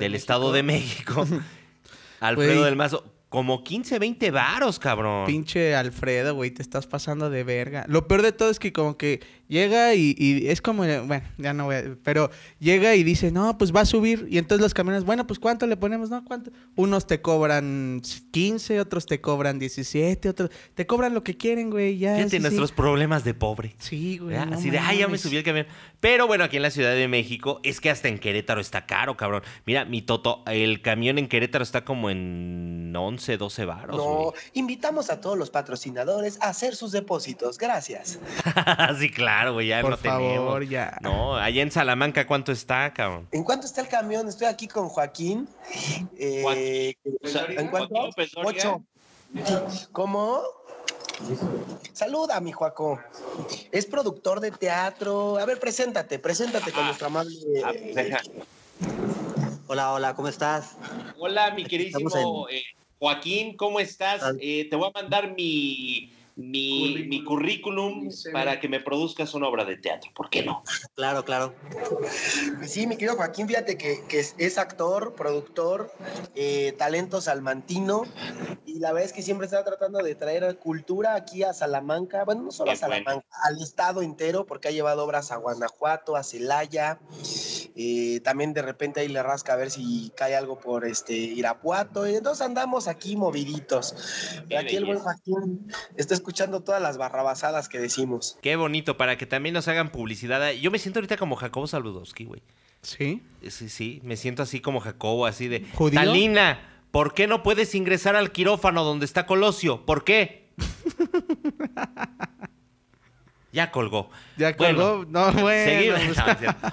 del 0.00 0.16
Estado 0.16 0.50
de 0.50 0.62
México, 0.64 1.28
Alfredo 2.18 2.64
del 2.64 2.74
Mazo 2.74 3.19
como 3.30 3.62
15, 3.62 4.00
20 4.00 4.30
varos, 4.32 4.80
cabrón. 4.80 5.24
Pinche 5.24 5.76
Alfredo, 5.76 6.34
güey, 6.34 6.50
te 6.50 6.62
estás 6.62 6.88
pasando 6.88 7.30
de 7.30 7.44
verga. 7.44 7.84
Lo 7.88 8.08
peor 8.08 8.22
de 8.22 8.32
todo 8.32 8.50
es 8.50 8.58
que 8.58 8.72
como 8.72 8.98
que 8.98 9.20
llega 9.50 9.94
y, 9.94 10.46
es 10.48 10.62
como, 10.62 10.84
bueno, 10.84 11.22
ya 11.36 11.52
no 11.52 11.66
voy 11.66 11.74
a, 11.74 11.96
pero 12.02 12.30
llega 12.60 12.94
y 12.94 13.02
dice, 13.02 13.32
no, 13.32 13.58
pues 13.58 13.74
va 13.74 13.80
a 13.80 13.84
subir. 13.84 14.26
Y 14.30 14.38
entonces 14.38 14.62
los 14.62 14.72
camiones, 14.72 15.04
bueno, 15.04 15.26
pues 15.26 15.38
¿cuánto 15.38 15.66
le 15.66 15.76
ponemos? 15.76 16.08
No, 16.08 16.24
¿cuánto? 16.24 16.52
Unos 16.76 17.06
te 17.06 17.20
cobran 17.20 18.00
15, 18.30 18.80
otros 18.80 19.06
te 19.06 19.20
cobran 19.20 19.58
17, 19.58 20.28
otros 20.28 20.50
te 20.74 20.86
cobran 20.86 21.12
lo 21.12 21.24
que 21.24 21.36
quieren, 21.36 21.70
güey. 21.70 21.98
Ya, 21.98 22.16
Fíjate 22.16 22.40
nuestros 22.40 22.72
problemas 22.72 23.24
de 23.24 23.34
pobre. 23.34 23.74
Sí, 23.78 24.18
güey. 24.18 24.36
Así 24.36 24.70
de, 24.70 24.78
ay, 24.78 24.98
ya 24.98 25.08
me 25.08 25.18
subí 25.18 25.36
el 25.36 25.42
camión. 25.42 25.66
Pero 25.98 26.26
bueno, 26.26 26.44
aquí 26.44 26.56
en 26.56 26.62
la 26.62 26.70
Ciudad 26.70 26.94
de 26.94 27.08
México, 27.08 27.60
es 27.64 27.80
que 27.80 27.90
hasta 27.90 28.08
en 28.08 28.18
Querétaro 28.18 28.60
está 28.60 28.86
caro, 28.86 29.16
cabrón. 29.16 29.42
Mira, 29.66 29.84
mi 29.84 30.00
Toto, 30.00 30.42
el 30.46 30.80
camión 30.80 31.18
en 31.18 31.28
Querétaro 31.28 31.64
está 31.64 31.84
como 31.84 32.08
en 32.08 32.94
11, 32.96 33.36
12 33.36 33.64
varos. 33.64 33.96
No, 33.96 34.32
invitamos 34.54 35.10
a 35.10 35.20
todos 35.20 35.36
los 35.36 35.50
patrocinadores 35.50 36.40
a 36.40 36.48
hacer 36.48 36.76
sus 36.76 36.92
depósitos. 36.92 37.58
Gracias. 37.58 38.20
sí, 38.98 39.10
claro. 39.10 39.39
Claro, 39.40 39.54
güey, 39.54 39.68
ya 39.68 39.80
Por 39.80 39.92
no 39.92 39.96
favor, 39.96 40.68
ya. 40.68 40.98
No, 41.00 41.34
allá 41.34 41.62
en 41.62 41.70
Salamanca, 41.70 42.26
¿cuánto 42.26 42.52
está, 42.52 42.92
cabrón? 42.92 43.26
¿En 43.32 43.42
cuánto 43.42 43.66
está 43.66 43.80
el 43.80 43.88
camión? 43.88 44.28
Estoy 44.28 44.48
aquí 44.48 44.68
con 44.68 44.90
Joaquín. 44.90 45.48
Eh, 46.18 46.94
¿En 47.56 47.68
cuánto? 47.68 48.10
Ocho. 48.44 48.84
¿Cómo? 49.92 50.42
Saluda, 51.94 52.38
mi 52.40 52.52
Joaco. 52.52 53.00
Es 53.72 53.86
productor 53.86 54.40
de 54.40 54.50
teatro. 54.50 55.38
A 55.38 55.46
ver, 55.46 55.58
preséntate, 55.58 56.18
preséntate 56.18 56.70
con 56.70 56.84
nuestra 56.84 57.06
amable. 57.06 57.34
Ah, 57.64 57.72
hola, 59.68 59.92
hola, 59.94 60.14
¿cómo 60.14 60.28
estás? 60.28 60.76
Hola, 61.18 61.52
mi 61.52 61.64
queridísimo 61.64 62.46
eh, 62.50 62.62
Joaquín, 62.98 63.56
¿cómo 63.56 63.80
estás? 63.80 64.20
Eh, 64.38 64.66
te 64.68 64.76
voy 64.76 64.90
a 64.94 65.00
mandar 65.00 65.34
mi 65.34 66.12
mi 66.40 67.24
currículum, 67.24 68.08
para 68.32 68.60
que 68.60 68.68
me 68.68 68.80
produzcas 68.80 69.34
una 69.34 69.48
obra 69.48 69.64
de 69.64 69.76
teatro. 69.76 70.10
¿Por 70.14 70.30
qué 70.30 70.42
no? 70.42 70.62
Claro, 70.94 71.24
claro. 71.24 71.54
Sí, 72.66 72.86
mi 72.86 72.96
querido 72.96 73.16
Joaquín, 73.16 73.46
fíjate 73.46 73.76
que, 73.76 74.00
es, 74.38 74.58
actor, 74.58 75.14
productor, 75.14 75.92
eh, 76.34 76.74
talento 76.78 77.20
salmantino, 77.20 78.04
y 78.66 78.78
la 78.78 78.92
verdad 78.92 79.06
es 79.06 79.12
que 79.12 79.22
siempre 79.22 79.46
está 79.46 79.64
tratando 79.64 79.98
de 79.98 80.14
traer 80.14 80.58
cultura 80.58 81.14
aquí 81.14 81.42
a 81.42 81.52
Salamanca, 81.52 82.24
bueno, 82.24 82.42
no 82.42 82.50
solo 82.50 82.70
a 82.70 82.76
Salamanca, 82.76 83.26
al 83.44 83.60
estado 83.60 84.02
entero, 84.02 84.46
porque 84.46 84.68
ha 84.68 84.72
llevado 84.72 85.04
obras 85.04 85.30
a 85.32 85.36
Guanajuato, 85.36 86.16
a 86.16 86.22
Celaya, 86.22 86.98
eh, 87.76 88.20
también 88.20 88.52
de 88.52 88.62
repente 88.62 89.00
ahí 89.00 89.08
le 89.08 89.22
rasca 89.22 89.52
a 89.52 89.56
ver 89.56 89.70
si 89.70 90.12
cae 90.16 90.34
algo 90.34 90.58
por 90.58 90.84
este 90.84 91.14
Irapuato, 91.14 92.08
y 92.08 92.14
entonces 92.14 92.44
andamos 92.44 92.88
aquí 92.88 93.16
moviditos. 93.16 94.40
aquí 94.58 94.76
el 94.76 94.84
buen 94.84 94.98
Joaquín 94.98 95.72
está 95.96 96.14
escuchando 96.14 96.62
todas 96.62 96.80
las 96.80 96.98
barrabasadas 96.98 97.68
que 97.68 97.78
decimos. 97.78 98.38
Qué 98.42 98.56
bonito, 98.56 98.96
para 98.96 99.16
que 99.18 99.26
también 99.26 99.54
nos 99.54 99.68
hagan 99.68 99.90
publicidad. 99.90 100.52
Yo 100.52 100.70
me 100.70 100.78
siento 100.78 100.98
ahorita 100.98 101.16
como 101.16 101.36
Jacobo 101.36 101.66
Saludowski, 101.66 102.24
güey. 102.24 102.42
¿Sí? 102.82 103.22
Sí, 103.48 103.68
sí, 103.68 104.00
me 104.04 104.16
siento 104.16 104.42
así 104.42 104.60
como 104.60 104.80
Jacobo, 104.80 105.26
así 105.26 105.48
de... 105.48 105.66
Talina, 105.92 106.82
¿por 106.90 107.14
qué 107.14 107.26
no 107.26 107.42
puedes 107.42 107.74
ingresar 107.74 108.16
al 108.16 108.32
quirófano 108.32 108.84
donde 108.84 109.04
está 109.04 109.26
Colosio? 109.26 109.84
¿Por 109.84 110.04
qué? 110.04 110.48
Ya 113.52 113.70
colgó. 113.70 114.10
Ya 114.36 114.56
colgó. 114.56 115.04
no, 115.08 115.32
bueno. 115.40 115.96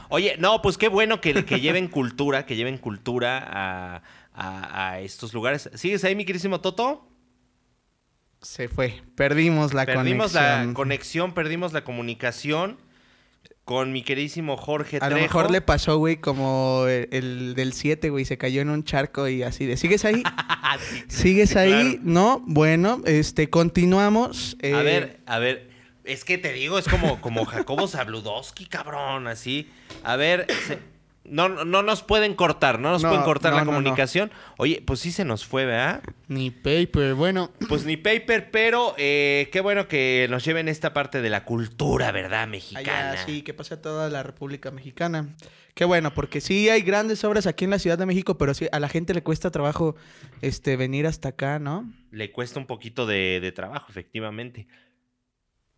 Oye, 0.10 0.36
no, 0.38 0.62
pues 0.62 0.78
qué 0.78 0.90
bueno 0.90 1.22
que, 1.22 1.46
que 1.46 1.60
lleven 1.60 1.88
cultura, 1.88 2.46
que 2.46 2.56
lleven 2.56 2.78
cultura 2.78 3.44
a, 3.50 4.04
a, 4.34 5.00
estos 5.00 5.34
lugares. 5.34 5.70
¿Sigues 5.74 6.04
ahí, 6.04 6.16
mi 6.16 6.26
querísimo 6.26 6.62
Toto? 6.62 7.08
Se 8.42 8.68
fue. 8.68 9.02
Perdimos 9.16 9.74
la 9.74 9.86
conexión. 9.86 10.04
Perdimos 10.04 10.34
la 10.34 10.74
conexión, 10.74 11.34
perdimos 11.34 11.74
la 11.74 11.84
comunicación 11.84 12.78
con 13.68 13.92
mi 13.92 14.02
queridísimo 14.02 14.56
Jorge 14.56 14.98
A 15.02 15.10
lo 15.10 15.18
mejor 15.18 15.52
le 15.52 15.60
pasó, 15.60 15.98
güey, 15.98 16.16
como 16.16 16.86
el, 16.88 17.54
del 17.54 17.74
7, 17.74 18.10
güey, 18.10 18.24
se 18.24 18.38
cayó 18.38 18.62
en 18.62 18.70
un 18.70 18.86
charco 18.86 19.28
y 19.28 19.44
así 19.44 19.66
de, 19.66 19.76
¿sigues 19.76 20.06
ahí? 20.06 20.24
¿Sigues 21.10 21.58
ahí? 21.58 22.00
No, 22.02 22.42
bueno, 22.46 23.02
este, 23.06 23.50
continuamos. 23.50 24.56
A 24.64 24.68
eh, 24.68 24.84
ver, 24.84 25.20
a 25.26 25.40
ver, 25.40 25.70
es 26.08 26.24
que 26.24 26.38
te 26.38 26.54
digo, 26.54 26.80
es 26.80 26.88
como, 26.88 27.22
como 27.22 27.46
Jacobo 27.46 27.88
Zabludowski, 27.88 28.66
cabrón, 28.66 29.28
así. 29.28 29.70
A 30.04 30.16
ver, 30.16 30.48
no, 31.28 31.50
no 31.50 31.84
nos 31.84 32.04
pueden 32.04 32.34
cortar, 32.36 32.80
no 32.80 32.92
nos 32.92 33.04
pueden 33.04 33.22
cortar 33.24 33.54
la 33.54 33.66
comunicación. 33.66 34.32
Oye, 34.58 34.82
pues 34.86 35.02
sí 35.02 35.12
se 35.12 35.26
nos 35.26 35.46
fue, 35.46 35.66
¿verdad? 35.66 36.02
Ni 36.28 36.52
paper, 36.52 37.14
bueno. 37.14 37.52
Pues 37.68 37.86
ni 37.86 37.98
paper, 37.98 38.50
pero 38.52 38.96
eh, 38.98 39.50
qué 39.52 39.62
bueno 39.62 39.88
que 39.88 40.28
nos 40.30 40.46
lleven 40.46 40.70
esta 40.70 40.94
parte 40.94 41.22
de 41.22 41.30
la 41.30 41.44
cultura, 41.44 42.12
¿verdad? 42.12 42.48
Mexicana. 42.48 43.18
sí, 43.26 43.42
que 43.42 43.54
pasa 43.54 43.82
toda 43.82 44.10
la 44.10 44.24
República 44.24 44.72
Mexicana. 44.72 45.36
Qué 45.74 45.86
bueno, 45.86 46.12
porque 46.14 46.42
sí 46.42 46.70
hay 46.70 46.82
grandes 46.82 47.24
obras 47.24 47.46
aquí 47.46 47.66
en 47.66 47.72
la 47.72 47.78
Ciudad 47.78 48.00
de 48.00 48.08
México, 48.08 48.38
pero 48.38 48.54
sí 48.56 48.68
a 48.72 48.80
la 48.80 48.90
gente 48.90 49.14
le 49.14 49.22
cuesta 49.22 49.52
trabajo 49.52 49.96
este, 50.42 50.76
venir 50.76 51.06
hasta 51.06 51.30
acá, 51.30 51.60
¿no? 51.60 51.92
Le 52.10 52.32
cuesta 52.32 52.60
un 52.60 52.66
poquito 52.66 53.06
de, 53.06 53.40
de 53.42 53.52
trabajo, 53.52 53.86
efectivamente. 53.90 54.66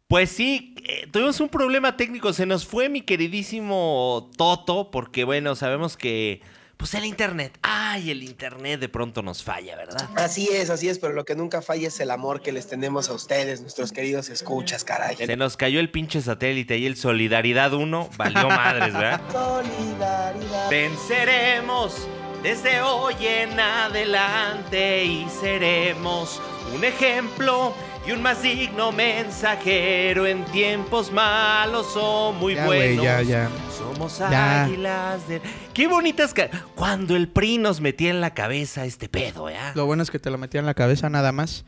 Pues 0.09 0.31
sí, 0.31 0.73
eh, 0.87 1.05
tuvimos 1.11 1.39
un 1.39 1.49
problema 1.49 1.95
técnico. 1.95 2.33
Se 2.33 2.47
nos 2.47 2.65
fue 2.65 2.89
mi 2.89 3.01
queridísimo 3.01 4.31
Toto, 4.37 4.89
porque 4.89 5.23
bueno, 5.23 5.55
sabemos 5.55 5.97
que. 5.97 6.41
Pues 6.77 6.95
el 6.95 7.05
internet. 7.05 7.59
Ay, 7.61 8.09
el 8.09 8.23
internet 8.23 8.79
de 8.79 8.89
pronto 8.89 9.21
nos 9.21 9.43
falla, 9.43 9.75
¿verdad? 9.75 10.09
Así 10.15 10.49
es, 10.51 10.71
así 10.71 10.89
es, 10.89 10.97
pero 10.97 11.13
lo 11.13 11.25
que 11.25 11.35
nunca 11.35 11.61
falla 11.61 11.89
es 11.89 11.99
el 11.99 12.09
amor 12.09 12.41
que 12.41 12.51
les 12.51 12.67
tenemos 12.67 13.07
a 13.09 13.13
ustedes, 13.13 13.61
nuestros 13.61 13.91
queridos 13.91 14.29
escuchas, 14.29 14.83
caray. 14.83 15.15
Se 15.15 15.37
nos 15.37 15.57
cayó 15.57 15.79
el 15.79 15.91
pinche 15.91 16.21
satélite 16.21 16.79
y 16.79 16.87
el 16.87 16.95
Solidaridad 16.95 17.73
1 17.73 18.09
valió 18.17 18.47
madres, 18.47 18.93
¿verdad? 18.93 19.21
Solidaridad. 19.31 20.69
Venceremos 20.71 22.07
desde 22.41 22.81
hoy 22.81 23.13
en 23.19 23.59
adelante 23.59 25.05
y 25.05 25.27
seremos 25.29 26.41
un 26.73 26.83
ejemplo 26.83 27.75
y 28.07 28.11
un 28.11 28.21
más 28.21 28.41
digno 28.41 28.91
mensajero 28.91 30.25
en 30.25 30.45
tiempos 30.45 31.11
malos 31.11 31.95
o 31.95 32.31
muy 32.31 32.55
buenos. 32.55 33.03
ya, 33.03 33.21
ya. 33.21 33.49
Somos 33.77 34.21
águilas 34.21 35.27
de... 35.27 35.41
Qué 35.73 35.87
bonitas... 35.87 36.33
Cuando 36.75 37.15
el 37.15 37.27
PRI 37.27 37.57
nos 37.57 37.81
metía 37.81 38.09
en 38.09 38.21
la 38.21 38.33
cabeza 38.33 38.85
este 38.85 39.09
pedo, 39.09 39.49
¿ya? 39.49 39.73
Lo 39.75 39.85
bueno 39.85 40.03
es 40.03 40.11
que 40.11 40.19
te 40.19 40.29
lo 40.29 40.37
metía 40.37 40.59
en 40.59 40.65
la 40.65 40.73
cabeza 40.73 41.09
nada 41.09 41.31
más. 41.31 41.65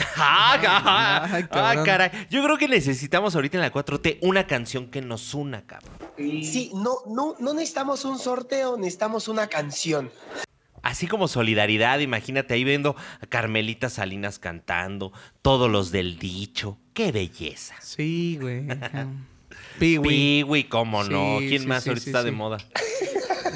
ah, 0.16 1.28
ah 1.50 1.82
caray. 1.84 2.10
Yo 2.30 2.42
creo 2.42 2.56
que 2.56 2.68
necesitamos 2.68 3.34
ahorita 3.34 3.58
en 3.58 3.62
la 3.62 3.72
4T 3.72 4.18
una 4.22 4.46
canción 4.46 4.88
que 4.88 5.02
nos 5.02 5.34
una, 5.34 5.62
cabrón. 5.62 5.92
Sí, 6.16 6.70
no, 6.74 6.98
no, 7.06 7.34
no 7.38 7.54
necesitamos 7.54 8.04
un 8.04 8.18
sorteo, 8.18 8.76
necesitamos 8.76 9.28
una 9.28 9.46
canción. 9.46 10.10
Así 10.82 11.06
como 11.06 11.28
solidaridad, 11.28 12.00
imagínate 12.00 12.54
ahí 12.54 12.64
viendo 12.64 12.96
a 13.20 13.26
Carmelita 13.26 13.90
Salinas 13.90 14.38
cantando, 14.38 15.12
todos 15.42 15.70
los 15.70 15.90
del 15.90 16.18
dicho. 16.18 16.78
¡Qué 16.94 17.12
belleza! 17.12 17.74
Sí, 17.80 18.38
güey. 18.40 18.66
Piwi. 19.78 20.08
Piwi, 20.08 20.64
cómo 20.64 21.04
no. 21.04 21.38
¿Quién 21.38 21.66
más 21.66 21.86
ahorita 21.86 22.06
está 22.06 22.22
de 22.22 22.32
moda? 22.32 22.58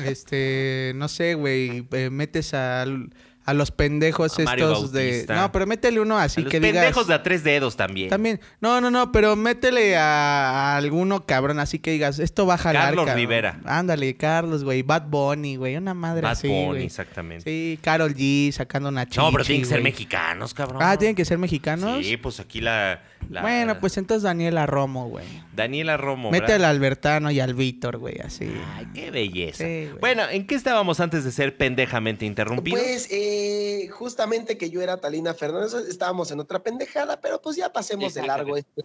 Este, 0.05 0.93
no 0.97 1.09
sé, 1.09 1.35
güey. 1.35 1.87
Eh, 1.93 2.11
metes 2.11 2.55
al 2.55 3.11
a 3.45 3.53
los 3.53 3.71
pendejos 3.71 4.39
estos 4.39 4.93
de. 4.93 5.27
No, 5.29 5.53
pero 5.53 5.67
métele 5.67 6.01
uno 6.01 6.19
así 6.19 6.41
a 6.41 6.45
que 6.49 6.61
los 6.61 6.71
pendejos 6.71 7.07
de 7.07 7.15
a 7.15 7.23
tres 7.23 7.45
dedos 7.45 7.77
también. 7.77 8.09
También. 8.09 8.41
No, 8.61 8.81
no, 8.81 8.91
no, 8.91 9.13
pero 9.13 9.37
métele 9.37 9.97
a, 9.97 10.77
alguno 10.77 11.27
cabrón 11.27 11.59
así 11.59 11.79
que 11.79 11.91
digas, 11.93 12.19
esto 12.19 12.47
va 12.47 12.55
a 12.55 12.59
jalar. 12.59 12.95
Carlos 12.95 13.15
Rivera. 13.15 13.61
Ándale, 13.65 14.17
Carlos, 14.17 14.65
güey. 14.65 14.83
Bad 14.83 15.09
Bunny, 15.09 15.57
güey. 15.57 15.77
Una 15.77 15.95
madre 15.95 16.23
Bad 16.23 16.33
así. 16.33 16.49
Bad 16.49 16.67
Bunny, 16.67 16.85
exactamente. 16.85 17.45
Sí, 17.45 17.79
Carol 17.83 18.15
G 18.15 18.51
sacando 18.53 18.89
una 18.89 19.05
chichi, 19.05 19.19
No, 19.19 19.31
pero 19.31 19.45
tienen 19.45 19.63
que 19.63 19.69
ser 19.69 19.83
mexicanos, 19.83 20.55
cabrón. 20.55 20.79
Ah, 20.83 20.97
tienen 20.97 21.15
que 21.15 21.25
ser 21.25 21.39
mexicanos. 21.39 22.05
Sí, 22.05 22.17
pues 22.17 22.41
aquí 22.41 22.61
la. 22.61 23.03
Bueno, 23.29 23.79
pues 23.81 23.97
entonces 23.97 24.23
Daniela 24.23 24.67
Romo, 24.67 25.09
güey. 25.09 25.27
Daniela 25.55 25.97
Romo. 25.97 26.31
Mete 26.31 26.53
al 26.55 26.65
Albertano 26.65 27.31
y 27.31 27.41
al 27.41 27.55
Víctor, 27.55 27.99
güey, 27.99 28.19
así. 28.21 28.51
Ay, 28.75 28.87
qué 28.95 29.11
belleza. 29.11 29.65
bueno, 30.01 30.23
¿en 30.29 30.47
qué 30.47 30.55
estábamos 30.55 31.01
antes 31.01 31.25
de 31.25 31.33
ser 31.33 31.57
pendejamente 31.57 32.25
interrumpidos? 32.27 32.81
Pues, 32.81 33.09
eh, 33.11 33.89
justamente 33.91 34.59
que 34.59 34.71
yo 34.71 34.83
era 34.83 34.99
Talina 34.99 35.35
Fernández, 35.35 35.75
estábamos 35.89 36.31
en 36.31 36.41
otra 36.41 36.63
pendejada, 36.63 37.21
pero 37.21 37.41
pues 37.41 37.57
ya 37.57 37.73
pasemos 37.73 38.15
de 38.15 38.27
largo 38.27 38.57
este, 38.57 38.83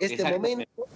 este 0.00 0.24
momento. 0.24 0.86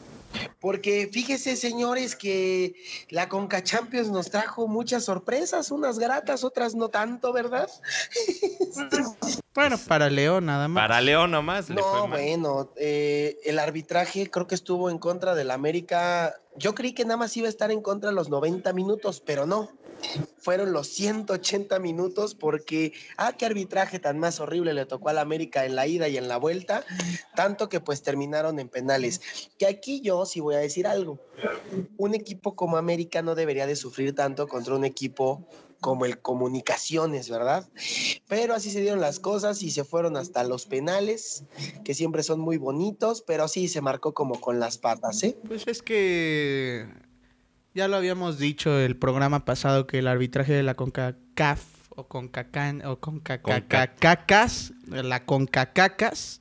Porque 0.61 1.09
fíjese, 1.12 1.57
señores, 1.57 2.16
que 2.16 2.74
la 3.09 3.28
Conca 3.28 3.62
Champions 3.62 4.11
nos 4.11 4.30
trajo 4.30 4.68
muchas 4.68 5.05
sorpresas, 5.05 5.70
unas 5.70 5.99
gratas, 5.99 6.45
otras 6.45 6.74
no 6.74 6.89
tanto, 6.89 7.33
¿verdad? 7.33 7.68
bueno, 9.55 9.78
para 9.89 10.09
León 10.11 10.47
nada 10.47 10.68
más. 10.68 10.83
Para 10.83 11.01
León 11.01 11.33
nomás. 11.33 11.70
no, 11.70 12.09
bueno, 12.09 12.70
eh, 12.76 13.39
el 13.45 13.59
arbitraje 13.59 14.30
creo 14.30 14.47
que 14.47 14.55
estuvo 14.55 14.91
en 14.91 14.99
contra 14.99 15.35
del 15.35 15.51
América. 15.51 16.35
Yo 16.57 16.74
creí 16.74 16.93
que 16.93 17.05
nada 17.05 17.16
más 17.16 17.37
iba 17.37 17.47
a 17.47 17.51
estar 17.51 17.70
en 17.70 17.80
contra 17.80 18.12
los 18.12 18.28
90 18.28 18.72
minutos, 18.72 19.22
pero 19.24 19.47
no 19.47 19.70
fueron 20.38 20.72
los 20.72 20.88
180 20.88 21.78
minutos 21.78 22.34
porque, 22.34 22.92
ah, 23.16 23.34
qué 23.36 23.46
arbitraje 23.46 23.98
tan 23.98 24.18
más 24.18 24.40
horrible 24.40 24.74
le 24.74 24.86
tocó 24.86 25.09
al 25.09 25.18
América 25.18 25.64
en 25.64 25.76
la 25.76 25.86
ida 25.86 26.09
y 26.09 26.16
en 26.16 26.28
la 26.28 26.36
vuelta, 26.36 26.84
tanto 27.34 27.68
que 27.68 27.80
pues 27.80 28.03
terminaron 28.03 28.59
en 28.59 28.68
penales. 28.68 29.20
Que 29.59 29.66
aquí 29.66 30.00
yo 30.00 30.26
sí 30.26 30.40
voy 30.40 30.55
a 30.55 30.59
decir 30.59 30.86
algo, 30.86 31.20
un 31.96 32.14
equipo 32.14 32.57
como 32.57 32.76
América 32.76 33.22
no 33.22 33.34
debería 33.34 33.66
de 33.66 33.76
sufrir 33.76 34.14
tanto 34.14 34.48
contra 34.48 34.74
un 34.74 34.84
equipo 34.84 35.46
como 35.80 36.05
el 36.05 36.20
Comunicaciones, 36.20 37.28
¿verdad? 37.28 37.68
Pero 38.28 38.55
así 38.55 38.70
se 38.70 38.80
dieron 38.80 39.00
las 39.00 39.18
cosas 39.18 39.62
y 39.62 39.72
se 39.72 39.82
fueron 39.82 40.16
hasta 40.16 40.44
los 40.44 40.64
penales, 40.64 41.42
que 41.84 41.92
siempre 41.92 42.22
son 42.22 42.38
muy 42.38 42.57
bonitos, 42.57 43.22
pero 43.22 43.48
sí 43.48 43.66
se 43.68 43.80
marcó 43.80 44.14
como 44.14 44.40
con 44.40 44.61
las 44.61 44.78
patas, 44.78 45.22
¿eh? 45.24 45.36
Pues 45.46 45.66
es 45.66 45.82
que 45.82 46.86
ya 47.75 47.89
lo 47.89 47.97
habíamos 47.97 48.39
dicho 48.39 48.79
el 48.79 48.97
programa 48.97 49.45
pasado 49.45 49.87
que 49.87 49.99
el 49.99 50.07
arbitraje 50.07 50.53
de 50.53 50.62
la 50.62 50.75
CONCACAF 50.75 51.64
o 51.91 52.07
CONCACAN 52.07 52.85
o 52.85 52.99
CONCACACACAS, 53.01 54.73
la 54.87 55.25
CONCACACAS, 55.25 56.41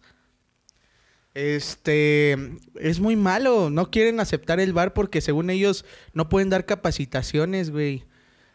este 1.34 2.38
es 2.80 3.00
muy 3.00 3.16
malo. 3.16 3.70
No 3.70 3.90
quieren 3.90 4.20
aceptar 4.20 4.60
el 4.60 4.74
VAR 4.74 4.94
porque 4.94 5.22
según 5.22 5.50
ellos 5.50 5.86
no 6.14 6.28
pueden 6.28 6.50
dar 6.50 6.66
capacitaciones, 6.66 7.70
güey, 7.72 8.04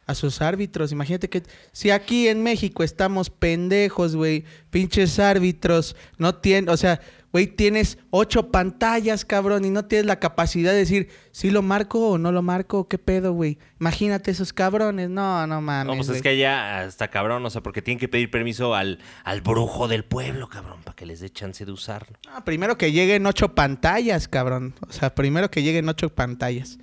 a 0.06 0.14
sus 0.14 0.42
árbitros. 0.42 0.92
Imagínate 0.92 1.30
que 1.30 1.42
si 1.72 1.90
aquí 1.90 2.28
en 2.28 2.42
México 2.42 2.82
estamos 2.82 3.30
pendejos, 3.30 4.14
güey, 4.14 4.44
pinches 4.70 5.18
árbitros, 5.18 5.96
no 6.18 6.34
tienen, 6.36 6.68
o 6.68 6.76
sea, 6.76 7.00
Güey, 7.32 7.48
tienes 7.48 7.98
ocho 8.10 8.50
pantallas, 8.50 9.24
cabrón, 9.24 9.64
y 9.64 9.70
no 9.70 9.84
tienes 9.84 10.06
la 10.06 10.18
capacidad 10.18 10.72
de 10.72 10.78
decir 10.78 11.08
si 11.32 11.50
lo 11.50 11.60
marco 11.62 12.10
o 12.10 12.18
no 12.18 12.32
lo 12.32 12.40
marco, 12.42 12.88
qué 12.88 12.98
pedo, 12.98 13.32
güey. 13.32 13.58
Imagínate 13.80 14.30
esos 14.30 14.52
cabrones. 14.52 15.10
No, 15.10 15.46
no 15.46 15.60
mames. 15.60 15.86
No, 15.86 15.96
pues 16.02 16.16
es 16.16 16.22
que 16.22 16.38
ya 16.38 16.84
está 16.84 17.08
cabrón, 17.08 17.44
o 17.44 17.50
sea, 17.50 17.62
porque 17.62 17.82
tienen 17.82 17.98
que 17.98 18.08
pedir 18.08 18.30
permiso 18.30 18.74
al, 18.74 18.98
al 19.24 19.40
brujo 19.42 19.88
del 19.88 20.04
pueblo, 20.04 20.48
cabrón, 20.48 20.80
para 20.82 20.96
que 20.96 21.04
les 21.04 21.20
dé 21.20 21.28
chance 21.30 21.64
de 21.64 21.72
usarlo. 21.72 22.18
Ah, 22.28 22.44
primero 22.44 22.78
que 22.78 22.92
lleguen 22.92 23.26
ocho 23.26 23.54
pantallas, 23.54 24.28
cabrón. 24.28 24.74
O 24.88 24.92
sea, 24.92 25.14
primero 25.14 25.50
que 25.50 25.62
lleguen 25.62 25.88
ocho 25.88 26.08
pantallas. 26.08 26.78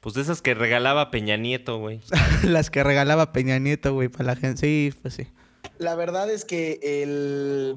Pues 0.00 0.14
de 0.14 0.22
esas 0.22 0.40
que 0.40 0.54
regalaba 0.54 1.10
Peña 1.10 1.36
Nieto, 1.36 1.78
güey. 1.78 2.00
Las 2.44 2.70
que 2.70 2.84
regalaba 2.84 3.32
Peña 3.32 3.58
Nieto, 3.58 3.92
güey, 3.92 4.08
para 4.08 4.24
la 4.24 4.36
gente. 4.36 4.60
Sí, 4.60 4.94
pues 5.02 5.14
sí. 5.14 5.26
La 5.78 5.94
verdad 5.94 6.30
es 6.30 6.44
que 6.44 6.78
el, 6.82 7.76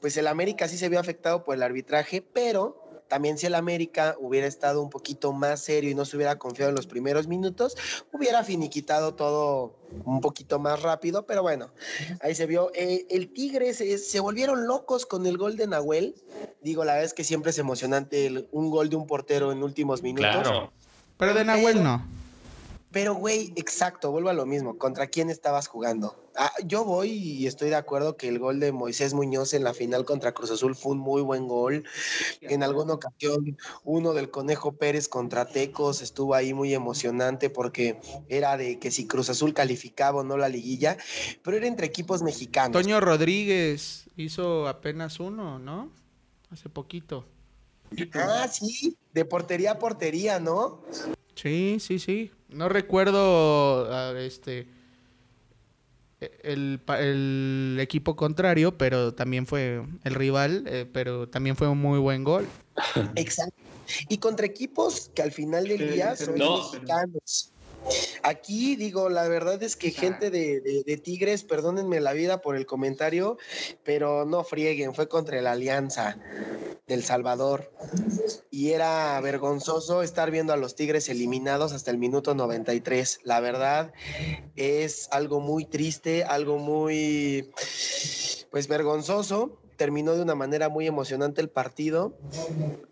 pues 0.00 0.16
el 0.16 0.26
América 0.26 0.68
sí 0.68 0.76
se 0.76 0.88
vio 0.88 1.00
afectado 1.00 1.44
por 1.44 1.54
el 1.54 1.62
arbitraje, 1.62 2.22
pero 2.22 2.82
también 3.12 3.36
si 3.36 3.44
el 3.44 3.54
América 3.54 4.16
hubiera 4.18 4.46
estado 4.46 4.80
un 4.80 4.88
poquito 4.88 5.34
más 5.34 5.60
serio 5.60 5.90
y 5.90 5.94
no 5.94 6.06
se 6.06 6.16
hubiera 6.16 6.38
confiado 6.38 6.70
en 6.70 6.76
los 6.76 6.86
primeros 6.86 7.26
minutos, 7.26 7.76
hubiera 8.10 8.42
finiquitado 8.42 9.14
todo 9.14 9.76
un 10.06 10.22
poquito 10.22 10.58
más 10.58 10.80
rápido, 10.80 11.26
pero 11.26 11.42
bueno, 11.42 11.70
ahí 12.22 12.34
se 12.34 12.46
vio. 12.46 12.70
Eh, 12.74 13.04
el 13.10 13.30
Tigre 13.30 13.74
se, 13.74 14.20
volvieron 14.20 14.66
locos 14.66 15.04
con 15.04 15.26
el 15.26 15.36
gol 15.36 15.58
de 15.58 15.66
Nahuel. 15.66 16.14
Digo, 16.62 16.86
la 16.86 16.92
verdad 16.94 17.04
es 17.04 17.12
que 17.12 17.22
siempre 17.22 17.50
es 17.50 17.58
emocionante 17.58 18.48
un 18.50 18.70
gol 18.70 18.88
de 18.88 18.96
un 18.96 19.06
portero 19.06 19.52
en 19.52 19.62
últimos 19.62 20.02
minutos. 20.02 20.70
Pero 21.18 21.34
de 21.34 21.44
Nahuel 21.44 21.84
no. 21.84 22.21
Pero, 22.92 23.14
güey, 23.14 23.52
exacto, 23.56 24.10
vuelvo 24.10 24.28
a 24.28 24.34
lo 24.34 24.44
mismo. 24.44 24.76
¿Contra 24.76 25.06
quién 25.06 25.30
estabas 25.30 25.66
jugando? 25.66 26.22
Ah, 26.36 26.52
yo 26.64 26.84
voy 26.84 27.10
y 27.10 27.46
estoy 27.46 27.70
de 27.70 27.76
acuerdo 27.76 28.16
que 28.16 28.28
el 28.28 28.38
gol 28.38 28.60
de 28.60 28.72
Moisés 28.72 29.14
Muñoz 29.14 29.54
en 29.54 29.64
la 29.64 29.74
final 29.74 30.04
contra 30.04 30.32
Cruz 30.32 30.50
Azul 30.50 30.74
fue 30.74 30.92
un 30.92 30.98
muy 30.98 31.22
buen 31.22 31.48
gol. 31.48 31.84
En 32.40 32.62
alguna 32.62 32.94
ocasión, 32.94 33.56
uno 33.84 34.12
del 34.12 34.30
Conejo 34.30 34.72
Pérez 34.72 35.08
contra 35.08 35.46
Tecos 35.46 36.02
estuvo 36.02 36.34
ahí 36.34 36.54
muy 36.54 36.74
emocionante 36.74 37.50
porque 37.50 37.98
era 38.28 38.56
de 38.56 38.78
que 38.78 38.90
si 38.90 39.06
Cruz 39.06 39.30
Azul 39.30 39.54
calificaba 39.54 40.20
o 40.20 40.24
no 40.24 40.36
la 40.36 40.48
liguilla, 40.48 40.96
pero 41.42 41.56
era 41.56 41.66
entre 41.66 41.86
equipos 41.86 42.22
mexicanos. 42.22 42.72
Toño 42.72 43.00
Rodríguez 43.00 44.08
hizo 44.16 44.68
apenas 44.68 45.20
uno, 45.20 45.58
¿no? 45.58 45.90
Hace 46.50 46.68
poquito. 46.68 47.26
Ah, 48.14 48.48
sí, 48.48 48.96
de 49.12 49.24
portería 49.24 49.72
a 49.72 49.78
portería, 49.78 50.40
¿no? 50.40 50.82
Sí, 51.42 51.78
sí, 51.80 51.98
sí. 51.98 52.30
No 52.50 52.68
recuerdo 52.68 53.88
ah, 53.92 54.14
este 54.16 54.68
el, 56.42 57.78
equipo 57.80 58.14
contrario, 58.14 58.78
pero 58.78 59.12
también 59.12 59.46
fue 59.46 59.82
el 60.04 60.14
rival, 60.14 60.64
eh, 60.66 60.86
pero 60.92 61.28
también 61.28 61.56
fue 61.56 61.68
un 61.68 61.78
muy 61.78 61.98
buen 61.98 62.22
gol. 62.22 62.46
Exacto. 63.16 63.60
Y 64.08 64.18
contra 64.18 64.46
equipos 64.46 65.10
que 65.14 65.22
al 65.22 65.32
final 65.32 65.66
del 65.66 65.92
día 65.92 66.16
son 66.16 66.34
mexicanos. 66.34 67.51
Aquí 68.22 68.76
digo, 68.76 69.08
la 69.08 69.26
verdad 69.28 69.62
es 69.62 69.76
que 69.76 69.90
gente 69.90 70.30
de, 70.30 71.00
Tigres, 71.02 71.44
perdónenme 71.44 72.00
la 72.00 72.12
vida 72.12 72.40
por 72.40 72.56
el 72.56 72.66
comentario, 72.66 73.38
pero 73.84 74.24
no 74.24 74.44
frieguen, 74.44 74.94
fue 74.94 75.08
contra 75.08 75.40
la 75.42 75.52
Alianza 75.52 76.18
del 76.86 77.02
Salvador. 77.02 77.72
Y 78.50 78.70
era 78.70 79.20
vergonzoso 79.20 80.02
estar 80.02 80.30
viendo 80.30 80.52
a 80.52 80.56
los 80.56 80.74
Tigres 80.76 81.08
eliminados 81.08 81.72
hasta 81.72 81.90
el 81.90 81.98
minuto 81.98 82.34
93. 82.34 83.20
La 83.24 83.40
verdad 83.40 83.92
es 84.56 85.08
algo 85.10 85.40
muy 85.40 85.64
triste, 85.64 86.24
algo 86.24 86.58
muy, 86.58 87.50
pues 88.50 88.68
vergonzoso 88.68 89.61
terminó 89.82 90.14
de 90.14 90.22
una 90.22 90.36
manera 90.36 90.68
muy 90.68 90.86
emocionante 90.86 91.40
el 91.40 91.48
partido 91.48 92.16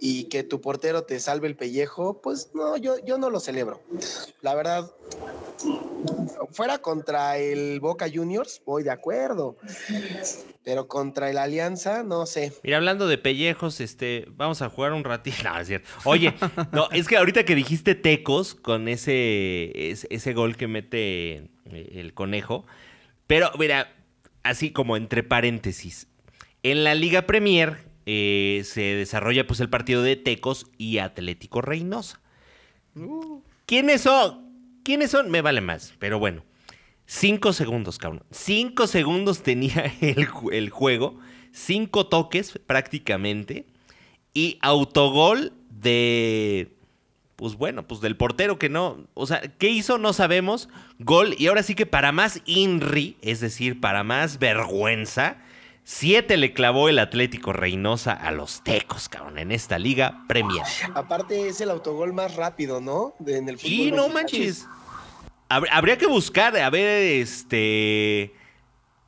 y 0.00 0.24
que 0.24 0.42
tu 0.42 0.60
portero 0.60 1.04
te 1.04 1.20
salve 1.20 1.46
el 1.46 1.54
pellejo, 1.54 2.20
pues 2.20 2.50
no, 2.52 2.76
yo, 2.76 2.98
yo 3.04 3.16
no 3.16 3.30
lo 3.30 3.38
celebro. 3.38 3.80
La 4.42 4.56
verdad, 4.56 4.90
fuera 6.50 6.78
contra 6.78 7.38
el 7.38 7.78
Boca 7.78 8.08
Juniors, 8.12 8.60
voy 8.66 8.82
de 8.82 8.90
acuerdo. 8.90 9.56
Pero 10.64 10.88
contra 10.88 11.30
el 11.30 11.38
Alianza, 11.38 12.02
no 12.02 12.26
sé. 12.26 12.52
Mira, 12.64 12.78
hablando 12.78 13.06
de 13.06 13.18
pellejos, 13.18 13.80
este, 13.80 14.26
vamos 14.30 14.60
a 14.60 14.68
jugar 14.68 14.92
un 14.92 15.04
ratito. 15.04 15.36
No, 15.44 15.60
es 15.60 15.68
cierto. 15.68 15.88
Oye, 16.02 16.34
no, 16.72 16.90
es 16.90 17.06
que 17.06 17.18
ahorita 17.18 17.44
que 17.44 17.54
dijiste 17.54 17.94
tecos 17.94 18.56
con 18.56 18.88
ese, 18.88 19.70
ese, 19.92 20.08
ese 20.10 20.34
gol 20.34 20.56
que 20.56 20.66
mete 20.66 21.50
eh, 21.66 21.92
el 21.92 22.14
conejo, 22.14 22.66
pero 23.28 23.52
mira, 23.60 23.94
así 24.42 24.72
como 24.72 24.96
entre 24.96 25.22
paréntesis, 25.22 26.08
en 26.62 26.84
la 26.84 26.94
Liga 26.94 27.26
Premier 27.26 27.86
eh, 28.06 28.62
se 28.64 28.80
desarrolla 28.80 29.46
pues 29.46 29.60
el 29.60 29.70
partido 29.70 30.02
de 30.02 30.16
Tecos 30.16 30.66
y 30.78 30.98
Atlético 30.98 31.60
Reynosa. 31.60 32.20
Uh. 32.94 33.40
¿Quiénes 33.66 34.02
son? 34.02 34.50
¿Quiénes 34.82 35.10
son? 35.10 35.30
Me 35.30 35.42
vale 35.42 35.60
más, 35.60 35.94
pero 35.98 36.18
bueno. 36.18 36.44
Cinco 37.06 37.52
segundos, 37.52 37.98
cabrón. 37.98 38.22
Cinco 38.30 38.86
segundos 38.86 39.42
tenía 39.42 39.92
el, 40.00 40.28
el 40.52 40.70
juego. 40.70 41.18
Cinco 41.52 42.06
toques 42.06 42.58
prácticamente. 42.66 43.66
Y 44.34 44.58
autogol 44.62 45.52
de 45.70 46.76
pues 47.40 47.56
bueno, 47.56 47.88
pues 47.88 48.02
del 48.02 48.18
portero 48.18 48.58
que 48.58 48.68
no, 48.68 49.06
o 49.14 49.26
sea, 49.26 49.40
¿qué 49.40 49.70
hizo? 49.70 49.96
No 49.96 50.12
sabemos. 50.12 50.68
Gol, 50.98 51.34
y 51.38 51.46
ahora 51.46 51.62
sí 51.62 51.74
que 51.74 51.86
para 51.86 52.12
más 52.12 52.42
INRI, 52.44 53.16
es 53.22 53.40
decir, 53.40 53.80
para 53.80 54.04
más 54.04 54.38
vergüenza, 54.38 55.38
Siete 55.92 56.36
le 56.36 56.52
clavó 56.52 56.88
el 56.88 57.00
Atlético 57.00 57.52
Reynosa 57.52 58.12
a 58.12 58.30
los 58.30 58.62
Tecos, 58.62 59.08
cabrón, 59.08 59.38
en 59.38 59.50
esta 59.50 59.76
liga 59.76 60.22
Premier. 60.28 60.62
Aparte 60.94 61.48
es 61.48 61.60
el 61.60 61.68
autogol 61.68 62.12
más 62.12 62.36
rápido, 62.36 62.80
¿no? 62.80 63.16
en 63.26 63.48
el 63.48 63.58
fútbol. 63.58 63.70
Sí, 63.70 63.90
no 63.90 64.08
manches. 64.08 64.68
Habría 65.48 65.98
que 65.98 66.06
buscar, 66.06 66.56
a 66.56 66.70
ver, 66.70 67.20
este 67.20 68.32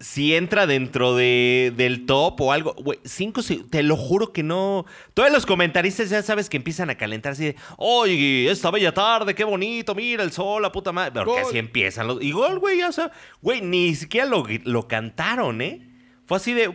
si 0.00 0.34
entra 0.34 0.66
dentro 0.66 1.14
de, 1.14 1.72
del 1.76 2.04
top 2.04 2.40
o 2.40 2.52
algo. 2.52 2.74
Güey, 2.74 2.98
cinco, 3.04 3.42
te 3.70 3.84
lo 3.84 3.96
juro 3.96 4.32
que 4.32 4.42
no. 4.42 4.84
Todos 5.14 5.30
los 5.30 5.46
comentaristas 5.46 6.10
ya 6.10 6.20
sabes 6.20 6.50
que 6.50 6.56
empiezan 6.56 6.90
a 6.90 6.96
calentar 6.96 7.34
así 7.34 7.44
de, 7.44 7.56
oye, 7.76 8.50
esta 8.50 8.72
bella 8.72 8.92
tarde, 8.92 9.36
qué 9.36 9.44
bonito, 9.44 9.94
mira 9.94 10.24
el 10.24 10.32
sol, 10.32 10.60
la 10.60 10.72
puta 10.72 10.90
madre. 10.90 11.24
Porque 11.24 11.42
así 11.42 11.58
empiezan 11.58 12.08
los. 12.08 12.20
Y 12.20 12.32
gol, 12.32 12.58
güey, 12.58 12.78
ya 12.78 12.90
sea, 12.90 13.12
güey, 13.40 13.60
ni 13.60 13.94
siquiera 13.94 14.26
lo, 14.26 14.44
lo 14.64 14.88
cantaron, 14.88 15.62
¿eh? 15.62 15.91
Fue 16.32 16.38
así 16.38 16.54
de. 16.54 16.74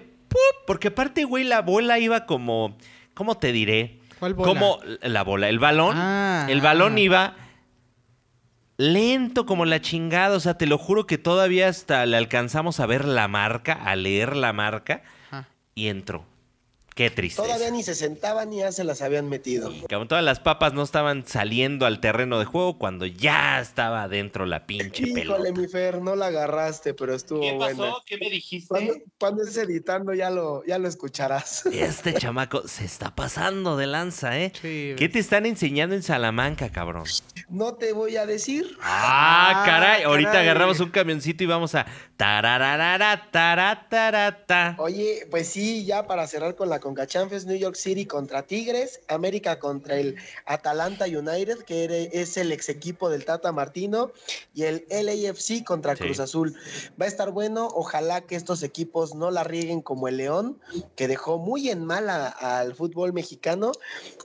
Porque 0.68 0.89
aparte, 0.89 1.24
güey, 1.24 1.43
la 1.43 1.64
bola 1.64 1.97
iba 1.97 2.28
como. 2.28 2.78
¿Cómo 3.16 3.38
te 3.39 3.51
diré? 3.51 3.97
¿Cuál 4.20 4.36
bola? 4.36 4.47
Como 4.53 4.80
la 5.01 5.24
bola. 5.24 5.49
El 5.49 5.58
balón. 5.58 5.97
Ah, 5.97 6.45
el 6.47 6.62
balón 6.62 6.93
ah. 6.93 6.99
iba 6.99 7.36
lento 8.78 9.47
como 9.47 9.66
la 9.66 9.82
chingada. 9.82 10.36
O 10.36 10.39
sea, 10.39 10.60
te 10.60 10.68
lo 10.68 10.78
juro 10.78 11.08
que 11.08 11.18
todavía 11.18 11.70
hasta 11.70 12.05
le 12.05 12.18
alcanzamos 12.18 12.80
a 12.80 12.86
ver 12.86 13.05
la 13.05 13.28
marca, 13.28 13.74
a 13.74 13.95
leer 13.95 14.36
la 14.36 14.53
marca. 14.53 15.01
Y 15.74 15.88
entró. 15.88 16.24
Qué 16.98 17.12
triste. 17.12 17.43
Todavía 17.43 17.70
ni 17.70 17.84
se 17.84 17.93
sentaban 17.93 18.50
ni 18.50 18.58
ya 18.58 18.72
se 18.72 18.84
las 18.84 19.04
habían 19.04 19.30
metido. 19.30 19.72
Y 19.72 19.82
como 19.82 20.08
todas 20.08 20.24
las 20.24 20.39
papas 20.39 20.74
no 20.74 20.82
estaban 20.82 21.28
saliendo 21.28 21.86
al 21.86 22.00
terreno 22.00 22.39
de 22.39 22.45
juego 22.45 22.80
cuando 22.80 23.06
ya 23.06 23.62
estaba 23.62 24.08
dentro 24.08 24.48
la 24.48 24.66
pinche 24.66 25.04
Híjole, 25.04 25.22
pelota. 25.22 25.62
mi 25.62 25.68
Fer, 25.68 26.02
no 26.02 26.16
la 26.16 26.26
agarraste, 26.26 26.95
pero 26.95 27.14
estuvo 27.14 27.41
¿Qué 27.41 27.56
pasó? 27.60 28.02
¿Qué 28.04 28.18
me 28.18 28.32
dijiste? 28.32 29.04
Cuando, 29.20 29.43
estés 29.43 29.58
editando 29.66 30.12
ya 30.16 30.32
lo, 30.32 30.66
ya 30.66 30.80
lo 30.80 30.88
escucharás. 30.88 31.68
Este 31.72 32.16
chamaco 32.16 32.68
se 32.68 32.86
está 32.86 33.14
pasando 33.14 33.78
de 33.78 33.86
lanza, 33.86 34.39
¿eh? 34.39 34.52
¿Qué 34.52 35.10
te 35.14 35.20
están 35.20 35.45
enseñando 35.45 35.93
en 35.93 36.02
Salamanca, 36.02 36.72
cabrón? 36.72 37.04
No 37.48 37.76
te 37.76 37.93
voy 37.93 38.18
a 38.18 38.26
decir. 38.26 38.76
Ah, 38.82 39.62
ah 39.62 39.66
caray. 39.68 40.02
Ahorita 40.02 40.39
agarramos 40.39 40.80
un 40.80 40.89
camioncito 40.89 41.43
y 41.43 41.48
vamos 41.48 41.76
a 41.76 41.86
tarararara, 42.18 43.30
taratarata. 43.32 44.76
Oye, 44.80 45.28
pues 45.30 45.47
sí, 45.47 45.86
ya 45.86 46.07
para 46.07 46.28
cerrar 46.28 46.55
con 46.55 46.68
la 46.70 46.80
Conca 46.80 47.07
New 47.45 47.55
York 47.55 47.76
City 47.76 48.05
contra 48.05 48.41
Tigres, 48.41 49.01
América 49.07 49.59
contra 49.59 49.97
el 49.97 50.15
Atalanta 50.45 51.05
United, 51.05 51.59
que 51.59 52.09
es 52.11 52.36
el 52.38 52.51
ex 52.51 52.70
equipo 52.70 53.09
del 53.09 53.24
Tata 53.24 53.51
Martino, 53.51 54.11
y 54.55 54.63
el 54.63 54.86
LAFC 54.89 55.63
contra 55.63 55.95
Cruz 55.95 56.20
Azul. 56.20 56.55
Va 56.99 57.05
a 57.05 57.07
estar 57.07 57.32
bueno, 57.32 57.68
ojalá 57.74 58.22
que 58.22 58.36
estos 58.36 58.63
equipos 58.63 59.13
no 59.13 59.30
la 59.30 59.43
rieguen 59.43 59.82
como 59.82 60.07
el 60.07 60.18
León, 60.18 60.59
que 60.95 61.07
dejó 61.07 61.38
muy 61.38 61.70
en 61.70 61.86
mala 61.86 62.28
al 62.28 62.74
fútbol 62.74 63.13
mexicano, 63.13 63.72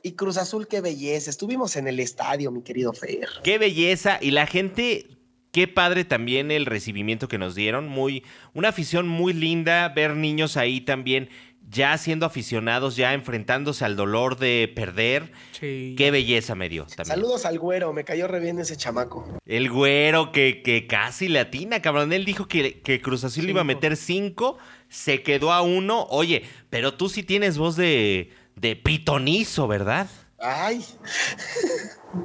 y 0.03 0.13
Cruz 0.13 0.39
Azul, 0.39 0.67
qué 0.67 0.81
belleza, 0.81 1.29
estuvimos 1.29 1.77
en 1.77 1.87
el 1.89 2.01
estadio, 2.01 2.51
mi 2.51 2.63
querido 2.63 2.95
Fer. 2.95 3.29
Qué 3.45 3.59
belleza, 3.59 4.19
y 4.21 4.31
la 4.31 4.47
gente 4.47 5.07
Qué 5.53 5.69
padre 5.69 6.07
también 6.07 6.51
el 6.51 6.65
recibimiento 6.65 7.29
que 7.29 7.37
nos 7.37 7.55
dieron, 7.55 7.87
muy 7.87 8.25
una 8.55 8.69
afición 8.69 9.07
muy 9.07 9.35
linda, 9.35 9.91
ver 9.91 10.17
niños 10.17 10.57
ahí 10.57 10.81
también 10.81 11.29
ya 11.69 11.97
siendo 11.99 12.25
aficionados, 12.25 12.97
ya 12.97 13.13
enfrentándose 13.13 13.85
al 13.85 13.95
dolor 13.95 14.39
de 14.39 14.73
perder. 14.75 15.31
Qué 15.61 16.09
belleza 16.11 16.55
me 16.55 16.71
dio 16.71 16.85
también. 16.87 17.07
Saludos 17.07 17.45
al 17.45 17.59
güero, 17.59 17.93
me 17.93 18.03
cayó 18.05 18.29
re 18.29 18.41
bien 18.41 18.59
ese 18.59 18.77
chamaco. 18.77 19.27
El 19.45 19.71
güero 19.71 20.33
que, 20.33 20.63
que 20.63 20.87
casi 20.87 21.29
le 21.29 21.41
atina, 21.41 21.83
cabrón. 21.83 22.15
Él 22.15 22.25
dijo 22.25 22.49
que, 22.49 22.81
que 22.81 23.03
Cruz 23.03 23.25
Azul 23.25 23.49
iba 23.49 23.61
a 23.61 23.65
meter 23.65 23.97
cinco, 23.97 24.57
se 24.89 25.23
quedó 25.23 25.53
a 25.53 25.61
uno. 25.61 26.07
Oye, 26.11 26.45
pero 26.71 26.95
tú 26.95 27.09
sí 27.09 27.23
tienes 27.23 27.59
voz 27.59 27.77
de, 27.77 28.31
de 28.57 28.77
pitonizo, 28.77 29.69
¿verdad? 29.69 30.09
Ay. 30.43 30.85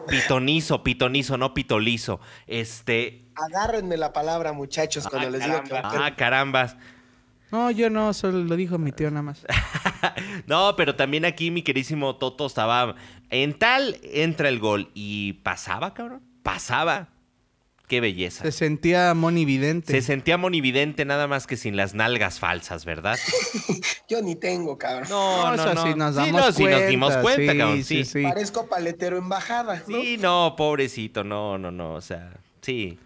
Pitonizo, 0.08 0.84
pitonizo, 0.84 1.38
no 1.38 1.54
pitolizo. 1.54 2.20
Este. 2.48 3.26
Agárrenme 3.36 3.96
la 3.96 4.12
palabra, 4.12 4.54
muchachos, 4.54 5.08
cuando 5.08 5.28
ah, 5.28 5.32
les 5.32 5.46
digo 5.46 5.64
que. 5.64 5.78
Ah, 5.78 6.16
carambas. 6.18 6.76
No, 7.52 7.72
yo 7.72 7.90
no, 7.90 8.14
solo 8.14 8.40
lo 8.40 8.56
dijo 8.56 8.78
mi 8.78 8.92
tío 8.92 9.10
nada 9.10 9.22
más. 9.22 9.46
no, 10.48 10.76
pero 10.76 10.96
también 10.96 11.24
aquí 11.24 11.52
mi 11.52 11.62
querísimo 11.62 12.16
Toto 12.18 12.46
estaba. 12.46 12.96
En 13.30 13.58
tal 13.58 13.98
entra 14.04 14.50
el 14.50 14.60
gol 14.60 14.92
y 14.94 15.34
pasaba, 15.44 15.94
cabrón. 15.94 16.22
Pasaba. 16.44 17.10
Qué 17.88 18.02
belleza. 18.02 18.44
Se 18.44 18.52
sentía 18.52 19.14
monividente. 19.14 19.94
Se 19.94 20.02
sentía 20.02 20.38
monividente 20.38 21.06
nada 21.06 21.26
más 21.28 21.48
que 21.48 21.56
sin 21.56 21.78
las 21.78 21.94
nalgas 21.94 22.38
falsas, 22.38 22.84
¿verdad? 22.84 23.18
Yo 24.10 24.22
ni 24.22 24.36
tengo, 24.36 24.78
cabrón. 24.78 25.08
No, 25.10 25.56
no, 25.56 25.74
no. 25.74 25.96
nos 25.96 26.16
damos 26.16 26.28
sí, 26.28 26.32
no, 26.34 26.52
sí 26.52 26.64
nos 26.66 26.88
dimos 26.88 27.16
cuenta, 27.18 27.56
cabrón. 27.56 27.84
Sí, 27.86 28.04
sí, 28.04 28.24
Parezco 28.24 28.68
paletero 28.68 29.18
embajada. 29.18 29.82
Sí, 29.88 30.18
no, 30.20 30.56
pobrecito, 30.58 31.24
no, 31.24 31.58
no, 31.58 31.72
no. 31.72 31.94
O 31.94 32.02
sea, 32.02 32.34
sí. 32.62 33.00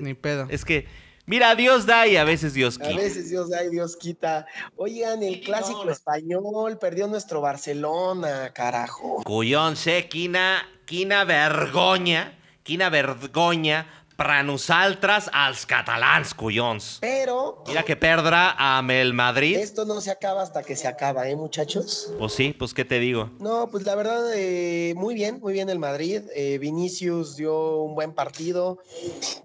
Ni 0.00 0.14
pedo. 0.14 0.46
Es 0.50 0.64
que 0.64 0.86
Mira, 1.26 1.54
Dios 1.54 1.86
da 1.86 2.06
y 2.06 2.16
a 2.16 2.24
veces 2.24 2.54
Dios 2.54 2.78
quita. 2.78 2.90
A 2.90 2.96
veces 2.96 3.30
Dios 3.30 3.50
da 3.50 3.64
y 3.64 3.70
Dios 3.70 3.96
quita. 3.96 4.46
Oigan, 4.76 5.22
el 5.22 5.40
clásico 5.40 5.88
español 5.90 6.78
perdió 6.80 7.08
nuestro 7.08 7.40
Barcelona, 7.40 8.52
carajo. 8.52 9.22
Cuyón 9.24 9.76
sé, 9.76 10.08
quina, 10.08 10.68
quina 10.84 11.24
vergoña 11.24 12.38
quina 12.62 12.90
vergonya 12.90 13.86
per 14.22 14.44
nosaltres, 14.46 15.28
als 15.32 15.64
catalans, 15.66 16.32
collons. 16.34 16.98
Pero... 17.00 17.62
Mira 17.66 17.82
que 17.82 17.96
perdrá 17.96 18.54
a 18.56 18.80
el 18.92 19.14
Madrid. 19.14 19.56
Esto 19.56 19.84
no 19.84 20.00
se 20.00 20.10
acaba 20.10 20.42
hasta 20.42 20.62
que 20.62 20.76
se 20.76 20.86
acaba, 20.86 21.28
¿eh, 21.28 21.34
muchachos? 21.34 22.12
Pues 22.18 22.32
sí, 22.32 22.54
pues 22.56 22.74
¿qué 22.74 22.84
te 22.84 22.98
digo? 22.98 23.30
No, 23.40 23.68
pues 23.68 23.84
la 23.84 23.94
verdad, 23.94 24.32
eh, 24.34 24.94
muy 24.96 25.14
bien, 25.14 25.40
muy 25.40 25.52
bien 25.52 25.68
el 25.70 25.78
Madrid. 25.78 26.22
Eh, 26.34 26.58
Vinicius 26.58 27.36
dio 27.36 27.78
un 27.78 27.94
buen 27.94 28.12
partido. 28.12 28.78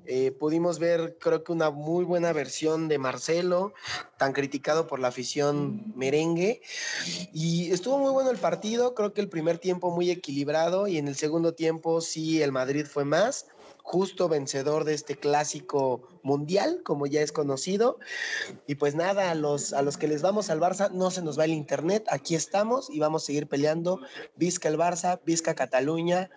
Eh, 0.05 0.31
pudimos 0.31 0.79
ver, 0.79 1.17
creo 1.19 1.43
que 1.43 1.51
una 1.51 1.71
muy 1.71 2.03
buena 2.03 2.33
versión 2.33 2.87
de 2.87 2.97
Marcelo, 2.97 3.73
tan 4.17 4.33
criticado 4.33 4.87
por 4.87 4.99
la 4.99 5.07
afición 5.07 5.93
merengue. 5.95 6.61
Y 7.33 7.71
estuvo 7.71 7.97
muy 7.97 8.11
bueno 8.11 8.29
el 8.29 8.37
partido, 8.37 8.93
creo 8.93 9.13
que 9.13 9.21
el 9.21 9.29
primer 9.29 9.57
tiempo 9.57 9.91
muy 9.91 10.11
equilibrado 10.11 10.87
y 10.87 10.97
en 10.97 11.07
el 11.07 11.15
segundo 11.15 11.53
tiempo 11.53 12.01
sí 12.01 12.41
el 12.41 12.51
Madrid 12.51 12.85
fue 12.85 13.05
más 13.05 13.47
justo 13.87 14.27
vencedor 14.27 14.83
de 14.83 14.93
este 14.93 15.15
clásico 15.15 16.01
mundial, 16.21 16.81
como 16.83 17.07
ya 17.07 17.21
es 17.21 17.31
conocido. 17.31 17.99
Y 18.67 18.75
pues 18.75 18.95
nada, 18.95 19.31
a 19.31 19.35
los, 19.35 19.71
a 19.71 19.81
los 19.81 19.95
que 19.95 20.09
les 20.09 20.21
vamos 20.21 20.49
al 20.49 20.59
Barça, 20.59 20.91
no 20.91 21.09
se 21.09 21.21
nos 21.21 21.39
va 21.39 21.45
el 21.45 21.53
internet, 21.53 22.05
aquí 22.11 22.35
estamos 22.35 22.89
y 22.89 22.99
vamos 22.99 23.23
a 23.23 23.25
seguir 23.27 23.47
peleando. 23.47 24.01
Vizca 24.35 24.67
el 24.67 24.77
Barça, 24.77 25.21
Vizca 25.25 25.55
Cataluña, 25.55 26.29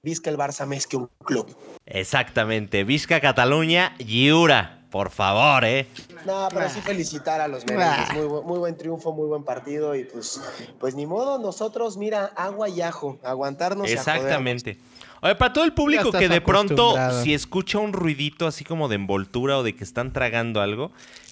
Vizca 0.00 0.30
el 0.30 0.38
Barça 0.38 0.64
más 0.64 0.86
que 0.86 0.96
un 0.96 1.10
club. 1.24 1.56
Exactamente, 1.86 2.84
Vizca 2.84 3.20
Cataluña, 3.20 3.96
Yura. 3.98 4.78
Por 4.92 5.10
favor, 5.10 5.64
¿eh? 5.64 5.88
No, 6.26 6.48
pero 6.52 6.68
sí 6.68 6.80
felicitar 6.82 7.40
a 7.40 7.48
los 7.48 7.64
merengues. 7.66 8.12
Muy, 8.12 8.42
muy, 8.42 8.58
buen 8.58 8.76
triunfo, 8.76 9.10
muy 9.12 9.26
buen 9.26 9.42
partido. 9.42 9.96
Y 9.96 10.04
pues, 10.04 10.38
pues 10.78 10.94
ni 10.94 11.06
modo, 11.06 11.38
nosotros, 11.38 11.96
mira, 11.96 12.26
agua 12.36 12.68
y 12.68 12.82
ajo, 12.82 13.18
aguantarnos. 13.24 13.90
Exactamente. 13.90 14.78
Oye, 15.24 15.36
para 15.36 15.52
todo 15.52 15.64
el 15.64 15.72
público 15.72 16.10
que 16.10 16.28
de 16.28 16.40
pronto, 16.40 16.96
si 17.22 17.32
escucha 17.32 17.78
un 17.78 17.92
ruidito 17.92 18.44
así 18.48 18.64
como 18.64 18.88
de 18.88 18.96
envoltura 18.96 19.56
o 19.56 19.62
de 19.62 19.72
que 19.76 19.84
están 19.84 20.12
tragando 20.12 20.60
algo, 20.60 20.90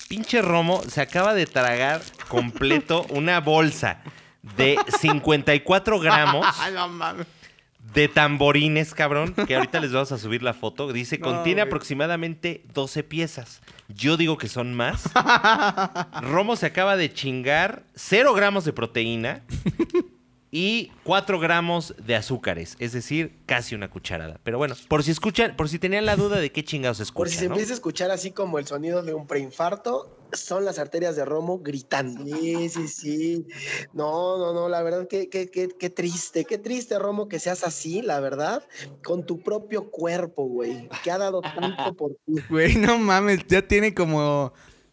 pinche 0.08 0.42
Romo 0.42 0.80
se 0.86 1.00
acaba 1.00 1.34
de 1.34 1.46
tragar 1.46 2.00
completo 2.28 3.04
una 3.10 3.40
bolsa 3.40 4.00
de 4.56 4.78
54 5.00 5.98
gramos 5.98 6.46
de 7.92 8.06
tamborines, 8.06 8.94
cabrón, 8.94 9.34
que 9.34 9.56
ahorita 9.56 9.80
les 9.80 9.90
vamos 9.92 10.12
a 10.12 10.18
subir 10.18 10.44
la 10.44 10.54
foto. 10.54 10.92
Dice, 10.92 11.18
contiene 11.18 11.62
aproximadamente 11.62 12.62
12 12.72 13.02
piezas. 13.02 13.60
Yo 13.88 14.16
digo 14.16 14.38
que 14.38 14.46
son 14.48 14.72
más. 14.72 15.10
Romo 16.22 16.54
se 16.54 16.66
acaba 16.66 16.96
de 16.96 17.12
chingar 17.12 17.82
0 17.96 18.34
gramos 18.34 18.64
de 18.64 18.72
proteína 18.72 19.42
y 20.52 20.90
4 21.04 21.38
gramos 21.38 21.94
de 22.04 22.16
azúcares, 22.16 22.76
es 22.80 22.92
decir, 22.92 23.38
casi 23.46 23.74
una 23.74 23.88
cucharada. 23.88 24.40
Pero 24.42 24.58
bueno, 24.58 24.74
por 24.88 25.04
si 25.04 25.12
escuchan, 25.12 25.54
por 25.56 25.68
si 25.68 25.78
tenían 25.78 26.06
la 26.06 26.16
duda 26.16 26.40
de 26.40 26.50
qué 26.50 26.64
chingados 26.64 26.98
escuchan. 26.98 27.20
Por 27.20 27.28
si 27.28 27.38
se 27.38 27.44
empieza 27.44 27.72
a 27.72 27.74
escuchar 27.74 28.10
así 28.10 28.32
como 28.32 28.58
el 28.58 28.66
sonido 28.66 29.02
de 29.02 29.14
un 29.14 29.26
preinfarto, 29.26 30.16
son 30.32 30.64
las 30.64 30.78
arterias 30.78 31.16
de 31.16 31.24
Romo 31.24 31.58
gritando. 31.58 32.24
Sí, 32.24 32.68
sí, 32.68 32.88
sí. 32.88 33.46
No, 33.92 34.38
no, 34.38 34.52
no, 34.52 34.68
la 34.68 34.82
verdad 34.82 35.06
que, 35.06 35.28
qué 35.28 35.90
triste, 35.90 36.44
qué 36.44 36.58
triste, 36.58 36.98
Romo, 36.98 37.28
que 37.28 37.38
seas 37.38 37.62
así, 37.62 38.02
la 38.02 38.20
verdad, 38.20 38.64
con 39.04 39.26
tu 39.26 39.42
propio 39.42 39.90
cuerpo, 39.90 40.44
güey, 40.44 40.88
que 41.04 41.10
ha 41.10 41.18
dado 41.18 41.42
tanto 41.42 41.94
por 41.96 42.12
ti. 42.26 42.34
Güey, 42.48 42.76
no 42.76 42.98
mames, 42.98 43.40
ya 43.46 43.66
tiene 43.66 43.94
como 43.94 44.52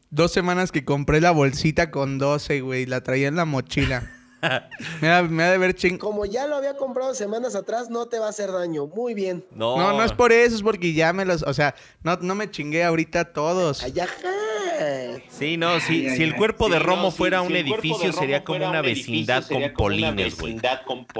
dos 0.10 0.32
semanas 0.32 0.72
que 0.72 0.86
compré 0.86 1.22
la 1.22 1.32
bolsita 1.32 1.90
con 1.90 2.18
12, 2.18 2.62
güey, 2.62 2.86
la 2.86 3.02
traía 3.02 3.28
en 3.28 3.36
la 3.36 3.46
mochila 3.46 4.17
me, 5.02 5.10
ha, 5.10 5.52
de 5.52 5.58
ver 5.58 5.76
ching. 5.76 5.98
Como 5.98 6.26
ya 6.26 6.48
lo 6.48 6.56
había 6.56 6.76
comprado 6.76 7.14
semanas 7.14 7.56
atrás, 7.56 7.90
no 7.90 8.08
te 8.08 8.20
va 8.20 8.28
a 8.28 8.30
hacer 8.30 8.52
daño. 8.52 8.88
Muy 8.88 9.14
bien. 9.14 9.46
No, 9.52 9.78
no, 9.78 10.04
es 10.04 10.14
por 10.14 10.32
eso, 10.32 10.56
es 10.56 10.62
porque 10.62 10.94
ya 10.94 11.14
me 11.14 11.26
los. 11.26 11.44
O 11.44 11.54
sea, 11.54 11.76
no, 12.04 12.18
no 12.18 12.36
me 12.36 12.50
chingué 12.50 12.84
ahorita 12.84 13.34
todos. 13.34 13.84
Ay, 13.84 13.94
Sí, 15.30 15.58
no, 15.58 15.80
si, 15.80 16.06
el 16.06 16.36
cuerpo 16.36 16.70
de 16.70 16.80
Romo 16.80 17.12
fuera 17.12 17.42
un 17.42 17.56
edificio, 17.56 18.12
sería 18.14 18.44
como 18.44 18.68
una 18.68 18.82
vecindad 18.82 19.46
con 19.48 19.72
polines, 19.72 20.38
güey. 20.38 20.60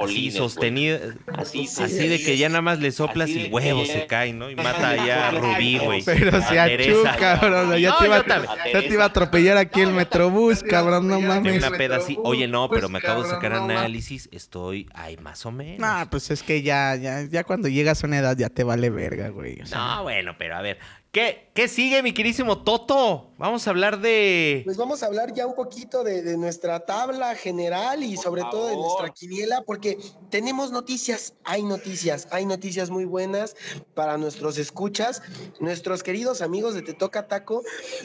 Así 0.02 0.30
sostenida, 0.30 1.00
así, 1.34 1.66
de 2.08 2.22
que 2.22 2.36
ya 2.36 2.48
nada 2.48 2.62
más 2.62 2.80
le 2.80 2.92
soplas 2.92 3.28
y 3.30 3.48
huevo 3.48 3.84
se 3.84 4.06
cae, 4.06 4.32
¿no? 4.32 4.50
Y 4.50 4.56
mata 4.56 4.90
allá 4.90 5.28
a 5.28 5.30
Rubí, 5.32 5.78
güey. 5.78 6.02
Pero 6.02 6.40
se 6.42 6.58
achú, 6.58 7.02
cabrón. 7.18 7.76
Ya, 7.78 7.96
te 7.98 8.06
iba, 8.06 8.24
ya, 8.26 8.80
te 8.80 8.92
iba, 8.92 9.04
a 9.04 9.06
atropellar 9.08 9.56
aquí 9.56 9.80
el 9.80 9.92
Metrobús, 9.92 10.62
cabrón, 10.62 11.08
no 11.08 11.20
mames. 11.20 11.58
Una 11.58 11.76
peda 11.76 11.96
así. 11.96 12.16
Oye, 12.22 12.46
no, 12.46 12.68
pero 12.68 12.88
me 12.88 13.00
acabo 13.08 13.22
de 13.24 13.30
sacar 13.30 13.52
análisis. 13.52 14.28
Estoy 14.32 14.88
ahí 14.94 15.16
más 15.16 15.44
o 15.46 15.52
menos. 15.52 15.80
No, 15.80 16.10
pues 16.10 16.30
es 16.30 16.42
que 16.42 16.62
ya, 16.62 16.96
ya, 16.96 17.22
ya 17.22 17.44
cuando 17.44 17.68
llegas 17.68 18.02
a 18.02 18.06
una 18.06 18.18
edad 18.18 18.36
ya 18.36 18.48
te 18.48 18.64
vale 18.64 18.90
verga, 18.90 19.28
güey. 19.28 19.62
no, 19.72 20.02
bueno, 20.02 20.36
pero 20.38 20.56
a 20.56 20.62
ver. 20.62 20.78
¿Qué, 21.18 21.50
¿Qué, 21.52 21.66
sigue, 21.66 22.00
mi 22.04 22.14
querísimo 22.14 22.62
Toto? 22.62 23.32
Vamos 23.36 23.66
a 23.66 23.70
hablar 23.70 24.00
de. 24.00 24.62
Pues 24.64 24.76
vamos 24.76 25.02
a 25.02 25.06
hablar 25.06 25.32
ya 25.32 25.44
un 25.44 25.56
poquito 25.56 26.04
de, 26.04 26.36
nuestra 26.36 26.78
tabla 26.86 27.34
general 27.34 28.04
y 28.04 28.16
sobre 28.16 28.42
todo 28.42 28.68
de 28.68 28.76
nuestra 28.76 29.10
quiniela, 29.10 29.62
porque 29.64 29.98
tenemos 30.30 30.70
noticias, 30.70 31.34
hay 31.42 31.64
noticias, 31.64 32.28
hay 32.30 32.46
noticias 32.46 32.90
muy 32.90 33.04
buenas 33.04 33.56
para 33.94 34.16
nuestros 34.18 34.58
escuchas. 34.58 35.20
Nuestros 35.58 36.04
queridos 36.04 36.42
amigos 36.42 36.74
de 36.74 36.82
Te 36.82 36.94
Toca 36.94 37.26
Taco, 37.26 37.64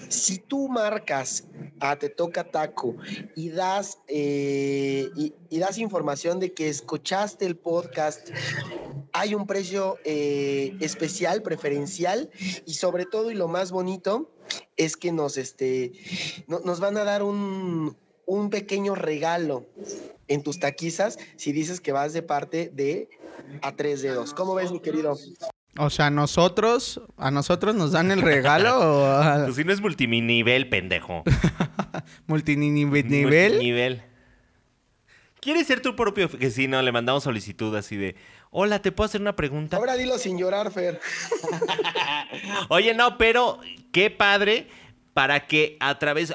si 0.09 0.39
tú 0.39 0.67
marcas 0.67 1.43
a 1.79 1.95
Te 1.95 2.09
Toca 2.09 2.43
Taco 2.43 2.95
y 3.35 3.49
das, 3.49 3.99
eh, 4.07 5.09
y, 5.15 5.59
das 5.59 5.77
información 5.77 6.39
de 6.39 6.53
que 6.53 6.69
escuchaste 6.69 7.45
el 7.45 7.55
podcast, 7.57 8.29
hay 9.13 9.35
un 9.35 9.45
precio 9.45 9.97
eh, 10.05 10.75
especial, 10.79 11.43
preferencial 11.43 12.31
y 12.65 12.73
sobre 12.73 13.02
sobre 13.03 13.11
todo 13.11 13.31
y 13.31 13.35
lo 13.35 13.47
más 13.47 13.71
bonito 13.71 14.31
es 14.77 14.95
que 14.95 15.11
nos, 15.11 15.37
este, 15.37 15.91
nos 16.47 16.79
van 16.79 16.97
a 16.97 17.03
dar 17.03 17.21
un, 17.23 17.97
un 18.25 18.49
pequeño 18.49 18.95
regalo 18.95 19.65
en 20.27 20.41
tus 20.41 20.59
taquizas 20.59 21.19
si 21.35 21.51
dices 21.51 21.81
que 21.81 21.91
vas 21.91 22.13
de 22.13 22.21
parte 22.21 22.71
de 22.73 23.09
a 23.61 23.75
tres 23.75 24.01
dedos. 24.01 24.33
¿Cómo 24.33 24.55
ves, 24.55 24.71
mi 24.71 24.79
querido? 24.79 25.17
O 25.77 25.89
sea, 25.89 26.09
nosotros, 26.11 27.01
a 27.17 27.29
nosotros 27.29 27.75
nos 27.75 27.91
dan 27.91 28.11
el 28.11 28.21
regalo 28.21 28.77
o 28.79 29.43
Pues 29.45 29.55
si 29.57 29.63
no 29.65 29.73
es 29.73 29.81
multinivel, 29.81 30.69
pendejo. 30.69 31.23
multinivel. 32.27 32.87
Multinivel. 32.87 34.03
¿Quieres 35.41 35.67
ser 35.67 35.81
tu 35.81 35.97
propio? 35.97 36.29
Que 36.29 36.51
si 36.51 36.69
no, 36.69 36.81
le 36.81 36.93
mandamos 36.93 37.23
solicitud 37.23 37.75
así 37.75 37.97
de, 37.97 38.15
hola, 38.53 38.81
¿te 38.81 38.91
puedo 38.91 39.05
hacer 39.05 39.19
una 39.19 39.35
pregunta? 39.35 39.77
Ahora 39.77 39.95
dilo 39.95 40.17
sin 40.17 40.37
llorar, 40.37 40.71
Fer. 40.71 41.01
Oye, 42.69 42.93
no, 42.93 43.17
pero 43.17 43.59
qué 43.91 44.09
padre 44.09 44.69
para 45.13 45.45
que 45.47 45.75
a 45.79 45.99
través... 45.99 46.33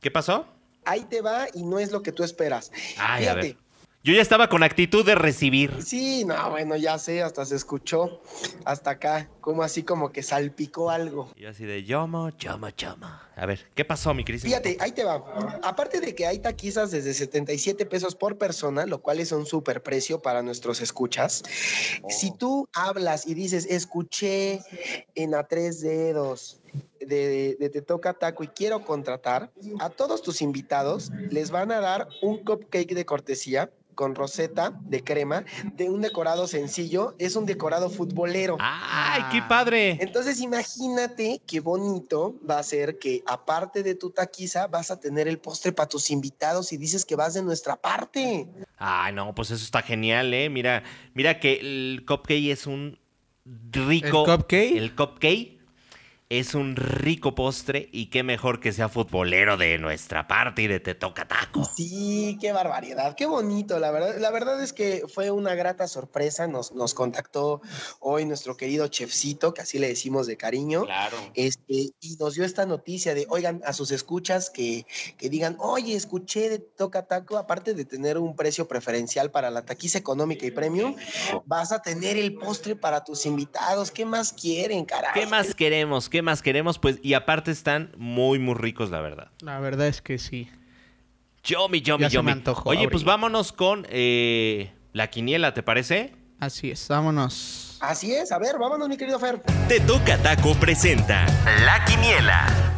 ¿Qué 0.00 0.10
pasó? 0.10 0.46
Ahí 0.84 1.04
te 1.04 1.20
va 1.20 1.48
y 1.52 1.64
no 1.64 1.78
es 1.80 1.90
lo 1.90 2.02
que 2.02 2.12
tú 2.12 2.22
esperas. 2.22 2.70
Ay, 2.98 3.26
a 3.26 3.34
ver. 3.34 3.56
Yo 4.04 4.14
ya 4.14 4.22
estaba 4.22 4.48
con 4.48 4.62
actitud 4.62 5.04
de 5.04 5.16
recibir. 5.16 5.82
Sí, 5.82 6.24
no, 6.24 6.50
bueno, 6.50 6.76
ya 6.76 6.98
sé, 6.98 7.22
hasta 7.22 7.44
se 7.44 7.56
escuchó 7.56 8.22
hasta 8.64 8.90
acá, 8.92 9.28
como 9.40 9.62
así 9.62 9.82
como 9.82 10.12
que 10.12 10.22
salpicó 10.22 10.90
algo. 10.90 11.30
Y 11.36 11.46
así 11.46 11.64
de 11.64 11.84
yomo, 11.84 12.30
yomo, 12.38 12.68
yomo. 12.70 13.08
A 13.38 13.46
ver, 13.46 13.66
¿qué 13.74 13.84
pasó, 13.84 14.12
mi 14.14 14.24
querido? 14.24 14.42
Fíjate, 14.42 14.76
ahí 14.80 14.90
te 14.90 15.04
va. 15.04 15.24
Aparte 15.62 16.00
de 16.00 16.12
que 16.14 16.26
hay 16.26 16.40
taquizas 16.40 16.90
desde 16.90 17.14
77 17.14 17.86
pesos 17.86 18.16
por 18.16 18.36
persona, 18.36 18.84
lo 18.84 19.00
cual 19.00 19.20
es 19.20 19.30
un 19.30 19.46
súper 19.46 19.80
precio 19.80 20.20
para 20.20 20.42
nuestros 20.42 20.80
escuchas. 20.80 21.44
Si 22.08 22.32
tú 22.32 22.68
hablas 22.72 23.28
y 23.28 23.34
dices, 23.34 23.66
escuché 23.70 24.60
en 25.14 25.36
a 25.36 25.44
tres 25.44 25.80
dedos, 25.80 26.60
de, 26.98 27.56
de, 27.58 27.70
Te 27.70 27.80
Toca 27.80 28.12
Taco 28.12 28.42
y 28.42 28.48
quiero 28.48 28.84
contratar, 28.84 29.52
a 29.78 29.88
todos 29.88 30.20
tus 30.20 30.42
invitados 30.42 31.10
les 31.30 31.50
van 31.50 31.70
a 31.70 31.80
dar 31.80 32.08
un 32.22 32.38
cupcake 32.38 32.92
de 32.92 33.06
cortesía 33.06 33.70
con 33.98 34.14
roseta 34.14 34.78
de 34.82 35.02
crema 35.02 35.44
de 35.74 35.90
un 35.90 36.00
decorado 36.00 36.46
sencillo. 36.46 37.16
Es 37.18 37.34
un 37.34 37.46
decorado 37.46 37.90
futbolero. 37.90 38.56
¡Ay, 38.60 39.24
qué 39.32 39.42
padre! 39.48 39.98
Entonces 40.00 40.40
imagínate 40.40 41.42
qué 41.44 41.58
bonito 41.58 42.36
va 42.48 42.60
a 42.60 42.62
ser 42.62 43.00
que 43.00 43.24
aparte 43.28 43.82
de 43.82 43.94
tu 43.94 44.10
taquiza 44.10 44.66
vas 44.68 44.90
a 44.90 44.98
tener 44.98 45.28
el 45.28 45.38
postre 45.38 45.72
para 45.72 45.88
tus 45.88 46.10
invitados 46.10 46.72
y 46.72 46.78
dices 46.78 47.04
que 47.04 47.14
vas 47.14 47.34
de 47.34 47.42
nuestra 47.42 47.76
parte. 47.76 48.48
Ay, 48.78 49.12
no, 49.12 49.34
pues 49.34 49.50
eso 49.50 49.62
está 49.62 49.82
genial, 49.82 50.32
¿eh? 50.32 50.48
Mira, 50.48 50.82
mira 51.12 51.38
que 51.38 51.60
el 51.60 52.04
cupcake 52.06 52.50
es 52.50 52.66
un 52.66 52.98
rico... 53.44 54.24
¿El 54.24 54.36
cupcake? 54.36 54.76
El 54.76 54.96
cupcake 54.96 55.57
es 56.30 56.54
un 56.54 56.76
rico 56.76 57.34
postre 57.34 57.88
y 57.90 58.06
qué 58.06 58.22
mejor 58.22 58.60
que 58.60 58.72
sea 58.72 58.90
futbolero 58.90 59.56
de 59.56 59.78
nuestra 59.78 60.28
parte 60.28 60.62
y 60.62 60.66
de 60.66 60.78
Te 60.78 60.94
Toca 60.94 61.26
Taco. 61.26 61.64
Sí, 61.74 62.36
qué 62.38 62.52
barbaridad, 62.52 63.16
qué 63.16 63.24
bonito, 63.24 63.78
la 63.78 63.90
verdad. 63.90 64.18
La 64.18 64.30
verdad 64.30 64.62
es 64.62 64.74
que 64.74 65.04
fue 65.08 65.30
una 65.30 65.54
grata 65.54 65.88
sorpresa. 65.88 66.46
Nos, 66.46 66.72
nos 66.72 66.92
contactó 66.92 67.62
hoy 68.00 68.26
nuestro 68.26 68.58
querido 68.58 68.88
chefcito, 68.88 69.54
que 69.54 69.62
así 69.62 69.78
le 69.78 69.88
decimos 69.88 70.26
de 70.26 70.36
cariño. 70.36 70.84
Claro. 70.84 71.16
Este, 71.32 71.92
y 71.98 72.16
nos 72.20 72.34
dio 72.34 72.44
esta 72.44 72.66
noticia 72.66 73.14
de, 73.14 73.26
oigan, 73.30 73.62
a 73.64 73.72
sus 73.72 73.90
escuchas 73.90 74.50
que, 74.50 74.84
que 75.16 75.30
digan, 75.30 75.56
oye, 75.60 75.94
escuché 75.94 76.50
de 76.50 76.58
Toca 76.58 77.06
Taco, 77.06 77.38
aparte 77.38 77.72
de 77.72 77.86
tener 77.86 78.18
un 78.18 78.36
precio 78.36 78.68
preferencial 78.68 79.30
para 79.30 79.50
la 79.50 79.64
taquiza 79.64 79.96
económica 79.96 80.44
y 80.44 80.50
premium, 80.50 80.94
vas 81.46 81.72
a 81.72 81.80
tener 81.80 82.18
el 82.18 82.34
postre 82.34 82.76
para 82.76 83.02
tus 83.02 83.24
invitados. 83.24 83.90
¿Qué 83.90 84.04
más 84.04 84.34
quieren, 84.34 84.84
carajo? 84.84 85.18
¿Qué 85.18 85.26
más 85.26 85.54
queremos? 85.54 86.10
¿Qué 86.10 86.17
más 86.22 86.42
queremos? 86.42 86.78
Pues, 86.78 86.98
y 87.02 87.14
aparte 87.14 87.50
están 87.50 87.92
muy, 87.96 88.38
muy 88.38 88.54
ricos, 88.54 88.90
la 88.90 89.00
verdad. 89.00 89.30
La 89.40 89.60
verdad 89.60 89.86
es 89.86 90.02
que 90.02 90.18
sí. 90.18 90.48
Yomi, 91.44 91.80
yomi, 91.80 92.08
yomi. 92.08 92.42
Oye, 92.64 92.88
pues 92.88 93.04
vámonos 93.04 93.52
con 93.52 93.86
eh, 93.90 94.72
la 94.92 95.08
quiniela, 95.08 95.54
¿te 95.54 95.62
parece? 95.62 96.14
Así 96.40 96.70
es, 96.70 96.86
vámonos. 96.88 97.78
Así 97.80 98.14
es, 98.14 98.32
a 98.32 98.38
ver, 98.38 98.58
vámonos, 98.58 98.88
mi 98.88 98.96
querido 98.96 99.18
Fer. 99.18 99.40
Te 99.68 99.80
toca 99.80 100.18
Taco 100.18 100.54
presenta 100.54 101.26
La 101.64 101.84
Quiniela. 101.84 102.77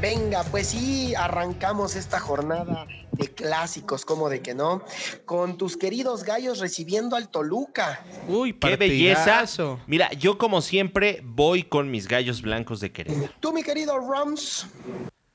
Venga, 0.00 0.44
pues 0.44 0.68
sí, 0.68 1.14
arrancamos 1.14 1.96
esta 1.96 2.20
jornada 2.20 2.86
de 3.12 3.28
clásicos, 3.28 4.04
como 4.04 4.28
de 4.28 4.42
que 4.42 4.54
no, 4.54 4.82
con 5.24 5.56
tus 5.56 5.78
queridos 5.78 6.22
gallos 6.22 6.58
recibiendo 6.58 7.16
al 7.16 7.30
Toluca. 7.30 8.04
Uy, 8.28 8.52
qué 8.52 8.76
belleza. 8.76 9.44
Mira, 9.86 10.12
yo 10.12 10.36
como 10.36 10.60
siempre 10.60 11.22
voy 11.24 11.62
con 11.62 11.90
mis 11.90 12.08
gallos 12.08 12.42
blancos 12.42 12.80
de 12.80 12.92
Querétaro. 12.92 13.32
Tú, 13.40 13.54
mi 13.54 13.62
querido 13.62 13.98
Rams. 13.98 14.66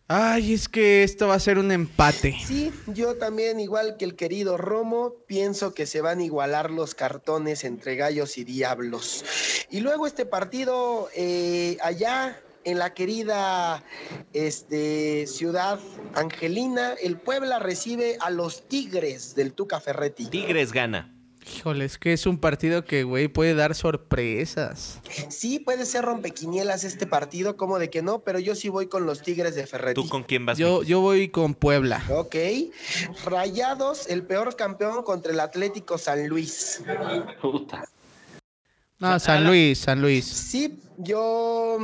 Ay, 0.08 0.54
es 0.54 0.68
que 0.68 1.04
esto 1.04 1.30
va 1.30 1.36
a 1.36 1.40
ser 1.40 1.58
un 1.58 1.72
empate. 1.72 2.38
Sí, 2.46 2.72
yo 2.88 3.16
también, 3.16 3.60
igual 3.60 3.96
que 3.98 4.06
el 4.06 4.16
querido 4.16 4.58
Romo, 4.58 5.14
pienso 5.26 5.74
que 5.74 5.86
se 5.86 6.02
van 6.02 6.20
a 6.20 6.24
igualar 6.24 6.70
los 6.70 6.94
cartones 6.94 7.64
entre 7.64 7.96
gallos 7.96 8.38
y 8.38 8.44
diablos. 8.44 9.24
Y 9.72 9.80
luego 9.80 10.06
este 10.06 10.26
partido 10.26 11.10
eh, 11.16 11.78
allá 11.82 12.38
en 12.64 12.80
la 12.80 12.94
querida 12.94 13.84
este, 14.34 15.28
ciudad 15.28 15.80
angelina, 16.16 16.94
el 17.02 17.18
Puebla 17.18 17.60
recibe 17.60 18.18
a 18.20 18.30
los 18.30 18.68
Tigres 18.68 19.36
del 19.36 19.54
Tuca 19.54 19.80
Ferretti. 19.80 20.28
Tigres 20.28 20.72
gana. 20.72 21.14
Híjole, 21.56 21.86
es 21.86 21.98
que 21.98 22.14
es 22.14 22.28
un 22.28 22.38
partido 22.38 22.86
que, 22.86 23.04
güey, 23.04 23.28
puede 23.28 23.56
dar 23.56 23.74
sorpresas. 23.74 25.00
Sí, 25.30 25.60
puede 25.60 25.86
ser 25.86 26.06
rompequinielas 26.06 26.84
este 26.84 27.08
partido, 27.08 27.58
como 27.58 27.80
de 27.80 27.90
que 27.90 28.04
no, 28.04 28.20
pero 28.20 28.38
yo 28.38 28.54
sí 28.54 28.70
voy 28.70 28.88
con 28.88 29.06
los 29.06 29.24
Tigres 29.24 29.56
de 29.56 29.66
Ferretti. 29.66 30.00
¿Tú 30.00 30.08
con 30.08 30.24
quién 30.24 30.46
vas? 30.46 30.58
Yo, 30.58 30.84
yo 30.84 31.02
voy 31.02 31.30
con 31.30 31.56
Puebla. 31.56 32.04
Ok. 32.10 32.36
Rayados, 33.26 34.08
el 34.08 34.24
peor 34.24 34.56
campeón 34.56 35.04
contra 35.04 35.32
el 35.32 35.40
Atlético 35.40 35.98
San 35.98 36.28
Luis. 36.28 36.84
Puta. 37.42 37.86
No, 39.00 39.20
San 39.20 39.48
Luis, 39.48 39.80
San 39.80 40.00
Luis. 40.00 40.26
Sí, 40.26 40.80
yo, 41.00 41.80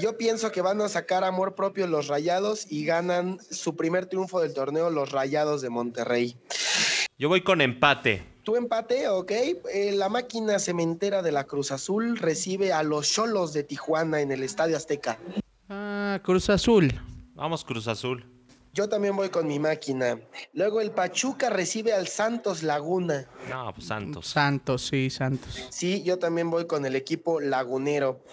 yo 0.00 0.16
pienso 0.16 0.52
que 0.52 0.62
van 0.62 0.80
a 0.80 0.88
sacar 0.88 1.24
amor 1.24 1.54
propio 1.54 1.86
los 1.86 2.08
Rayados 2.08 2.66
y 2.70 2.84
ganan 2.84 3.38
su 3.50 3.76
primer 3.76 4.06
triunfo 4.06 4.40
del 4.40 4.54
torneo 4.54 4.90
los 4.90 5.12
Rayados 5.12 5.62
de 5.62 5.70
Monterrey. 5.70 6.36
Yo 7.18 7.28
voy 7.28 7.42
con 7.42 7.60
empate. 7.60 8.22
Tu 8.44 8.56
empate, 8.56 9.08
ok. 9.08 9.30
Eh, 9.30 9.92
la 9.94 10.08
máquina 10.08 10.58
cementera 10.58 11.22
de 11.22 11.32
la 11.32 11.44
Cruz 11.44 11.70
Azul 11.70 12.16
recibe 12.16 12.72
a 12.72 12.82
los 12.82 13.10
Cholos 13.12 13.52
de 13.52 13.62
Tijuana 13.62 14.20
en 14.22 14.32
el 14.32 14.42
Estadio 14.42 14.76
Azteca. 14.76 15.18
Ah, 15.68 16.20
Cruz 16.22 16.48
Azul. 16.48 16.92
Vamos, 17.34 17.64
Cruz 17.64 17.88
Azul. 17.88 18.24
Yo 18.72 18.88
también 18.88 19.16
voy 19.16 19.30
con 19.30 19.48
mi 19.48 19.58
máquina. 19.58 20.20
Luego 20.52 20.80
el 20.80 20.92
Pachuca 20.92 21.50
recibe 21.50 21.92
al 21.92 22.06
Santos 22.06 22.62
Laguna. 22.62 23.26
No, 23.48 23.74
pues 23.74 23.88
Santos. 23.88 24.28
Santos, 24.28 24.86
sí, 24.86 25.10
Santos. 25.10 25.58
Sí, 25.70 26.04
yo 26.04 26.18
también 26.18 26.50
voy 26.50 26.66
con 26.66 26.86
el 26.86 26.94
equipo 26.94 27.40
lagunero. 27.40 28.24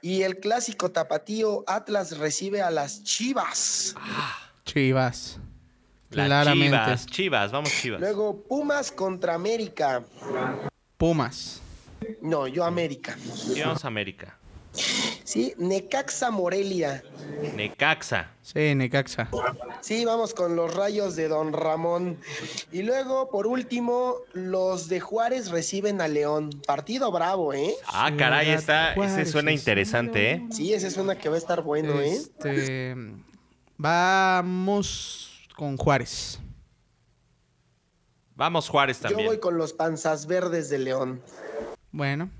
Y 0.00 0.22
el 0.22 0.38
clásico 0.38 0.92
tapatío 0.92 1.64
Atlas 1.66 2.18
recibe 2.18 2.62
a 2.62 2.70
las 2.70 3.02
Chivas. 3.02 3.94
Ah, 3.98 4.52
Chivas. 4.64 5.40
Claramente. 6.10 6.76
Chivas, 6.76 7.06
Chivas, 7.06 7.52
vamos 7.52 7.70
Chivas. 7.72 8.00
Luego 8.00 8.42
Pumas 8.44 8.92
contra 8.92 9.34
América. 9.34 10.04
Pumas. 10.96 11.60
No, 12.20 12.46
yo 12.46 12.64
América. 12.64 13.16
Vamos 13.58 13.84
América. 13.84 14.39
Sí, 15.24 15.54
Necaxa 15.58 16.30
Morelia. 16.30 17.02
Necaxa. 17.54 18.32
Sí, 18.42 18.74
Necaxa. 18.74 19.28
Sí, 19.80 20.04
vamos 20.04 20.34
con 20.34 20.56
los 20.56 20.74
rayos 20.74 21.16
de 21.16 21.28
Don 21.28 21.52
Ramón. 21.52 22.18
Y 22.72 22.82
luego, 22.82 23.30
por 23.30 23.46
último, 23.46 24.16
los 24.32 24.88
de 24.88 25.00
Juárez 25.00 25.50
reciben 25.50 26.00
a 26.00 26.08
León. 26.08 26.50
Partido 26.66 27.12
bravo, 27.12 27.52
¿eh? 27.54 27.74
Ah, 27.86 28.10
caray, 28.16 28.50
está, 28.50 28.94
ese 28.94 29.26
suena 29.26 29.52
interesante, 29.52 30.32
¿eh? 30.32 30.46
Sí, 30.50 30.72
ese 30.74 30.90
suena 30.90 31.16
que 31.16 31.28
va 31.28 31.36
a 31.36 31.38
estar 31.38 31.62
bueno, 31.62 32.00
¿eh? 32.00 32.14
Este, 32.16 32.96
vamos 33.76 35.30
con 35.56 35.76
Juárez. 35.76 36.40
Vamos 38.34 38.70
Juárez 38.70 38.98
también. 38.98 39.26
Yo 39.26 39.26
voy 39.26 39.38
con 39.38 39.58
los 39.58 39.74
panzas 39.74 40.26
verdes 40.26 40.70
de 40.70 40.78
León. 40.78 41.22
Bueno. 41.92 42.30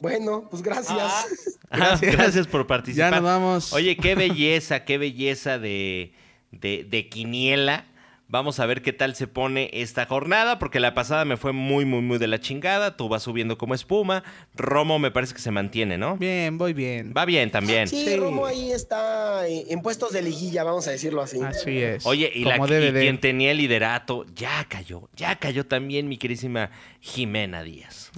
Bueno, 0.00 0.46
pues 0.50 0.62
gracias. 0.62 0.96
Ah. 1.70 1.76
gracias. 1.76 2.16
gracias. 2.16 2.46
por 2.46 2.66
participar. 2.66 3.10
Ya 3.12 3.20
nos 3.20 3.24
vamos. 3.24 3.72
Oye, 3.74 3.98
qué 3.98 4.14
belleza, 4.14 4.86
qué 4.86 4.96
belleza 4.96 5.58
de, 5.58 6.14
de, 6.50 6.86
de 6.88 7.10
quiniela. 7.10 7.84
Vamos 8.30 8.60
a 8.60 8.66
ver 8.66 8.82
qué 8.82 8.92
tal 8.92 9.14
se 9.14 9.26
pone 9.26 9.70
esta 9.72 10.04
jornada, 10.04 10.58
porque 10.58 10.80
la 10.80 10.92
pasada 10.92 11.24
me 11.24 11.38
fue 11.38 11.52
muy, 11.52 11.86
muy, 11.86 12.02
muy 12.02 12.18
de 12.18 12.26
la 12.26 12.38
chingada. 12.38 12.94
Tú 12.94 13.08
vas 13.08 13.22
subiendo 13.22 13.56
como 13.56 13.74
espuma. 13.74 14.22
Romo 14.54 14.98
me 14.98 15.10
parece 15.10 15.32
que 15.32 15.40
se 15.40 15.50
mantiene, 15.50 15.96
¿no? 15.96 16.18
Bien, 16.18 16.58
voy 16.58 16.74
bien. 16.74 17.14
Va 17.16 17.24
bien 17.24 17.50
también. 17.50 17.88
Sí, 17.88 18.16
Romo 18.16 18.44
ahí 18.44 18.70
está 18.70 19.48
en 19.48 19.80
puestos 19.80 20.12
de 20.12 20.20
liguilla, 20.20 20.62
vamos 20.62 20.86
a 20.88 20.90
decirlo 20.90 21.22
así. 21.22 21.40
Así 21.40 21.78
es. 21.78 22.04
Oye, 22.04 22.30
y, 22.34 22.44
la, 22.44 22.58
quien 22.58 23.18
tenía 23.18 23.50
el 23.50 23.56
liderato 23.56 24.26
ya 24.34 24.66
cayó. 24.68 25.08
Ya 25.16 25.36
cayó 25.36 25.64
también 25.64 26.06
mi 26.06 26.18
querísima 26.18 26.70
Jimena 27.00 27.62
Díaz. 27.62 28.10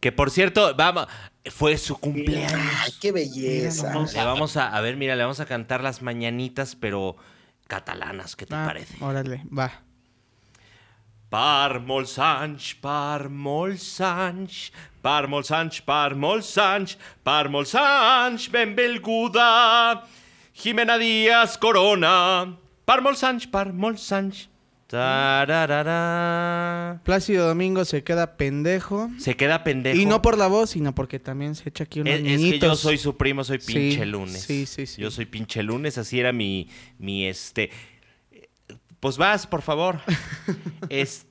Que 0.00 0.12
por 0.12 0.30
cierto, 0.30 0.74
vamos, 0.76 1.06
fue 1.46 1.78
su 1.78 1.96
cumpleaños. 1.96 2.60
Ay, 2.82 2.92
qué 3.00 3.10
belleza. 3.10 3.94
Le 3.94 4.22
vamos 4.22 4.58
a, 4.58 4.68
a 4.68 4.80
ver, 4.82 4.98
mira, 4.98 5.16
le 5.16 5.22
vamos 5.22 5.40
a 5.40 5.46
cantar 5.46 5.82
las 5.82 6.02
mañanitas, 6.02 6.76
pero 6.76 7.16
catalanes, 7.70 8.36
què 8.38 8.48
te 8.48 8.56
ah, 8.56 8.66
parece? 8.68 8.98
Órale, 9.04 9.40
va. 9.50 9.68
Per 11.34 11.80
molts 11.82 12.14
anys, 12.22 12.68
per 12.78 13.26
molts 13.28 13.88
anys, 14.06 14.68
per 15.02 15.24
molts 15.30 15.50
anys, 15.50 15.80
per 15.82 16.14
molts 16.14 16.52
anys, 16.62 16.96
per 17.26 17.48
molts 17.50 17.74
anys, 17.80 18.46
benvelguda 18.54 19.48
Jimena 20.54 20.94
Díaz 21.02 21.56
Corona. 21.58 22.14
Per 22.86 23.00
molts 23.02 23.24
anys, 23.26 23.48
per 23.50 23.72
molts 23.72 24.06
anys. 24.14 24.44
Plácido 27.04 27.46
Domingo 27.48 27.84
se 27.84 28.04
queda 28.04 28.36
pendejo. 28.36 29.10
Se 29.18 29.36
queda 29.36 29.64
pendejo. 29.64 29.98
Y 29.98 30.06
no 30.06 30.22
por 30.22 30.38
la 30.38 30.46
voz, 30.46 30.70
sino 30.70 30.94
porque 30.94 31.18
también 31.18 31.54
se 31.54 31.68
echa 31.68 31.84
aquí 31.84 32.00
unos 32.00 32.14
es, 32.14 32.40
es 32.40 32.52
que 32.52 32.58
yo 32.58 32.76
soy 32.76 32.98
su 32.98 33.16
primo, 33.16 33.44
soy 33.44 33.58
pinche 33.58 34.06
lunes. 34.06 34.42
Sí, 34.42 34.66
sí, 34.66 34.86
sí. 34.86 35.02
Yo 35.02 35.10
soy 35.10 35.26
pinche 35.26 35.62
lunes, 35.62 35.98
así 35.98 36.20
era 36.20 36.32
mi, 36.32 36.68
mi 36.98 37.26
este... 37.26 37.70
Pues 39.00 39.18
vas, 39.18 39.46
por 39.46 39.62
favor. 39.62 40.00
es... 40.88 41.26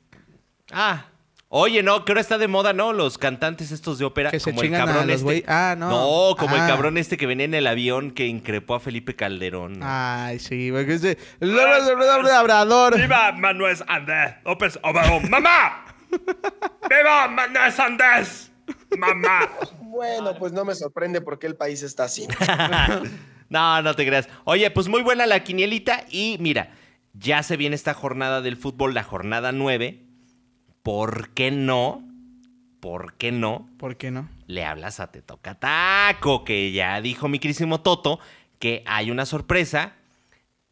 Ah, 0.71 1.12
Oye, 1.55 1.83
no, 1.83 2.03
que 2.03 2.11
ahora 2.11 2.21
está 2.21 2.39
de 2.39 2.47
moda, 2.47 2.73
¿no? 2.73 2.93
Los 2.93 3.19
cantantes 3.19 3.71
estos 3.71 3.99
de 3.99 4.05
ópera. 4.05 4.31
Que 4.31 4.39
se 4.39 4.49
como 4.49 4.63
el 4.63 4.71
cabrón 4.71 5.07
este. 5.11 5.43
Ah, 5.47 5.75
no. 5.77 5.87
No, 5.87 6.35
como 6.35 6.55
el 6.55 6.61
ah. 6.63 6.67
cabrón 6.67 6.97
este 6.97 7.15
que 7.15 7.27
venía 7.27 7.45
en 7.45 7.53
el 7.53 7.67
avión 7.67 8.09
que 8.09 8.25
increpó 8.25 8.73
a 8.73 8.79
Felipe 8.79 9.15
Calderón. 9.15 9.77
Ay, 9.83 10.39
sí, 10.39 10.71
güey. 10.71 10.87
Que 10.87 10.93
es 10.95 11.03
de... 11.03 11.15
Labrador. 11.41 12.97
¡Viva 12.97 13.33
Manuel 13.33 13.77
Andrés 13.87 14.33
López 14.43 14.79
Obrador! 14.81 15.29
¡Mamá! 15.29 15.85
¡Viva 16.09 17.27
Manuel 17.27 17.73
Andrés! 17.77 18.51
¡Mamá! 18.97 19.47
Bueno, 19.79 20.33
pues 20.39 20.53
no 20.53 20.65
me 20.65 20.73
sorprende 20.73 21.21
porque 21.21 21.45
el 21.45 21.55
país 21.55 21.83
está 21.83 22.05
así. 22.05 22.27
no, 23.49 23.81
no 23.83 23.95
te 23.95 24.07
creas. 24.07 24.27
Oye, 24.45 24.71
pues 24.71 24.87
muy 24.87 25.03
buena 25.03 25.27
la 25.27 25.43
quinielita 25.43 26.03
y 26.09 26.37
mira, 26.39 26.71
ya 27.13 27.43
se 27.43 27.57
viene 27.57 27.75
esta 27.75 27.93
jornada 27.93 28.41
del 28.41 28.57
fútbol, 28.57 28.95
la 28.95 29.03
jornada 29.03 29.51
9 29.51 30.02
¿por 30.83 31.29
qué 31.29 31.49
no? 31.49 32.03
¿Por 32.79 33.13
qué 33.15 33.31
no? 33.31 33.67
¿Por 33.77 33.97
qué 33.97 34.11
no? 34.11 34.29
Le 34.47 34.65
hablas 34.65 34.99
a 34.99 35.11
Te 35.11 35.21
Toca 35.21 35.55
Taco, 35.55 36.43
que 36.43 36.71
ya 36.71 37.01
dijo 37.01 37.27
mi 37.27 37.39
querísimo 37.39 37.81
Toto 37.81 38.19
que 38.59 38.83
hay 38.85 39.09
una 39.09 39.25
sorpresa 39.25 39.95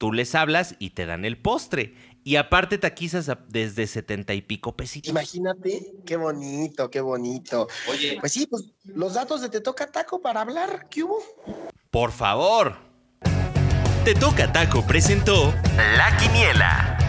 tú 0.01 0.11
les 0.11 0.33
hablas 0.33 0.73
y 0.79 0.89
te 0.89 1.05
dan 1.05 1.25
el 1.25 1.37
postre. 1.37 1.93
Y 2.23 2.37
aparte 2.37 2.79
taquizas 2.79 3.31
desde 3.49 3.85
setenta 3.85 4.33
y 4.33 4.41
pico 4.41 4.75
pesitos. 4.75 5.11
Imagínate, 5.11 5.93
qué 6.07 6.17
bonito, 6.17 6.89
qué 6.89 7.01
bonito. 7.01 7.67
Oye. 7.87 8.17
Pues 8.19 8.31
sí, 8.31 8.47
pues 8.47 8.63
los 8.83 9.13
datos 9.13 9.41
de 9.41 9.49
Te 9.49 9.61
Toca 9.61 9.91
Taco 9.91 10.19
para 10.19 10.41
hablar, 10.41 10.87
¿qué 10.89 11.03
hubo? 11.03 11.19
Por 11.91 12.11
favor. 12.11 12.77
Te 14.03 14.15
Toca 14.15 14.51
Taco 14.51 14.83
presentó 14.87 15.53
La 15.95 16.17
Quiniela. 16.17 17.00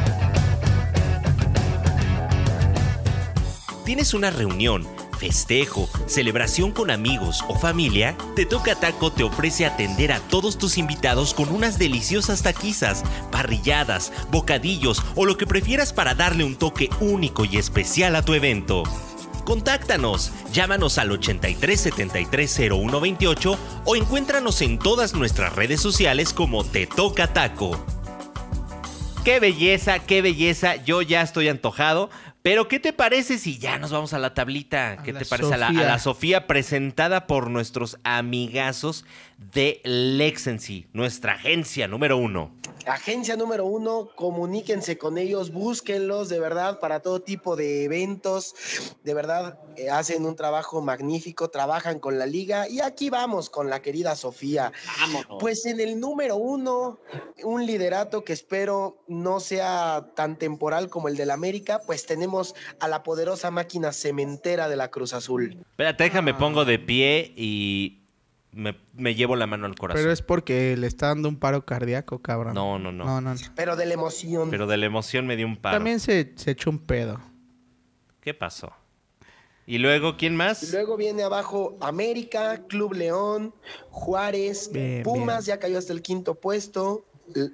¿Tienes 3.84 4.14
una 4.14 4.30
reunión? 4.30 4.86
festejo, 5.22 5.88
celebración 6.06 6.72
con 6.72 6.90
amigos 6.90 7.44
o 7.46 7.56
familia, 7.56 8.16
Te 8.34 8.44
Toca 8.44 8.74
Taco 8.74 9.12
te 9.12 9.22
ofrece 9.22 9.64
atender 9.64 10.10
a 10.10 10.18
todos 10.18 10.58
tus 10.58 10.78
invitados 10.78 11.32
con 11.32 11.48
unas 11.48 11.78
deliciosas 11.78 12.42
taquizas, 12.42 13.04
parrilladas, 13.30 14.12
bocadillos 14.32 15.00
o 15.14 15.24
lo 15.24 15.36
que 15.36 15.46
prefieras 15.46 15.92
para 15.92 16.16
darle 16.16 16.42
un 16.42 16.56
toque 16.56 16.90
único 16.98 17.44
y 17.44 17.56
especial 17.56 18.16
a 18.16 18.24
tu 18.24 18.34
evento. 18.34 18.82
Contáctanos, 19.44 20.32
llámanos 20.52 20.98
al 20.98 21.12
83 21.12 21.80
73 21.80 22.52
0128 22.52 23.58
o 23.84 23.94
encuéntranos 23.94 24.60
en 24.60 24.80
todas 24.80 25.14
nuestras 25.14 25.54
redes 25.54 25.80
sociales 25.80 26.32
como 26.32 26.64
Te 26.64 26.88
Toca 26.88 27.32
Taco. 27.32 27.78
Qué 29.24 29.38
belleza, 29.38 30.00
qué 30.00 30.20
belleza, 30.20 30.74
yo 30.84 31.00
ya 31.00 31.22
estoy 31.22 31.48
antojado. 31.48 32.10
Pero, 32.42 32.66
¿qué 32.66 32.80
te 32.80 32.92
parece 32.92 33.38
si 33.38 33.58
ya 33.58 33.78
nos 33.78 33.92
vamos 33.92 34.12
a 34.14 34.18
la 34.18 34.34
tablita? 34.34 34.98
¿Qué 35.04 35.12
te 35.12 35.24
parece 35.24 35.54
a 35.54 35.56
la, 35.56 35.68
a 35.68 35.72
la, 35.72 35.98
Sofía 36.00 36.46
presentada 36.48 37.26
por 37.28 37.48
nuestros 37.48 37.98
amigazos 38.02 39.04
de 39.52 39.80
Lexency, 39.84 40.86
nuestra 40.92 41.34
agencia 41.34 41.88
número 41.88 42.16
uno? 42.16 42.54
Agencia 42.86 43.36
número 43.36 43.64
uno, 43.64 44.08
comuníquense 44.16 44.98
con 44.98 45.16
ellos, 45.16 45.52
búsquenlos 45.52 46.28
de 46.28 46.40
verdad 46.40 46.80
para 46.80 47.00
todo 47.00 47.20
tipo 47.20 47.54
de 47.54 47.84
eventos. 47.84 48.54
De 49.04 49.14
verdad, 49.14 49.60
eh, 49.76 49.88
hacen 49.88 50.26
un 50.26 50.34
trabajo 50.34 50.80
magnífico, 50.80 51.48
trabajan 51.48 52.00
con 52.00 52.18
la 52.18 52.26
liga. 52.26 52.68
Y 52.68 52.80
aquí 52.80 53.08
vamos 53.08 53.50
con 53.50 53.70
la 53.70 53.82
querida 53.82 54.16
Sofía. 54.16 54.72
Vámonos. 55.00 55.38
Pues 55.38 55.64
en 55.66 55.78
el 55.78 56.00
número 56.00 56.36
uno, 56.36 56.98
un 57.44 57.66
liderato 57.66 58.24
que 58.24 58.32
espero 58.32 59.04
no 59.06 59.38
sea 59.38 60.08
tan 60.16 60.36
temporal 60.36 60.88
como 60.88 61.06
el 61.06 61.16
del 61.16 61.30
América, 61.30 61.80
pues 61.86 62.04
tenemos 62.04 62.54
a 62.80 62.88
la 62.88 63.04
poderosa 63.04 63.52
máquina 63.52 63.92
cementera 63.92 64.68
de 64.68 64.76
la 64.76 64.90
Cruz 64.90 65.14
Azul. 65.14 65.56
Espérate, 65.70 66.04
déjame, 66.04 66.34
pongo 66.34 66.64
de 66.64 66.78
pie 66.80 67.32
y 67.36 68.01
me, 68.52 69.14
llevo 69.14 69.36
la 69.36 69.46
mano 69.46 69.66
al 69.66 69.74
corazón. 69.74 70.00
Pero 70.00 70.12
es 70.12 70.22
porque 70.22 70.76
le 70.76 70.86
está 70.86 71.08
dando 71.08 71.28
un 71.28 71.36
paro 71.36 71.64
cardíaco, 71.64 72.20
cabrón. 72.20 72.54
No, 72.54 72.78
no, 72.78 72.92
no. 72.92 73.20
no, 73.20 73.34
Pero 73.56 73.76
de 73.76 73.86
la 73.86 73.94
emoción. 73.94 74.50
Pero 74.50 74.66
de 74.66 74.76
la 74.76 74.86
emoción 74.86 75.26
me 75.26 75.36
dio 75.36 75.46
un 75.46 75.56
paro. 75.56 75.76
También 75.76 76.00
se, 76.00 76.32
se 76.36 76.52
echó 76.52 76.70
un 76.70 76.78
pedo. 76.78 77.20
¿Qué 78.20 78.34
pasó? 78.34 78.72
¿Y 79.66 79.78
luego 79.78 80.16
quién 80.16 80.36
más? 80.36 80.72
luego 80.72 80.96
viene 80.96 81.22
abajo 81.22 81.76
América, 81.80 82.62
Club 82.68 82.94
León, 82.94 83.54
Juárez, 83.90 84.70
Pumas, 85.04 85.46
ya 85.46 85.58
cayó 85.58 85.78
hasta 85.78 85.92
el 85.92 86.02
quinto 86.02 86.34
puesto. 86.34 87.06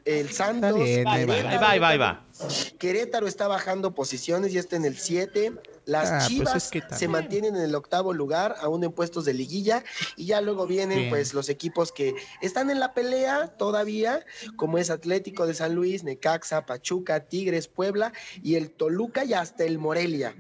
El, 0.05 0.31
Santos. 0.31 0.81
ahí 0.81 1.05
va, 1.05 1.13
ahí 1.13 1.79
va, 1.79 1.89
ahí 1.89 1.99
va. 1.99 2.25
Querétaro 2.79 3.27
está 3.27 3.49
bajando 3.49 3.95
posiciones 3.95 4.53
y 4.53 4.59
está 4.59 4.77
en 4.77 4.85
el 4.85 4.97
7. 4.97 5.53
Las 5.89 6.11
ah, 6.11 6.17
pues 6.19 6.29
Chivas 6.29 6.71
se 6.99 7.09
mantienen 7.09 7.57
en 7.57 7.63
el 7.63 7.75
octavo 7.75 8.13
lugar, 8.13 8.57
aún 8.61 8.85
en 8.85 8.93
puestos 8.93 9.25
de 9.25 9.33
liguilla, 9.33 9.85
y 10.17 10.27
ya 10.27 10.43
luego 10.43 10.67
vienen 10.67 11.09
pues 11.09 11.33
los 11.33 11.49
equipos 11.49 11.93
que 11.93 12.15
están 12.43 12.69
en 12.69 12.79
la 12.79 12.93
pelea 12.93 13.47
todavía, 13.57 14.23
como 14.57 14.77
es 14.77 14.91
Atlético 14.91 15.47
de 15.47 15.55
San 15.55 15.75
Luis, 15.75 16.05
Necaxa, 16.05 16.67
Pachuca, 16.67 17.21
Tigres, 17.21 17.69
Puebla 17.69 18.13
y 18.43 18.57
el 18.57 18.71
Toluca 18.71 19.25
y 19.25 19.33
hasta 19.33 19.65
el 19.65 19.79
Morelia. 19.79 20.35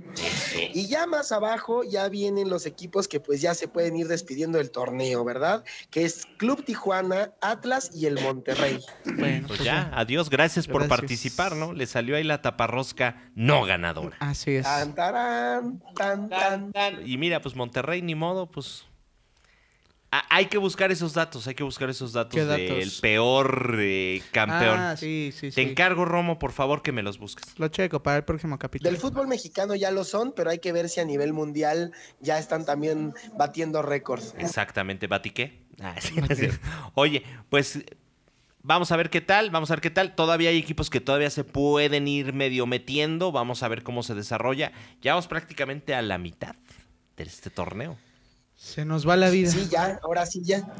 Y 0.74 0.86
ya 0.86 1.06
más 1.06 1.32
abajo 1.32 1.82
ya 1.82 2.10
vienen 2.10 2.50
los 2.50 2.66
equipos 2.66 3.08
que 3.08 3.18
pues 3.18 3.40
ya 3.40 3.54
se 3.54 3.68
pueden 3.68 3.96
ir 3.96 4.06
despidiendo 4.06 4.58
del 4.58 4.70
torneo, 4.70 5.24
¿verdad? 5.24 5.64
Que 5.90 6.04
es 6.04 6.26
Club 6.36 6.62
Tijuana, 6.62 7.32
Atlas 7.40 7.90
y 7.94 8.04
el 8.04 8.20
Monterrey. 8.20 8.84
Bueno, 9.04 9.46
pues, 9.48 9.58
pues 9.58 9.60
ya, 9.60 9.90
adiós, 9.94 10.28
gracias, 10.28 10.66
por 10.66 10.86
participar, 10.88 11.56
¿no? 11.56 11.72
Le 11.72 11.86
salió 11.88 12.16
ahí 12.16 12.24
la 12.24 12.42
taparrosca 12.42 13.30
no 13.34 13.64
ganadora. 13.64 14.16
Así 14.20 14.52
es. 14.52 14.66
Y 17.04 17.18
mira, 17.18 17.40
pues 17.42 17.56
Monterrey, 17.56 18.02
ni 18.02 18.14
modo, 18.14 18.50
pues. 18.50 18.84
hay 20.10 20.46
que 20.46 20.58
buscar 20.58 20.92
esos 20.92 21.14
datos, 21.14 21.46
hay 21.48 21.54
que 21.54 21.64
buscar 21.64 21.90
esos 21.90 22.12
datos, 22.12 22.46
del 22.46 22.92
peor 23.00 23.76
eh, 23.80 24.22
campeón. 24.30 24.78
Ah, 24.78 24.96
sí, 24.96 25.32
sí, 25.34 25.50
Te 25.50 25.62
encargo, 25.62 26.04
Romo, 26.04 26.38
por 26.38 26.52
favor, 26.52 26.82
que 26.82 26.92
me 26.92 27.02
los 27.02 27.18
busques. 27.18 27.58
Lo 27.58 27.68
checo 27.68 28.02
para 28.02 28.18
el 28.18 28.24
próximo 28.24 28.58
capítulo. 28.58 28.90
Del 28.90 29.00
fútbol 29.00 29.26
mexicano 29.26 29.74
ya 29.74 29.90
lo 29.90 30.04
son, 30.04 30.32
pero 30.32 30.50
hay 30.50 30.60
que 30.60 30.72
ver 30.72 30.88
si 30.88 31.00
a 31.00 31.04
nivel 31.04 31.32
mundial 31.32 31.92
ya 32.20 32.38
están 32.38 32.64
también 32.64 33.14
batiendo 33.36 33.82
récords. 33.82 34.34
Exactamente, 34.38 35.06
¿bati 35.08 35.30
qué? 35.30 35.66
Ah, 35.80 35.94
Oye, 36.94 37.24
pues 37.48 37.78
Vamos 38.68 38.92
a 38.92 38.96
ver 38.98 39.08
qué 39.08 39.22
tal, 39.22 39.48
vamos 39.48 39.70
a 39.70 39.76
ver 39.76 39.80
qué 39.80 39.88
tal. 39.88 40.14
Todavía 40.14 40.50
hay 40.50 40.58
equipos 40.58 40.90
que 40.90 41.00
todavía 41.00 41.30
se 41.30 41.42
pueden 41.42 42.06
ir 42.06 42.34
medio 42.34 42.66
metiendo. 42.66 43.32
Vamos 43.32 43.62
a 43.62 43.68
ver 43.68 43.82
cómo 43.82 44.02
se 44.02 44.14
desarrolla. 44.14 44.72
Ya 45.00 45.14
vamos 45.14 45.26
prácticamente 45.26 45.94
a 45.94 46.02
la 46.02 46.18
mitad 46.18 46.54
de 47.16 47.24
este 47.24 47.48
torneo. 47.48 47.96
Se 48.54 48.84
nos 48.84 49.08
va 49.08 49.16
la 49.16 49.30
vida. 49.30 49.50
Sí, 49.50 49.68
ya, 49.70 49.98
ahora 50.02 50.26
sí, 50.26 50.42
ya. 50.44 50.70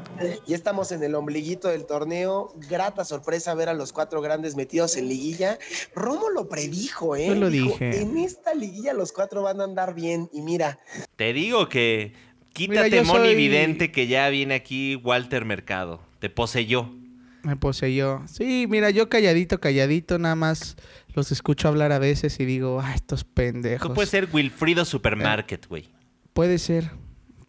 Ya 0.45 0.55
estamos 0.55 0.91
en 0.91 1.01
el 1.01 1.15
ombliguito 1.15 1.67
del 1.69 1.87
torneo. 1.87 2.53
Grata 2.69 3.03
sorpresa 3.05 3.55
ver 3.55 3.69
a 3.69 3.73
los 3.73 3.91
cuatro 3.91 4.21
grandes 4.21 4.55
metidos 4.55 4.95
en 4.95 5.09
liguilla. 5.09 5.57
Romo 5.95 6.29
lo 6.29 6.47
predijo, 6.47 7.15
¿eh? 7.15 7.25
Yo 7.29 7.33
lo 7.33 7.49
dije. 7.49 8.01
En 8.01 8.19
esta 8.19 8.53
liguilla 8.53 8.93
los 8.93 9.11
cuatro 9.11 9.41
van 9.41 9.61
a 9.61 9.63
andar 9.63 9.95
bien. 9.95 10.29
Y 10.31 10.43
mira. 10.43 10.77
Te 11.15 11.33
digo 11.33 11.67
que 11.69 12.13
quítate, 12.53 13.01
Moni 13.01 13.33
Vidente, 13.33 13.91
que 13.91 14.05
ya 14.05 14.29
viene 14.29 14.53
aquí 14.53 14.95
Walter 14.95 15.43
Mercado. 15.43 16.01
Te 16.19 16.29
poseyó. 16.29 16.98
Me 17.43 17.55
poseyó. 17.55 18.21
Sí, 18.27 18.67
mira, 18.69 18.89
yo 18.89 19.09
calladito, 19.09 19.59
calladito, 19.59 20.19
nada 20.19 20.35
más 20.35 20.75
los 21.13 21.31
escucho 21.31 21.67
hablar 21.67 21.91
a 21.91 21.99
veces 21.99 22.39
y 22.39 22.45
digo, 22.45 22.81
ah, 22.83 22.93
estos 22.93 23.23
pendejos. 23.23 23.87
Tú 23.87 23.93
puedes 23.93 24.09
ser 24.09 24.27
Wilfrido 24.31 24.85
Supermarket, 24.85 25.67
güey. 25.67 25.89
puede 26.33 26.57
ser, 26.57 26.91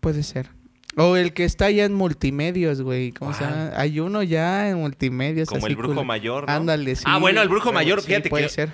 puede 0.00 0.22
ser. 0.22 0.50
O 0.96 1.16
el 1.16 1.32
que 1.34 1.44
está 1.44 1.70
ya 1.70 1.84
en 1.84 1.94
multimedios, 1.94 2.82
güey. 2.82 3.12
¿Cómo 3.12 3.32
se 3.32 3.44
llama? 3.44 3.70
Hay 3.76 4.00
uno 4.00 4.22
ya 4.24 4.68
en 4.68 4.78
multimedios. 4.78 5.48
Como 5.48 5.66
el 5.68 5.76
brujo 5.76 6.04
mayor, 6.04 6.46
¿no? 6.48 6.52
Ándale, 6.52 6.96
sí. 6.96 7.04
Ah, 7.06 7.18
bueno, 7.18 7.42
el 7.42 7.48
brujo 7.48 7.72
mayor, 7.72 8.02
fíjate 8.02 8.28
puede 8.28 8.48
ser. 8.48 8.72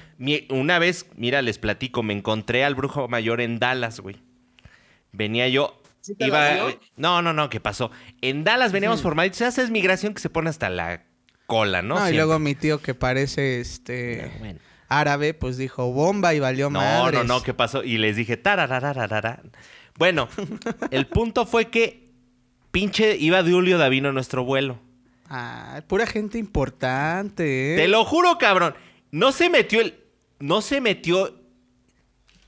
una 0.49 0.79
vez, 0.79 1.07
mira, 1.17 1.43
les 1.43 1.59
platico, 1.59 2.03
me 2.03 2.15
encontré 2.15 2.65
al 2.65 2.75
brujo 2.75 3.07
mayor 3.09 3.41
en 3.41 3.59
Dallas, 3.59 4.01
güey. 4.01 4.17
Venía 5.13 5.49
yo, 5.49 5.81
Iba, 6.19 6.75
no, 6.97 7.23
no, 7.23 7.33
no, 7.33 7.49
¿qué 7.49 7.61
pasó? 7.61 7.91
En 8.21 8.45
Dallas 8.45 8.73
veníamos 8.73 9.03
formaditos. 9.03 9.59
es 9.59 9.71
migración 9.71 10.15
que 10.15 10.21
se 10.21 10.31
pone 10.31 10.51
hasta 10.51 10.71
la 10.71 11.06
cola, 11.47 11.83
¿no? 11.83 12.09
y 12.09 12.15
luego 12.15 12.39
mi 12.39 12.55
tío 12.55 12.81
que 12.81 12.95
parece 12.95 13.61
este 13.61 14.59
árabe, 14.89 15.35
pues 15.35 15.57
dijo 15.57 15.93
bomba 15.93 16.35
y 16.35 16.41
valió 16.41 16.71
no, 16.71 16.81
No, 16.81 17.11
no, 17.11 17.25
no, 17.25 17.43
¿qué 17.43 17.55
pasó? 17.55 17.83
Y 17.83 17.99
les 17.99 18.17
dije 18.17 18.37
tararararara. 18.37 19.43
Bueno, 19.99 20.29
el 20.91 21.07
punto 21.07 21.47
fue 21.47 21.71
que 21.71 22.11
pinche 22.71 23.17
iba 23.17 23.43
Julio 23.43 23.79
Davino 23.79 24.13
nuestro 24.13 24.45
vuelo. 24.45 24.79
Ah, 25.29 25.83
pura 25.89 26.07
gente 26.07 26.39
importante, 26.39 27.75
¿eh? 27.75 27.77
Te 27.77 27.89
lo 27.89 28.05
juro, 28.05 28.39
cabrón. 28.39 28.75
No 29.11 29.33
se 29.33 29.51
metió 29.51 29.81
el. 29.81 29.99
No 30.39 30.61
se 30.61 30.81
metió 30.81 31.35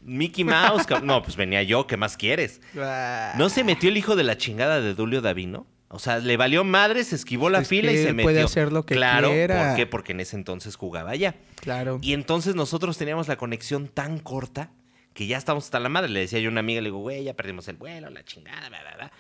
Mickey 0.01 0.45
Mouse. 0.45 0.87
no, 1.03 1.23
pues 1.23 1.37
venía 1.37 1.63
yo, 1.63 1.87
¿qué 1.87 1.97
más 1.97 2.17
quieres? 2.17 2.61
Ah. 2.77 3.35
¿No 3.37 3.49
se 3.49 3.65
metió 3.65 3.89
el 3.89 3.97
hijo 3.97 4.15
de 4.15 4.25
la 4.25 4.37
chingada 4.37 4.81
de 4.81 4.95
Dulio 4.95 5.21
Davino? 5.21 5.67
O 5.91 5.99
sea, 5.99 6.19
le 6.19 6.37
valió 6.37 6.65
madre, 6.65 7.03
se 7.03 7.17
esquivó 7.17 7.49
la 7.49 7.65
fila 7.65 7.93
y 7.93 7.97
se 7.97 8.13
metió. 8.13 8.25
Puede 8.25 8.43
hacer 8.43 8.73
lo 8.73 8.85
que 8.85 8.95
claro, 8.95 9.31
quiera. 9.31 9.69
¿por 9.69 9.77
qué? 9.77 9.87
Porque 9.87 10.13
en 10.13 10.21
ese 10.21 10.37
entonces 10.37 10.77
jugaba 10.77 11.11
allá. 11.11 11.37
Claro. 11.61 11.99
Y 12.03 12.13
entonces 12.13 12.55
nosotros 12.55 12.99
teníamos 12.99 13.27
la 13.27 13.37
conexión 13.37 13.89
tan 13.89 14.19
corta 14.19 14.71
que 15.15 15.27
ya 15.27 15.39
estábamos 15.39 15.65
hasta 15.65 15.81
la 15.81 15.89
madre. 15.89 16.11
Le 16.11 16.21
decía 16.21 16.41
yo 16.41 16.49
a 16.49 16.53
una 16.53 16.61
amiga, 16.61 16.83
le 16.83 16.89
digo, 16.89 16.99
güey, 16.99 17.25
ya 17.25 17.35
perdimos 17.35 17.69
el 17.69 17.77
vuelo, 17.77 18.11
la 18.11 18.23
chingada, 18.23 18.69
bla, 18.69 18.83
bla, 18.83 18.97
bla. 18.97 19.13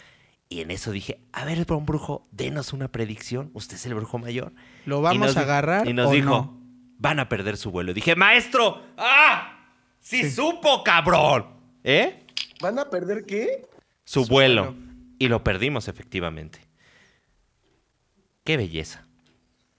Y 0.51 0.61
en 0.61 0.71
eso 0.71 0.93
dije, 0.93 1.21
a 1.33 1.45
ver, 1.45 1.67
un 1.71 1.87
brujo, 1.87 2.27
denos 2.33 2.73
una 2.73 2.89
predicción. 2.89 3.51
Usted 3.55 3.77
es 3.77 3.87
el 3.87 3.95
brujo 3.95 4.19
mayor. 4.19 4.53
¿Lo 4.87 5.01
vamos 5.01 5.37
a 5.37 5.41
agarrar? 5.41 5.89
Y 5.89 5.93
nos 5.93 6.11
dijo, 6.11 6.55
van 6.99 7.21
a 7.21 7.29
perder 7.29 7.57
su 7.57 7.71
vuelo. 7.71 7.95
dije, 7.95 8.15
maestro, 8.15 8.83
¡ah! 8.97 9.71
¡Sí, 10.01 10.31
supo, 10.31 10.83
cabrón! 10.85 11.47
¿Eh? 11.85 12.27
¿Van 12.61 12.79
a 12.79 12.89
perder 12.89 13.25
qué? 13.25 13.67
Su, 14.05 14.27
vuelo. 14.27 14.75
Y 15.19 15.29
lo 15.29 15.43
perdimos, 15.43 15.89
efectivamente. 15.89 16.61
Qué 18.45 18.57
belleza. 18.57 19.07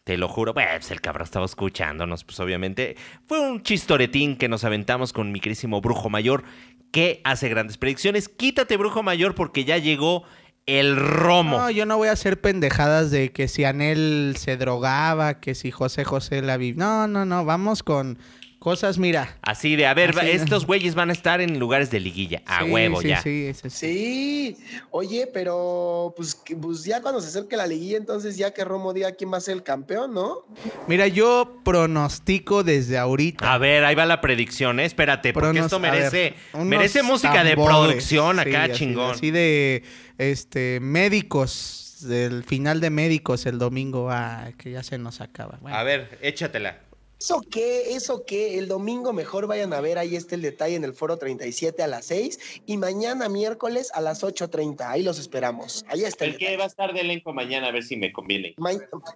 Te 0.04 0.18
lo 0.18 0.28
juro. 0.28 0.54
Pues 0.54 0.92
el 0.92 1.02
cabrón 1.02 1.26
estaba 1.26 1.46
escuchándonos, 1.46 2.24
pues 2.24 2.40
obviamente. 2.40 2.96
Fue 3.28 3.40
un 3.40 3.64
chistoretín 3.64 4.38
que 4.38 4.50
nos 4.50 4.64
aventamos 4.64 5.14
con 5.14 5.32
mi 5.32 5.40
querísimo 5.40 5.82
brujo 5.82 6.10
mayor 6.10 6.44
que 6.92 7.22
hace 7.24 7.50
grandes 7.50 7.78
predicciones. 7.78 8.28
Quítate, 8.30 8.78
brujo 8.78 9.04
mayor, 9.04 9.36
porque 9.36 9.66
ya 9.66 9.78
llegó 9.78 10.24
el 10.66 10.96
romo. 10.96 11.58
No, 11.58 11.70
yo 11.72 11.86
no 11.86 11.98
voy 11.98 12.10
a 12.10 12.14
hacer 12.14 12.42
pendejadas 12.42 13.12
de 13.12 13.32
que 13.32 13.48
si 13.48 13.64
Anel 13.64 14.36
se 14.38 14.58
drogaba, 14.58 15.40
que 15.40 15.56
si 15.56 15.72
José 15.72 16.04
José 16.04 16.42
la 16.42 16.58
vi. 16.58 16.74
No, 16.74 17.08
no, 17.08 17.26
no, 17.26 17.46
vamos 17.46 17.84
con 17.84 18.20
cosas, 18.60 18.98
mira. 18.98 19.38
Así 19.42 19.76
de, 19.76 19.88
a 19.88 19.94
ver, 19.94 20.14
estos 20.24 20.66
güeyes 20.66 20.94
van 20.94 21.10
a 21.10 21.14
estar 21.14 21.42
en 21.42 21.58
lugares 21.58 21.90
de 21.90 22.00
liguilla, 22.00 22.42
a 22.46 22.66
huevo 22.66 23.02
ya. 23.02 23.22
Sí, 23.22 23.52
sí, 23.54 23.70
sí. 23.70 24.58
Oye, 24.92 25.28
pero 25.34 26.14
pues, 26.16 26.40
pues, 26.62 26.84
ya 26.84 27.02
cuando 27.02 27.22
se 27.22 27.30
acerque 27.30 27.58
la 27.58 27.66
liguilla, 27.66 27.98
entonces 27.98 28.38
ya 28.38 28.52
que 28.54 28.64
Romo 28.64 28.94
diga 28.94 29.14
quién 29.14 29.32
va 29.32 29.38
a 29.38 29.42
ser 29.42 29.56
el 29.56 29.64
campeón, 29.64 30.14
¿no? 30.14 30.46
Mira, 30.88 31.08
yo 31.08 31.62
pronostico 31.64 32.64
desde 32.64 32.98
ahorita. 32.98 33.52
A 33.52 33.58
ver, 33.58 33.86
ahí 33.86 33.96
va 33.96 34.06
la 34.06 34.22
predicción, 34.22 34.80
¿eh? 34.80 34.86
Espérate, 34.86 35.34
porque 35.34 35.60
esto 35.60 35.80
merece, 35.80 36.36
merece 36.54 37.02
música 37.02 37.44
de 37.44 37.56
producción 37.56 38.40
acá, 38.40 38.72
chingón. 38.72 39.12
Así 39.12 39.32
de, 39.32 39.84
este, 40.18 40.80
médicos 40.82 42.06
del 42.08 42.44
final 42.44 42.80
de 42.80 42.90
médicos 42.90 43.46
el 43.46 43.58
domingo, 43.58 44.10
ah, 44.12 44.52
que 44.58 44.72
ya 44.72 44.84
se 44.84 44.98
nos 44.98 45.22
acaba. 45.22 45.60
A 45.66 45.84
ver, 45.84 46.18
échatela. 46.22 46.89
¿Eso 47.20 47.42
qué? 47.42 47.96
¿Eso 47.96 48.24
qué? 48.26 48.58
El 48.58 48.70
domingo 48.70 49.12
mejor 49.12 49.46
vayan 49.46 49.74
a 49.74 49.82
ver, 49.82 49.98
ahí 49.98 50.16
está 50.16 50.36
el 50.36 50.42
detalle 50.42 50.76
en 50.76 50.86
el 50.86 50.94
foro 50.94 51.18
37 51.18 51.84
a 51.84 51.88
las 51.88 52.06
6 52.06 52.62
y 52.66 52.78
mañana 52.78 53.28
miércoles 53.28 53.92
a 53.94 54.00
las 54.00 54.24
8.30. 54.24 54.88
Ahí 54.88 55.04
los 55.04 55.20
esperamos. 55.20 55.86
Ahí 55.90 56.06
está. 56.06 56.24
¿El, 56.24 56.38
qué 56.38 56.56
va 56.56 56.64
a 56.64 56.68
estar 56.68 56.94
de 56.94 57.02
elenco 57.02 57.34
mañana? 57.34 57.68
A 57.68 57.72
ver 57.72 57.84
si 57.84 57.98
me 57.98 58.14
conviene. 58.14 58.56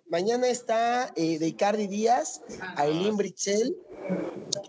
mañana 0.09 0.49
está 0.49 1.13
eh, 1.15 1.39
de 1.39 1.47
Icardi 1.47 1.87
Díaz, 1.87 2.41
Aileen 2.75 3.15
Britzel, 3.15 3.73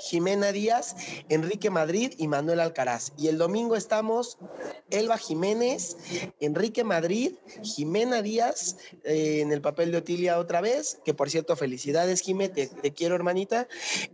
Jimena 0.01 0.53
Díaz, 0.53 0.97
Enrique 1.29 1.71
Madrid 1.71 2.13
y 2.19 2.29
Manuel 2.29 2.61
Alcaraz. 2.61 3.13
Y 3.17 3.29
el 3.29 3.39
domingo 3.39 3.77
estamos 3.77 4.39
Elba 4.91 5.19
Jiménez, 5.19 5.97
Enrique 6.41 6.85
Madrid, 6.85 7.33
Jimena 7.63 8.23
Díaz 8.23 8.77
eh, 9.05 9.41
en 9.41 9.53
el 9.53 9.61
papel 9.61 9.93
de 9.93 9.99
Otilia 9.99 10.39
otra 10.39 10.61
vez, 10.61 11.01
que 11.05 11.15
por 11.15 11.31
cierto, 11.31 11.57
felicidades, 11.57 12.21
Jimé, 12.21 12.49
te, 12.49 12.69
quiero 12.93 13.15
hermanita. 13.15 13.67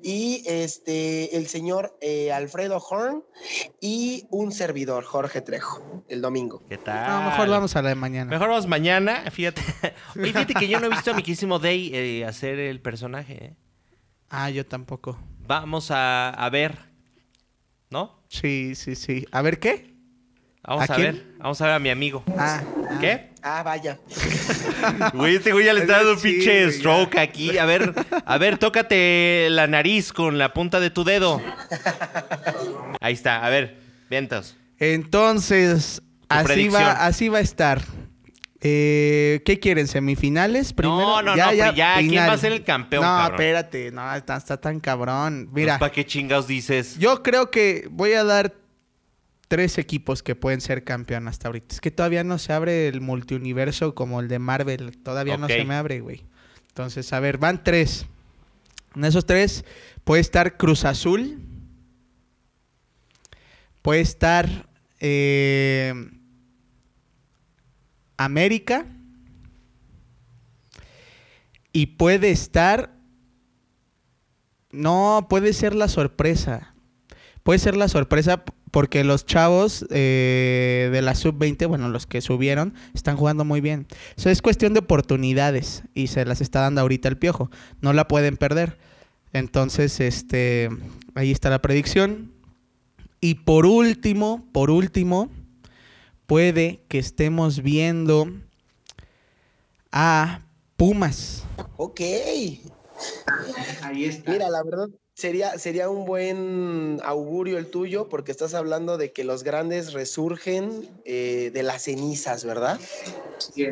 Y 0.02 0.42
este 0.46 1.36
el 1.36 1.46
señor 1.46 1.96
eh, 2.00 2.32
Alfredo 2.32 2.78
Horn 2.78 3.24
y 3.80 4.26
un 4.30 4.52
servidor, 4.52 5.04
Jorge 5.04 5.40
Trejo, 5.40 6.04
el 6.08 6.20
domingo. 6.20 6.62
¿Qué 6.68 6.78
tal? 6.78 7.24
mejor 7.30 7.48
vamos 7.48 7.76
a 7.76 7.82
la 7.82 7.90
de 7.90 7.94
mañana. 7.94 8.30
Mejor 8.30 8.48
vamos 8.48 8.66
mañana, 8.66 9.24
fíjate. 9.30 9.62
fíjate 10.14 10.54
que 10.54 10.68
yo 10.68 10.80
no 10.80 10.86
he 10.86 10.90
visto 10.90 11.10
a 11.10 11.14
mi 11.14 11.22
quísimo 11.22 11.58
Day 11.58 11.90
eh, 11.94 12.24
hacer 12.24 12.58
el 12.58 12.80
personaje. 12.80 13.56
Ah, 14.30 14.48
yo 14.48 14.64
tampoco. 14.64 15.18
Vamos 15.46 15.90
a, 15.90 16.48
ver, 16.52 16.78
¿no? 17.90 18.22
Sí, 18.28 18.76
sí, 18.76 18.94
sí. 18.94 19.26
¿A 19.32 19.42
ver 19.42 19.58
qué? 19.58 19.90
Vamos 20.62 20.88
a, 20.88 20.96
ver, 20.96 21.24
vamos 21.38 21.60
a 21.60 21.64
ver 21.64 21.74
a 21.74 21.78
mi 21.80 21.90
amigo. 21.90 22.22
Ah, 22.38 22.62
¿qué? 23.00 23.30
Ah, 23.42 23.64
vaya. 23.64 23.98
Güey, 25.14 25.36
este 25.36 25.52
güey 25.52 25.66
ya 25.66 25.72
le 25.72 25.80
está 25.80 25.96
dando 25.96 26.12
un 26.12 26.20
pinche 26.20 26.70
stroke 26.70 27.18
aquí. 27.18 27.58
A 27.58 27.64
ver, 27.64 27.92
a 28.24 28.38
ver, 28.38 28.58
tócate 28.58 29.48
la 29.50 29.66
nariz 29.66 30.12
con 30.12 30.38
la 30.38 30.52
punta 30.54 30.78
de 30.78 30.90
tu 30.90 31.02
dedo. 31.02 31.42
Ahí 33.00 33.14
está, 33.14 33.44
a 33.44 33.50
ver, 33.50 33.78
vientos. 34.08 34.56
Entonces, 34.78 36.02
así 36.28 36.68
va, 36.68 36.92
así 37.04 37.28
va 37.28 37.38
a 37.38 37.42
estar. 37.42 37.82
Eh, 38.62 39.42
¿Qué 39.46 39.58
quieren? 39.58 39.88
¿Semifinales? 39.88 40.74
Primero? 40.74 40.98
No, 40.98 41.22
no, 41.22 41.36
ya, 41.36 41.46
no, 41.46 41.52
ya, 41.52 41.74
ya 41.74 41.94
¿quién 41.98 42.22
va 42.28 42.32
a 42.32 42.38
ser 42.38 42.52
el 42.52 42.62
campeón? 42.62 43.02
No, 43.02 43.26
espérate, 43.26 43.90
no, 43.90 44.14
está, 44.14 44.38
tan 44.60 44.80
cabrón. 44.80 45.48
Mira. 45.52 45.78
¿Para 45.78 45.92
qué 45.92 46.04
chingados 46.04 46.46
dices? 46.46 46.98
Yo 46.98 47.22
creo 47.22 47.50
que 47.50 47.88
voy 47.90 48.12
a 48.12 48.24
dar 48.24 48.54
tres 49.48 49.78
equipos 49.78 50.22
que 50.22 50.34
pueden 50.34 50.60
ser 50.60 50.84
campeón 50.84 51.26
hasta 51.26 51.48
ahorita. 51.48 51.74
Es 51.74 51.80
que 51.80 51.90
todavía 51.90 52.22
no 52.22 52.38
se 52.38 52.52
abre 52.52 52.86
el 52.88 53.00
multiuniverso 53.00 53.94
como 53.94 54.20
el 54.20 54.28
de 54.28 54.38
Marvel. 54.38 54.98
Todavía 54.98 55.38
no 55.38 55.48
se 55.48 55.64
me 55.64 55.74
abre, 55.74 56.00
güey. 56.00 56.24
Entonces, 56.68 57.12
a 57.14 57.20
ver, 57.20 57.38
van 57.38 57.64
tres. 57.64 58.06
En 58.94 59.04
esos 59.04 59.24
tres 59.24 59.64
puede 60.04 60.20
estar 60.20 60.58
Cruz 60.58 60.84
Azul. 60.84 61.40
Puede 63.80 64.02
estar. 64.02 64.68
Eh, 65.00 65.94
América 68.24 68.86
y 71.72 71.86
puede 71.86 72.30
estar... 72.30 72.94
No, 74.72 75.26
puede 75.28 75.52
ser 75.52 75.74
la 75.74 75.88
sorpresa. 75.88 76.74
Puede 77.42 77.58
ser 77.58 77.76
la 77.76 77.88
sorpresa 77.88 78.44
porque 78.70 79.02
los 79.02 79.26
chavos 79.26 79.84
eh, 79.90 80.90
de 80.92 81.02
la 81.02 81.14
sub-20, 81.14 81.66
bueno, 81.66 81.88
los 81.88 82.06
que 82.06 82.20
subieron, 82.20 82.74
están 82.94 83.16
jugando 83.16 83.44
muy 83.44 83.60
bien. 83.60 83.86
Eso 84.16 84.30
es 84.30 84.42
cuestión 84.42 84.74
de 84.74 84.80
oportunidades 84.80 85.82
y 85.94 86.06
se 86.06 86.24
las 86.24 86.40
está 86.40 86.60
dando 86.60 86.82
ahorita 86.82 87.08
el 87.08 87.18
piojo. 87.18 87.50
No 87.80 87.92
la 87.92 88.06
pueden 88.06 88.36
perder. 88.36 88.78
Entonces, 89.32 89.98
este, 89.98 90.68
ahí 91.14 91.32
está 91.32 91.50
la 91.50 91.62
predicción. 91.62 92.32
Y 93.20 93.34
por 93.36 93.66
último, 93.66 94.46
por 94.52 94.70
último, 94.70 95.30
puede 96.30 96.78
que 96.86 97.00
estemos 97.00 97.60
viendo 97.60 98.28
a 99.90 100.46
Pumas. 100.76 101.42
Ok. 101.76 102.00
Ahí 103.82 104.04
está. 104.04 104.30
Mira, 104.30 104.48
la 104.48 104.62
verdad, 104.62 104.90
sería, 105.12 105.58
sería 105.58 105.90
un 105.90 106.06
buen 106.06 107.00
augurio 107.02 107.58
el 107.58 107.66
tuyo 107.66 108.08
porque 108.08 108.30
estás 108.30 108.54
hablando 108.54 108.96
de 108.96 109.10
que 109.10 109.24
los 109.24 109.42
grandes 109.42 109.92
resurgen 109.92 110.88
eh, 111.04 111.50
de 111.52 111.62
las 111.64 111.82
cenizas, 111.82 112.44
¿verdad? 112.44 112.78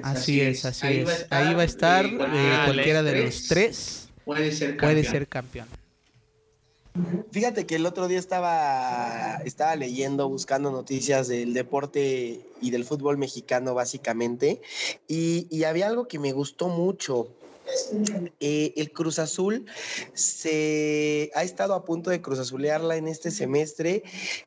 Así 0.03 0.41
es, 0.41 0.65
así 0.65 0.89
es. 0.89 1.27
Ahí 1.31 1.55
va 1.55 1.63
a 1.63 1.65
estar, 1.65 2.07
eh, 2.07 2.63
cualquiera 2.65 3.05
de 3.05 3.23
los 3.23 3.47
tres. 3.47 4.09
Puede 4.25 4.51
ser 4.51 4.71
campeón. 4.71 4.95
Puede 4.95 5.05
ser 5.05 5.29
campeón. 5.29 5.78
Fíjate 7.30 7.66
que 7.66 7.76
el 7.76 7.86
otro 7.86 8.09
día 8.09 8.18
estaba, 8.18 9.40
estaba 9.44 9.76
leyendo, 9.76 10.28
buscando 10.28 10.70
noticias 10.70 11.28
del 11.28 11.55
deporte 11.55 12.40
y 12.61 12.70
del 12.70 12.84
fútbol 12.84 13.18
mexicano 13.18 13.74
básicamente, 13.74 14.61
y, 15.07 15.64
había 15.64 15.88
algo 15.88 16.09
que 16.09 16.18
me 16.18 16.32
gustó 16.32 16.68
mucho. 16.68 17.28
Eh, 18.40 18.72
el 18.76 18.92
Cruz 18.92 19.18
Azul 19.18 19.66
se 20.14 21.30
ha 21.34 21.42
estado 21.42 21.74
a 21.74 21.84
punto 21.84 22.09
de 22.09 22.22
cruzazulearla 22.22 22.96
en 22.96 23.09
este 23.09 23.30
semestre 23.30 24.05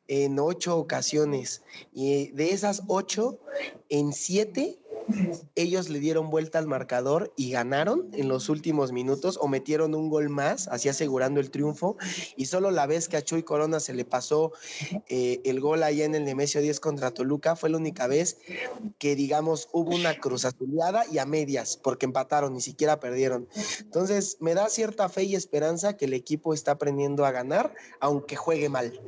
en 0.08 0.40
ocho 0.40 0.76
ocasiones 0.76 1.62
y 1.94 2.32
de 2.32 2.50
esas 2.50 2.82
ocho, 2.88 3.38
en 3.90 4.12
siete 4.14 4.80
ellos 5.56 5.90
le 5.90 6.00
dieron 6.00 6.30
vuelta 6.30 6.60
al 6.60 6.68
marcador 6.68 7.34
y 7.36 7.52
ganaron 7.52 8.10
en 8.14 8.28
los 8.28 8.50
últimos 8.50 8.92
minutos 8.92 9.38
o 9.42 9.48
metieron 9.48 9.96
un 9.96 10.10
gol 10.10 10.30
más, 10.30 10.68
así 10.68 10.90
asegurando 10.90 11.40
el 11.40 11.52
triunfo. 11.52 11.98
Y 12.36 12.46
solo 12.46 12.72
la 12.72 12.88
vez 12.88 13.08
que 13.08 13.18
a 13.18 13.24
Chuy 13.24 13.44
Corona 13.44 13.80
se 13.80 13.94
le 13.94 14.06
pasó 14.06 14.52
eh, 15.08 15.42
el 15.44 15.60
gol 15.60 15.84
allá 15.84 16.06
en 16.06 16.16
el 16.16 16.26
Nemesio 16.26 16.62
10 16.62 16.80
contra 16.80 17.12
Toluca 17.12 17.56
fue 17.56 17.70
la 17.70 17.78
única 17.78 18.08
vez 18.08 18.38
que, 18.98 19.16
digamos, 19.16 19.70
hubo 19.72 19.96
una 19.96 20.18
cruz 20.20 20.46
azuleada 20.46 21.06
y 21.12 21.18
a 21.18 21.26
medias, 21.26 21.78
porque 21.78 22.06
empataron, 22.06 22.54
ni 22.54 22.62
siquiera 22.62 23.00
perdieron. 23.00 23.48
Entonces, 23.80 24.38
me 24.40 24.54
da 24.54 24.70
cierta 24.70 25.10
fe 25.10 25.24
y 25.24 25.36
esperanza 25.36 25.98
que 25.98 26.06
el 26.06 26.14
equipo 26.14 26.54
está 26.54 26.72
aprendiendo 26.72 27.26
a 27.26 27.32
ganar, 27.32 27.74
aunque 28.00 28.36
juegue 28.36 28.70
mal 28.70 29.00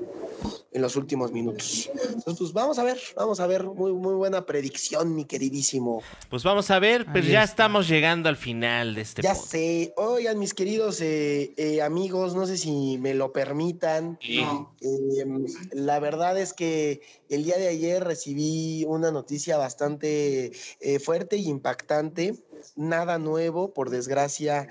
en 0.71 0.81
los 0.81 0.95
últimos 0.95 1.31
minutos. 1.31 1.89
Entonces, 1.93 2.39
pues 2.39 2.53
vamos 2.53 2.79
a 2.79 2.83
ver, 2.83 2.99
vamos 3.15 3.39
a 3.39 3.47
ver, 3.47 3.63
muy, 3.63 3.93
muy 3.93 4.15
buena 4.15 4.45
predicción, 4.45 5.15
mi 5.15 5.25
queridísimo. 5.25 5.82
Pues 6.29 6.43
vamos 6.43 6.69
a 6.71 6.79
ver, 6.79 7.05
pues 7.11 7.27
ya 7.27 7.43
estamos 7.43 7.87
llegando 7.87 8.29
al 8.29 8.37
final 8.37 8.95
de 8.95 9.01
este 9.01 9.21
Ya 9.21 9.35
sé, 9.35 9.93
oigan, 9.97 10.39
mis 10.39 10.53
queridos 10.53 11.01
eh, 11.01 11.53
eh, 11.57 11.81
amigos, 11.81 12.35
no 12.35 12.45
sé 12.45 12.57
si 12.57 12.97
me 12.97 13.13
lo 13.13 13.31
permitan. 13.31 14.17
Em, 14.21 15.45
la 15.71 15.99
verdad 15.99 16.37
es 16.39 16.53
que 16.53 17.01
el 17.29 17.43
día 17.43 17.57
de 17.57 17.67
ayer 17.67 18.03
recibí 18.03 18.85
una 18.85 19.11
noticia 19.11 19.57
bastante 19.57 20.51
eh, 20.79 20.99
fuerte 20.99 21.37
y 21.37 21.47
impactante. 21.47 22.35
Nada 22.75 23.19
nuevo, 23.19 23.73
por 23.73 23.89
desgracia, 23.89 24.69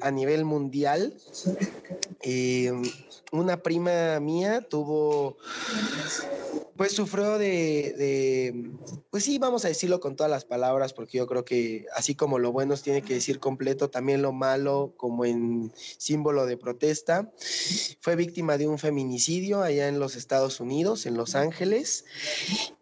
a 0.00 0.10
nivel 0.10 0.44
mundial. 0.46 1.14
Una 3.32 3.62
prima 3.62 4.18
mía 4.20 4.62
tuvo, 4.62 5.36
pues 6.76 6.92
sufrió 6.92 7.38
de, 7.38 8.70
pues 9.10 9.24
sí, 9.24 9.38
vamos 9.38 9.64
a 9.64 9.68
decirlo 9.68 9.98
con 9.98 10.14
todas 10.14 10.30
las 10.30 10.44
palabras, 10.44 10.92
porque 10.92 11.18
yo 11.18 11.26
creo 11.26 11.44
que 11.44 11.86
así 11.96 12.14
como 12.14 12.38
lo 12.38 12.52
bueno 12.52 12.76
tiene 12.76 13.02
que 13.02 13.14
decir 13.14 13.40
completo, 13.40 13.90
también 13.90 14.22
lo 14.22 14.32
malo 14.32 14.94
como 14.96 15.24
en 15.24 15.72
símbolo 15.98 16.46
de 16.46 16.56
protesta. 16.56 17.32
Fue 18.00 18.14
víctima 18.14 18.58
de 18.58 18.68
un 18.68 18.78
feminicidio 18.78 19.62
allá 19.62 19.88
en 19.88 19.98
los 19.98 20.14
Estados 20.14 20.60
Unidos, 20.60 21.06
en 21.06 21.16
Los 21.16 21.34
Ángeles, 21.34 22.04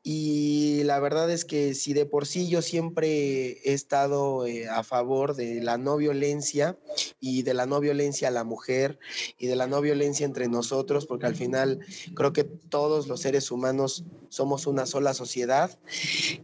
Y 0.02 0.84
la 0.84 1.00
verdad 1.00 1.30
es 1.30 1.44
que 1.44 1.74
si 1.74 1.94
de 1.94 2.06
por 2.06 2.26
sí 2.26 2.48
yo 2.48 2.62
siempre 2.62 3.60
he 3.64 3.72
estado 3.72 4.46
eh, 4.46 4.68
a 4.68 4.84
favor 4.84 5.34
de 5.34 5.62
la 5.62 5.78
no 5.78 5.96
violencia 5.96 6.78
y 7.18 7.42
de 7.42 7.54
la 7.54 7.66
no 7.66 7.80
violencia 7.80 8.28
a 8.28 8.30
la 8.30 8.44
mujer 8.44 8.98
y 9.38 9.46
de 9.46 9.56
la 9.56 9.66
no 9.66 9.80
violencia 9.80 10.25
entre 10.26 10.48
nosotros, 10.48 11.06
porque 11.06 11.26
al 11.26 11.34
final 11.34 11.80
creo 12.14 12.32
que 12.32 12.44
todos 12.44 13.06
los 13.08 13.20
seres 13.20 13.50
humanos 13.50 14.04
somos 14.28 14.66
una 14.66 14.84
sola 14.86 15.14
sociedad, 15.14 15.78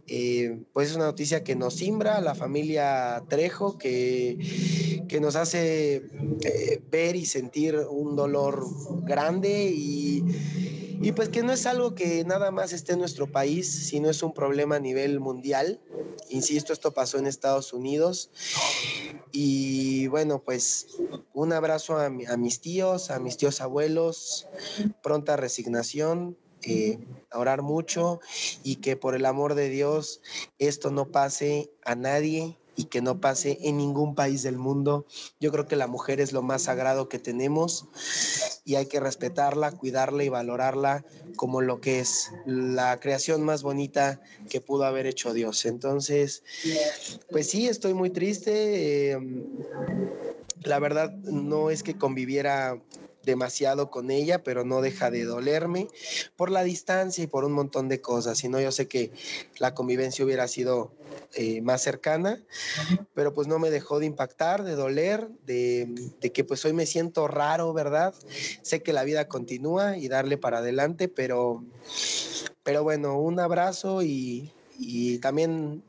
eh, 0.07 0.63
pues 0.73 0.89
es 0.89 0.95
una 0.95 1.05
noticia 1.05 1.43
que 1.43 1.55
nos 1.55 1.75
simbra 1.75 2.17
a 2.17 2.21
la 2.21 2.33
familia 2.33 3.23
Trejo, 3.29 3.77
que, 3.77 5.05
que 5.07 5.19
nos 5.19 5.35
hace 5.35 6.03
eh, 6.41 6.81
ver 6.89 7.15
y 7.15 7.25
sentir 7.25 7.77
un 7.89 8.15
dolor 8.15 8.65
grande 9.03 9.71
y 9.71 10.23
y 11.01 11.11
pues 11.11 11.29
que 11.29 11.43
no 11.43 11.51
es 11.51 11.65
algo 11.65 11.95
que 11.95 12.23
nada 12.23 12.51
más 12.51 12.73
esté 12.73 12.93
en 12.93 12.99
nuestro 12.99 13.31
país, 13.31 13.87
sino 13.87 14.09
es 14.09 14.23
un 14.23 14.33
problema 14.33 14.75
a 14.77 14.79
nivel 14.79 15.19
mundial. 15.19 15.81
Insisto, 16.29 16.73
esto 16.73 16.93
pasó 16.93 17.17
en 17.17 17.27
Estados 17.27 17.73
Unidos. 17.73 18.29
Y 19.31 20.07
bueno, 20.07 20.43
pues 20.43 20.87
un 21.33 21.53
abrazo 21.53 21.97
a, 21.97 22.09
mis 22.09 22.61
tíos, 22.61 23.11
a 23.11 23.19
mis 23.19 23.37
tíos 23.37 23.61
abuelos, 23.61 24.47
pronta 25.01 25.35
resignación, 25.35 26.37
eh, 26.65 26.99
a 27.29 27.39
orar 27.39 27.61
mucho 27.61 28.21
y 28.63 28.77
que 28.77 28.95
por 28.95 29.15
el 29.15 29.25
amor 29.25 29.55
de 29.55 29.67
Dios 29.69 30.21
esto 30.59 30.91
no 30.91 31.11
pase 31.11 31.71
a 31.83 31.95
nadie 31.95 32.57
y 32.75 32.85
que 32.85 33.01
no 33.01 33.19
pase 33.19 33.57
en 33.61 33.77
ningún 33.77 34.15
país 34.15 34.43
del 34.43 34.57
mundo. 34.57 35.05
Yo 35.39 35.51
creo 35.51 35.67
que 35.67 35.75
la 35.75 35.87
mujer 35.87 36.19
es 36.19 36.33
lo 36.33 36.41
más 36.41 36.63
sagrado 36.63 37.09
que 37.09 37.19
tenemos 37.19 37.87
y 38.65 38.75
hay 38.75 38.87
que 38.87 38.99
respetarla, 38.99 39.71
cuidarla 39.71 40.23
y 40.23 40.29
valorarla 40.29 41.05
como 41.35 41.61
lo 41.61 41.81
que 41.81 41.99
es 41.99 42.31
la 42.45 42.99
creación 42.99 43.43
más 43.43 43.63
bonita 43.63 44.21
que 44.49 44.61
pudo 44.61 44.85
haber 44.85 45.05
hecho 45.05 45.33
Dios. 45.33 45.65
Entonces, 45.65 46.43
pues 47.29 47.49
sí, 47.49 47.67
estoy 47.67 47.93
muy 47.93 48.09
triste. 48.09 49.11
Eh, 49.11 49.19
la 50.63 50.79
verdad 50.79 51.11
no 51.11 51.69
es 51.69 51.83
que 51.83 51.97
conviviera 51.97 52.81
demasiado 53.23 53.89
con 53.89 54.11
ella, 54.11 54.43
pero 54.43 54.63
no 54.63 54.81
deja 54.81 55.11
de 55.11 55.23
dolerme 55.23 55.87
por 56.35 56.51
la 56.51 56.63
distancia 56.63 57.23
y 57.23 57.27
por 57.27 57.45
un 57.45 57.53
montón 57.53 57.89
de 57.89 58.01
cosas. 58.01 58.37
Si 58.37 58.49
no, 58.49 58.59
yo 58.59 58.71
sé 58.71 58.87
que 58.87 59.11
la 59.57 59.73
convivencia 59.73 60.25
hubiera 60.25 60.47
sido 60.47 60.91
eh, 61.35 61.61
más 61.61 61.81
cercana, 61.81 62.43
pero 63.13 63.33
pues 63.33 63.47
no 63.47 63.59
me 63.59 63.69
dejó 63.69 63.99
de 63.99 64.05
impactar, 64.05 64.63
de 64.63 64.75
doler, 64.75 65.29
de, 65.45 66.11
que 66.33 66.43
pues 66.43 66.63
hoy 66.65 66.73
me 66.73 66.85
siento 66.85 67.27
raro, 67.27 67.73
¿verdad? 67.73 68.13
Sé 68.61 68.83
que 68.83 68.93
la 68.93 69.03
vida 69.03 69.27
continúa 69.27 69.97
y 69.97 70.07
darle 70.07 70.37
para 70.37 70.59
adelante, 70.59 71.07
pero, 71.07 71.63
pero 72.63 72.83
bueno, 72.83 73.17
un 73.17 73.39
abrazo 73.39 74.03
y, 74.03 74.51
y 74.77 75.19
también 75.19 75.83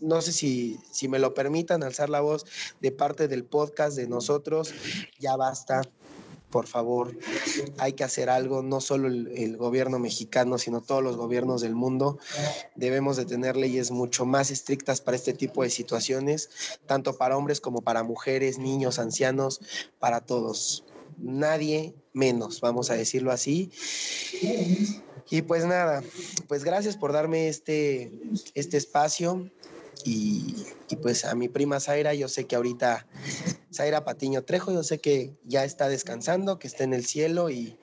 no 0.00 0.20
sé 0.20 0.32
si, 0.32 0.78
si 0.90 1.08
me 1.08 1.18
lo 1.18 1.34
permitan, 1.34 1.82
alzar 1.82 2.10
la 2.10 2.20
voz 2.20 2.46
de 2.80 2.92
parte 2.92 3.28
del 3.28 3.44
podcast 3.44 3.96
de 3.96 4.06
nosotros. 4.06 4.74
Ya 5.18 5.36
basta, 5.36 5.82
por 6.54 6.68
favor, 6.68 7.18
hay 7.78 7.94
que 7.94 8.04
hacer 8.04 8.30
algo, 8.30 8.62
no 8.62 8.80
solo 8.80 9.08
el, 9.08 9.56
gobierno 9.56 9.98
mexicano, 9.98 10.56
sino 10.56 10.80
todos 10.80 11.02
los 11.02 11.16
gobiernos 11.16 11.62
del 11.62 11.74
mundo. 11.74 12.20
Debemos 12.76 13.16
de 13.16 13.24
tener 13.24 13.56
leyes 13.56 13.90
mucho 13.90 14.24
más 14.24 14.52
estrictas 14.52 15.00
para 15.00 15.16
este 15.16 15.32
tipo 15.32 15.64
de 15.64 15.70
situaciones, 15.70 16.78
tanto 16.86 17.16
para 17.16 17.36
hombres 17.36 17.60
como 17.60 17.82
para 17.82 18.04
mujeres, 18.04 18.58
niños, 18.58 19.00
ancianos, 19.00 19.60
para 19.98 20.20
todos. 20.20 20.84
Nadie 21.18 21.96
menos, 22.12 22.60
vamos 22.60 22.88
a 22.88 22.94
decirlo 22.94 23.32
así. 23.32 23.72
Y 25.28 25.42
pues 25.42 25.64
nada, 25.64 26.04
pues 26.46 26.62
gracias 26.62 26.96
por 26.96 27.12
darme 27.12 27.48
este, 27.48 28.12
este 28.54 28.76
espacio. 28.76 29.50
Y, 30.04 30.66
pues 31.02 31.24
a 31.24 31.34
mi 31.34 31.48
prima 31.48 31.80
Zaira, 31.80 32.14
yo 32.14 32.28
sé 32.28 32.46
que 32.46 32.56
ahorita, 32.56 33.06
Zaira 33.72 34.04
Patiño 34.04 34.42
Trejo, 34.42 34.72
yo 34.72 34.82
sé 34.82 34.98
que 34.98 35.34
ya 35.44 35.64
está 35.64 35.88
descansando, 35.88 36.58
que 36.58 36.68
está 36.68 36.84
en 36.84 36.94
el 36.94 37.04
cielo 37.04 37.50
y, 37.50 37.76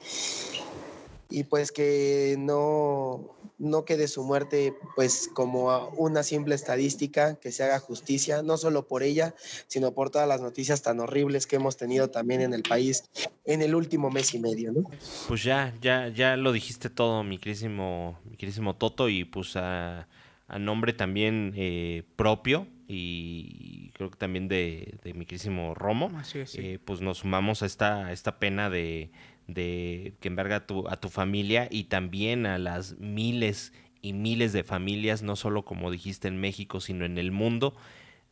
y 1.29 1.43
pues 1.43 1.71
que 1.71 2.35
no, 2.39 3.35
no 3.61 3.85
quede 3.85 4.07
su 4.07 4.23
muerte 4.23 4.73
pues 4.95 5.29
como 5.33 5.89
una 5.89 6.23
simple 6.23 6.55
estadística, 6.55 7.35
que 7.35 7.51
se 7.51 7.63
haga 7.63 7.79
justicia, 7.79 8.41
no 8.41 8.57
solo 8.57 8.88
por 8.88 9.03
ella, 9.03 9.35
sino 9.67 9.93
por 9.93 10.09
todas 10.09 10.27
las 10.27 10.41
noticias 10.41 10.81
tan 10.81 10.99
horribles 10.99 11.45
que 11.45 11.57
hemos 11.57 11.77
tenido 11.77 12.09
también 12.09 12.41
en 12.41 12.53
el 12.53 12.63
país 12.63 13.03
en 13.45 13.61
el 13.61 13.75
último 13.75 14.09
mes 14.09 14.33
y 14.33 14.39
medio, 14.39 14.71
¿no? 14.71 14.83
Pues 15.27 15.43
ya, 15.43 15.73
ya, 15.81 16.07
ya 16.07 16.38
lo 16.38 16.51
dijiste 16.51 16.89
todo, 16.89 17.23
mi 17.23 17.38
querísimo, 17.38 18.19
mi 18.25 18.35
querísimo 18.35 18.75
Toto, 18.75 19.09
y 19.09 19.25
pues 19.25 19.55
a 19.55 20.07
a 20.52 20.60
nombre 20.60 20.91
también 20.91 21.53
eh, 21.56 22.03
propio 22.18 22.68
y 22.86 23.91
creo 23.94 24.11
que 24.11 24.18
también 24.18 24.49
de, 24.49 24.99
mi 25.15 25.26
querísimo 25.26 25.73
Romo, 25.73 26.11
eh, 26.34 26.78
pues 26.84 26.99
nos 26.99 27.19
sumamos 27.19 27.64
a 27.64 27.65
esta, 27.65 28.11
esta 28.11 28.38
pena 28.38 28.69
de, 28.69 29.11
que 29.48 30.18
enverga 30.23 30.57
a 30.57 30.68
tu, 30.68 30.90
a 30.90 30.98
tu 30.98 31.07
familia 31.07 31.69
y 31.72 31.86
también 31.86 32.45
a 32.45 32.57
las 32.57 32.98
miles 32.99 33.72
y 34.02 34.11
miles 34.11 34.52
de 34.52 34.65
familias, 34.65 35.23
no 35.23 35.38
solo 35.38 35.64
como 35.64 35.90
dijiste 35.90 36.28
en 36.28 36.38
México, 36.38 36.82
sino 36.82 37.06
en 37.06 37.18
el 37.18 37.32
mundo, 37.32 37.73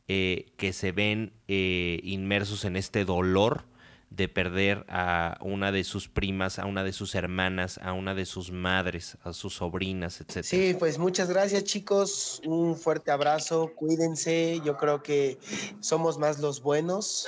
eh, 0.09 0.47
que 0.57 0.73
se 0.73 0.91
ven 0.91 1.31
inmersos 1.47 2.65
en 2.65 2.75
este 2.75 3.05
dolor 3.05 3.63
de 4.09 4.27
perder 4.27 4.85
a 4.89 5.37
una 5.41 5.71
de 5.71 5.83
sus 5.83 6.07
primas, 6.07 6.57
a 6.57 6.65
una 6.65 6.83
de 6.83 6.93
sus 6.93 7.13
hermanas, 7.13 7.79
a 7.83 7.93
una 7.93 8.15
de 8.15 8.25
sus 8.25 8.51
madres, 8.51 9.17
a 9.23 9.33
sus 9.33 9.55
sobrinas, 9.55 10.19
etc. 10.21 10.43
Sí, 10.43 10.75
pues 10.77 10.97
muchas 10.97 11.29
gracias 11.29 11.63
chicos, 11.63 12.41
un 12.45 12.75
fuerte 12.75 13.11
abrazo, 13.11 13.71
cuídense, 13.75 14.61
yo 14.65 14.77
creo 14.77 15.03
que 15.03 15.37
somos 15.79 16.17
más 16.17 16.39
los 16.39 16.61
buenos, 16.61 17.27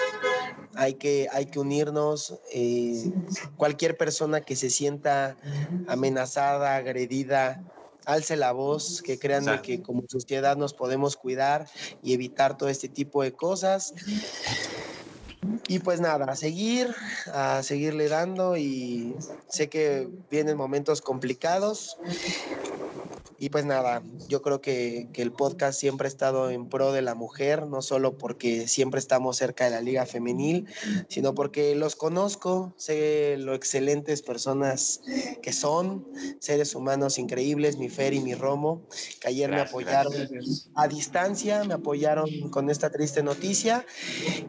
hay 0.76 0.96
que, 0.96 1.28
hay 1.32 1.46
que 1.46 1.60
unirnos, 1.60 2.40
eh, 2.52 3.12
cualquier 3.58 3.96
persona 3.96 4.42
que 4.42 4.56
se 4.56 4.70
sienta 4.70 5.38
amenazada, 5.88 6.76
agredida, 6.76 7.64
alce 8.06 8.36
la 8.36 8.52
voz, 8.52 9.02
que 9.04 9.20
crean 9.20 9.62
que 9.62 9.82
como 9.82 10.04
sociedad 10.08 10.58
nos 10.58 10.74
podemos 10.74 11.16
cuidar 11.16 11.68
y 12.02 12.14
evitar 12.14 12.58
todo 12.58 12.70
este 12.70 12.90
tipo 12.90 13.22
de 13.22 13.34
cosas. 13.34 13.94
Y 15.68 15.80
pues 15.80 16.00
nada, 16.02 16.26
a 16.26 16.36
seguir, 16.36 16.94
a 17.34 17.64
seguirle 17.64 18.10
dando 18.10 18.58
y 18.58 19.16
sé 19.48 19.70
que 19.70 20.08
vienen 20.30 20.58
momentos 20.58 21.02
complicados, 21.02 21.98
y 23.42 23.50
pues 23.50 23.66
nada, 23.66 24.04
yo 24.28 24.44
creo 24.44 24.62
que, 24.62 25.10
el 25.16 25.32
podcast 25.32 25.80
siempre 25.80 26.06
ha 26.06 26.10
estado 26.10 26.52
en 26.52 26.70
pro 26.70 26.92
de 26.92 27.02
la 27.02 27.16
mujer, 27.16 27.66
no 27.66 27.82
solo 27.82 28.16
porque 28.16 28.68
siempre 28.68 29.00
estamos 29.00 29.38
cerca 29.38 29.66
de 29.66 29.72
la 29.72 29.82
liga 29.82 30.06
femenil, 30.06 30.68
sino 31.10 31.34
porque 31.34 31.74
los 31.74 31.96
conozco, 31.96 32.72
sé 32.78 33.38
lo 33.40 33.56
excelentes 33.56 34.22
personas 34.22 35.02
que 35.42 35.54
son, 35.54 36.08
seres 36.38 36.76
humanos 36.76 37.18
increíbles, 37.18 37.78
mi 37.78 37.90
Fer 37.90 38.14
y 38.14 38.20
mi 38.20 38.36
Romo, 38.36 38.84
que 39.20 39.30
ayer 39.30 39.50
me 39.50 39.62
apoyaron 39.62 40.14
a 40.76 40.88
distancia, 40.88 41.64
me 41.64 41.74
apoyaron 41.74 42.30
con 42.52 42.70
esta 42.70 42.92
triste 42.92 43.24
noticia. 43.24 43.88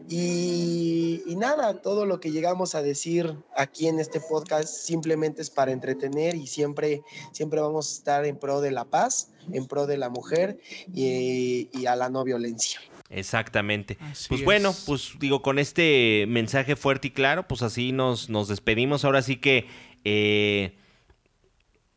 Y, 0.07 1.23
y 1.25 1.35
nada, 1.35 1.81
todo 1.81 2.05
lo 2.05 2.19
que 2.19 2.31
llegamos 2.31 2.75
a 2.75 2.83
decir 2.83 3.37
aquí 3.55 3.87
en 3.87 3.99
este 3.99 4.19
podcast 4.19 4.67
simplemente 4.67 5.41
es 5.41 5.49
para 5.49 5.71
entretener 5.71 6.35
y 6.35 6.45
siempre, 6.45 7.01
siempre 7.31 7.59
vamos 7.59 7.89
a 7.89 7.93
estar 7.93 8.25
en 8.25 8.37
pro 8.37 8.61
de 8.61 8.69
la 8.69 8.82
paz, 8.85 9.29
en 9.51 9.67
pro 9.67 9.87
de 9.87 9.97
la 9.97 10.09
mujer 10.09 10.59
y, 10.93 11.85
a 11.85 11.95
la 11.95 12.09
no 12.09 12.23
violencia. 12.23 12.79
Exactamente. 13.09 13.97
pues 14.29 14.43
bueno, 14.43 14.73
pues 14.85 15.13
digo, 15.19 15.41
con 15.41 15.59
este 15.59 16.25
mensaje 16.27 16.75
fuerte 16.75 17.09
y 17.09 17.11
claro, 17.11 17.47
pues 17.47 17.61
así 17.61 17.91
nos, 17.91 18.29
nos 18.29 18.47
despedimos. 18.47 19.05
Ahora 19.05 19.21
sí 19.21 19.35
que, 19.35 19.67
eh, 20.03 20.75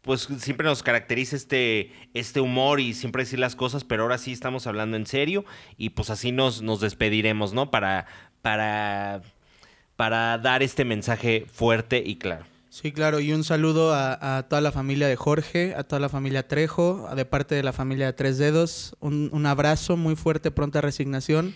pues 0.03 0.29
siempre 0.39 0.67
nos 0.67 0.83
caracteriza 0.83 1.35
este, 1.35 1.91
este 2.15 2.41
humor 2.41 2.81
y 2.81 2.95
siempre 2.95 3.25
decir 3.25 3.41
las 3.41 3.57
cosas, 3.57 3.83
pero 3.83 4.05
ahora 4.05 4.19
sí 4.19 4.33
estamos 4.33 4.67
hablando 4.67 4.97
en 4.97 5.07
serio 5.07 5.45
y 5.77 5.91
pues 5.91 6.11
así 6.11 6.33
nos, 6.33 6.63
nos 6.63 6.81
despediremos, 6.81 7.53
¿no? 7.53 7.71
Para, 7.71 8.07
para, 8.41 9.23
para 9.97 10.39
dar 10.39 10.63
este 10.63 10.85
mensaje 10.85 11.47
fuerte 11.53 12.03
y 12.07 12.17
claro. 12.17 12.45
Sí, 12.83 12.93
claro, 12.93 13.21
y 13.21 13.33
un 13.33 13.43
saludo 13.43 13.95
a, 13.95 14.45
toda 14.51 14.61
la 14.61 14.71
familia 14.71 15.09
de 15.09 15.17
Jorge, 15.17 15.75
a 15.75 15.85
toda 15.85 15.99
la 15.99 16.11
familia 16.11 16.47
Trejo, 16.47 17.09
de 17.17 17.25
parte 17.25 17.55
de 17.55 17.63
la 17.63 17.73
familia 17.73 18.05
de 18.05 18.13
Tres 18.13 18.37
Dedos. 18.37 18.95
Un, 19.01 19.47
abrazo 19.47 19.97
muy 19.97 20.15
fuerte, 20.15 20.51
pronta 20.51 20.83
resignación. 20.83 21.55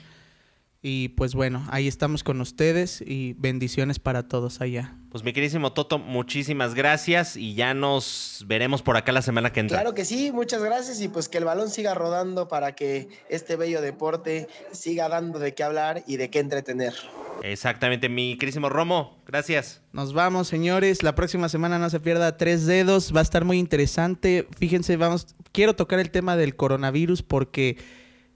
Y 0.82 1.11
pues 1.11 1.35
bueno, 1.35 1.66
ahí 1.70 1.86
estamos 1.86 2.24
con 2.24 2.40
ustedes 2.40 3.02
y 3.07 3.35
bendiciones 3.35 3.98
para 3.98 4.28
todos 4.28 4.62
allá. 4.62 4.97
Pues 5.11 5.24
mi 5.24 5.32
queridísimo 5.32 5.73
Toto, 5.73 5.98
muchísimas 5.98 6.74
gracias 6.74 7.36
y 7.36 7.55
ya 7.55 7.74
nos 7.74 8.44
veremos 8.47 8.81
por 8.81 8.97
acá 8.97 9.12
la 9.12 9.20
semana 9.20 9.52
que 9.52 9.61
entra. 9.61 9.78
Claro 9.78 9.94
que 9.94 10.07
sí, 10.07 10.32
muchas 10.32 10.62
gracias 10.62 11.02
y 11.02 11.09
pues 11.09 11.28
que 11.28 11.36
el 11.39 11.44
balón 11.44 11.69
siga 11.69 11.93
rodando 11.94 12.48
para 12.48 12.74
que 12.74 13.09
este 13.28 13.57
bello 13.57 13.82
deporte 13.82 14.48
siga 14.73 15.09
dando 15.11 15.39
de 15.39 15.52
qué 15.52 15.65
hablar 15.65 16.02
y 16.07 16.16
de 16.16 16.31
qué 16.31 16.39
entretener. 16.39 16.94
Exactamente, 17.43 18.09
mi 18.09 18.39
queridísimo 18.39 18.70
Romo, 18.70 19.19
gracias. 19.27 19.82
Nos 19.93 20.15
vamos, 20.15 20.48
señores. 20.48 21.02
La 21.02 21.15
próxima 21.15 21.51
semana 21.51 21.78
no 21.78 21.90
se 21.90 22.01
pierda 22.01 22.39
tres 22.39 22.65
dedos, 22.65 23.15
va 23.15 23.20
a 23.20 23.23
estar 23.23 23.44
muy 23.44 23.59
interesante. 23.59 24.47
Fíjense, 24.57 24.97
vamos, 24.97 25.35
quiero 25.52 25.74
tocar 25.74 25.98
el 26.01 26.11
tema 26.11 26.36
del 26.36 26.57
coronavirus 26.57 27.23
porque 27.23 27.77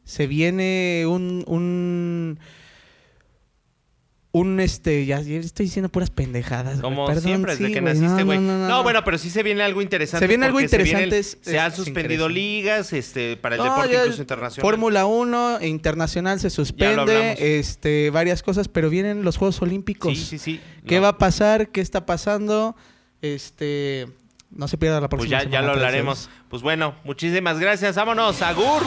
se 0.04 0.26
viene 0.26 1.04
un, 1.06 1.44
un, 1.46 2.38
un 4.32 4.60
este, 4.60 5.06
ya, 5.06 5.18
estoy 5.18 5.66
diciendo 5.66 5.88
puras 5.88 6.10
pendejadas. 6.10 6.80
Como 6.80 7.08
siempre, 7.20 7.56
desde 7.56 7.72
que 7.72 7.80
naciste, 7.80 8.22
güey. 8.24 8.38
No, 8.38 8.82
bueno, 8.82 9.02
pero 9.04 9.16
sí 9.16 9.30
se 9.30 9.42
viene 9.42 9.62
algo 9.62 9.80
interesante. 9.80 10.24
Se 10.24 10.28
viene 10.28 10.46
algo 10.46 10.60
interesante. 10.60 11.22
Se, 11.22 11.58
han 11.58 11.74
suspendido 11.74 12.28
ligas 12.28 12.92
este, 12.92 13.36
para 13.36 13.56
el 13.56 13.62
deporte 13.62 13.94
incluso 13.94 14.20
internacional. 14.20 14.70
Fórmula 14.70 15.06
1 15.06 15.62
internacional 15.62 16.40
se 16.40 16.50
suspende, 16.50 17.58
este, 17.58 18.10
varias 18.10 18.42
cosas, 18.42 18.68
pero 18.68 18.90
vienen 18.90 19.22
los 19.22 19.36
Juegos 19.36 19.62
Olímpicos. 19.62 20.18
Sí, 20.18 20.24
sí, 20.24 20.38
sí. 20.38 20.60
¿Qué 20.86 21.00
va 21.00 21.08
a 21.08 21.18
pasar? 21.18 21.68
¿Qué 21.68 21.80
está 21.80 22.04
pasando? 22.04 22.76
Este, 23.22 24.06
no 24.50 24.68
se 24.68 24.76
pierda 24.76 25.00
la 25.00 25.08
próxima 25.08 25.38
Pues 25.38 25.44
ya, 25.44 25.50
ya 25.50 25.62
lo 25.62 25.72
hablaremos. 25.72 26.28
Pues 26.48 26.60
bueno, 26.60 26.96
muchísimas 27.04 27.58
gracias. 27.58 27.96
Vámonos, 27.96 28.42
Agur. 28.42 28.82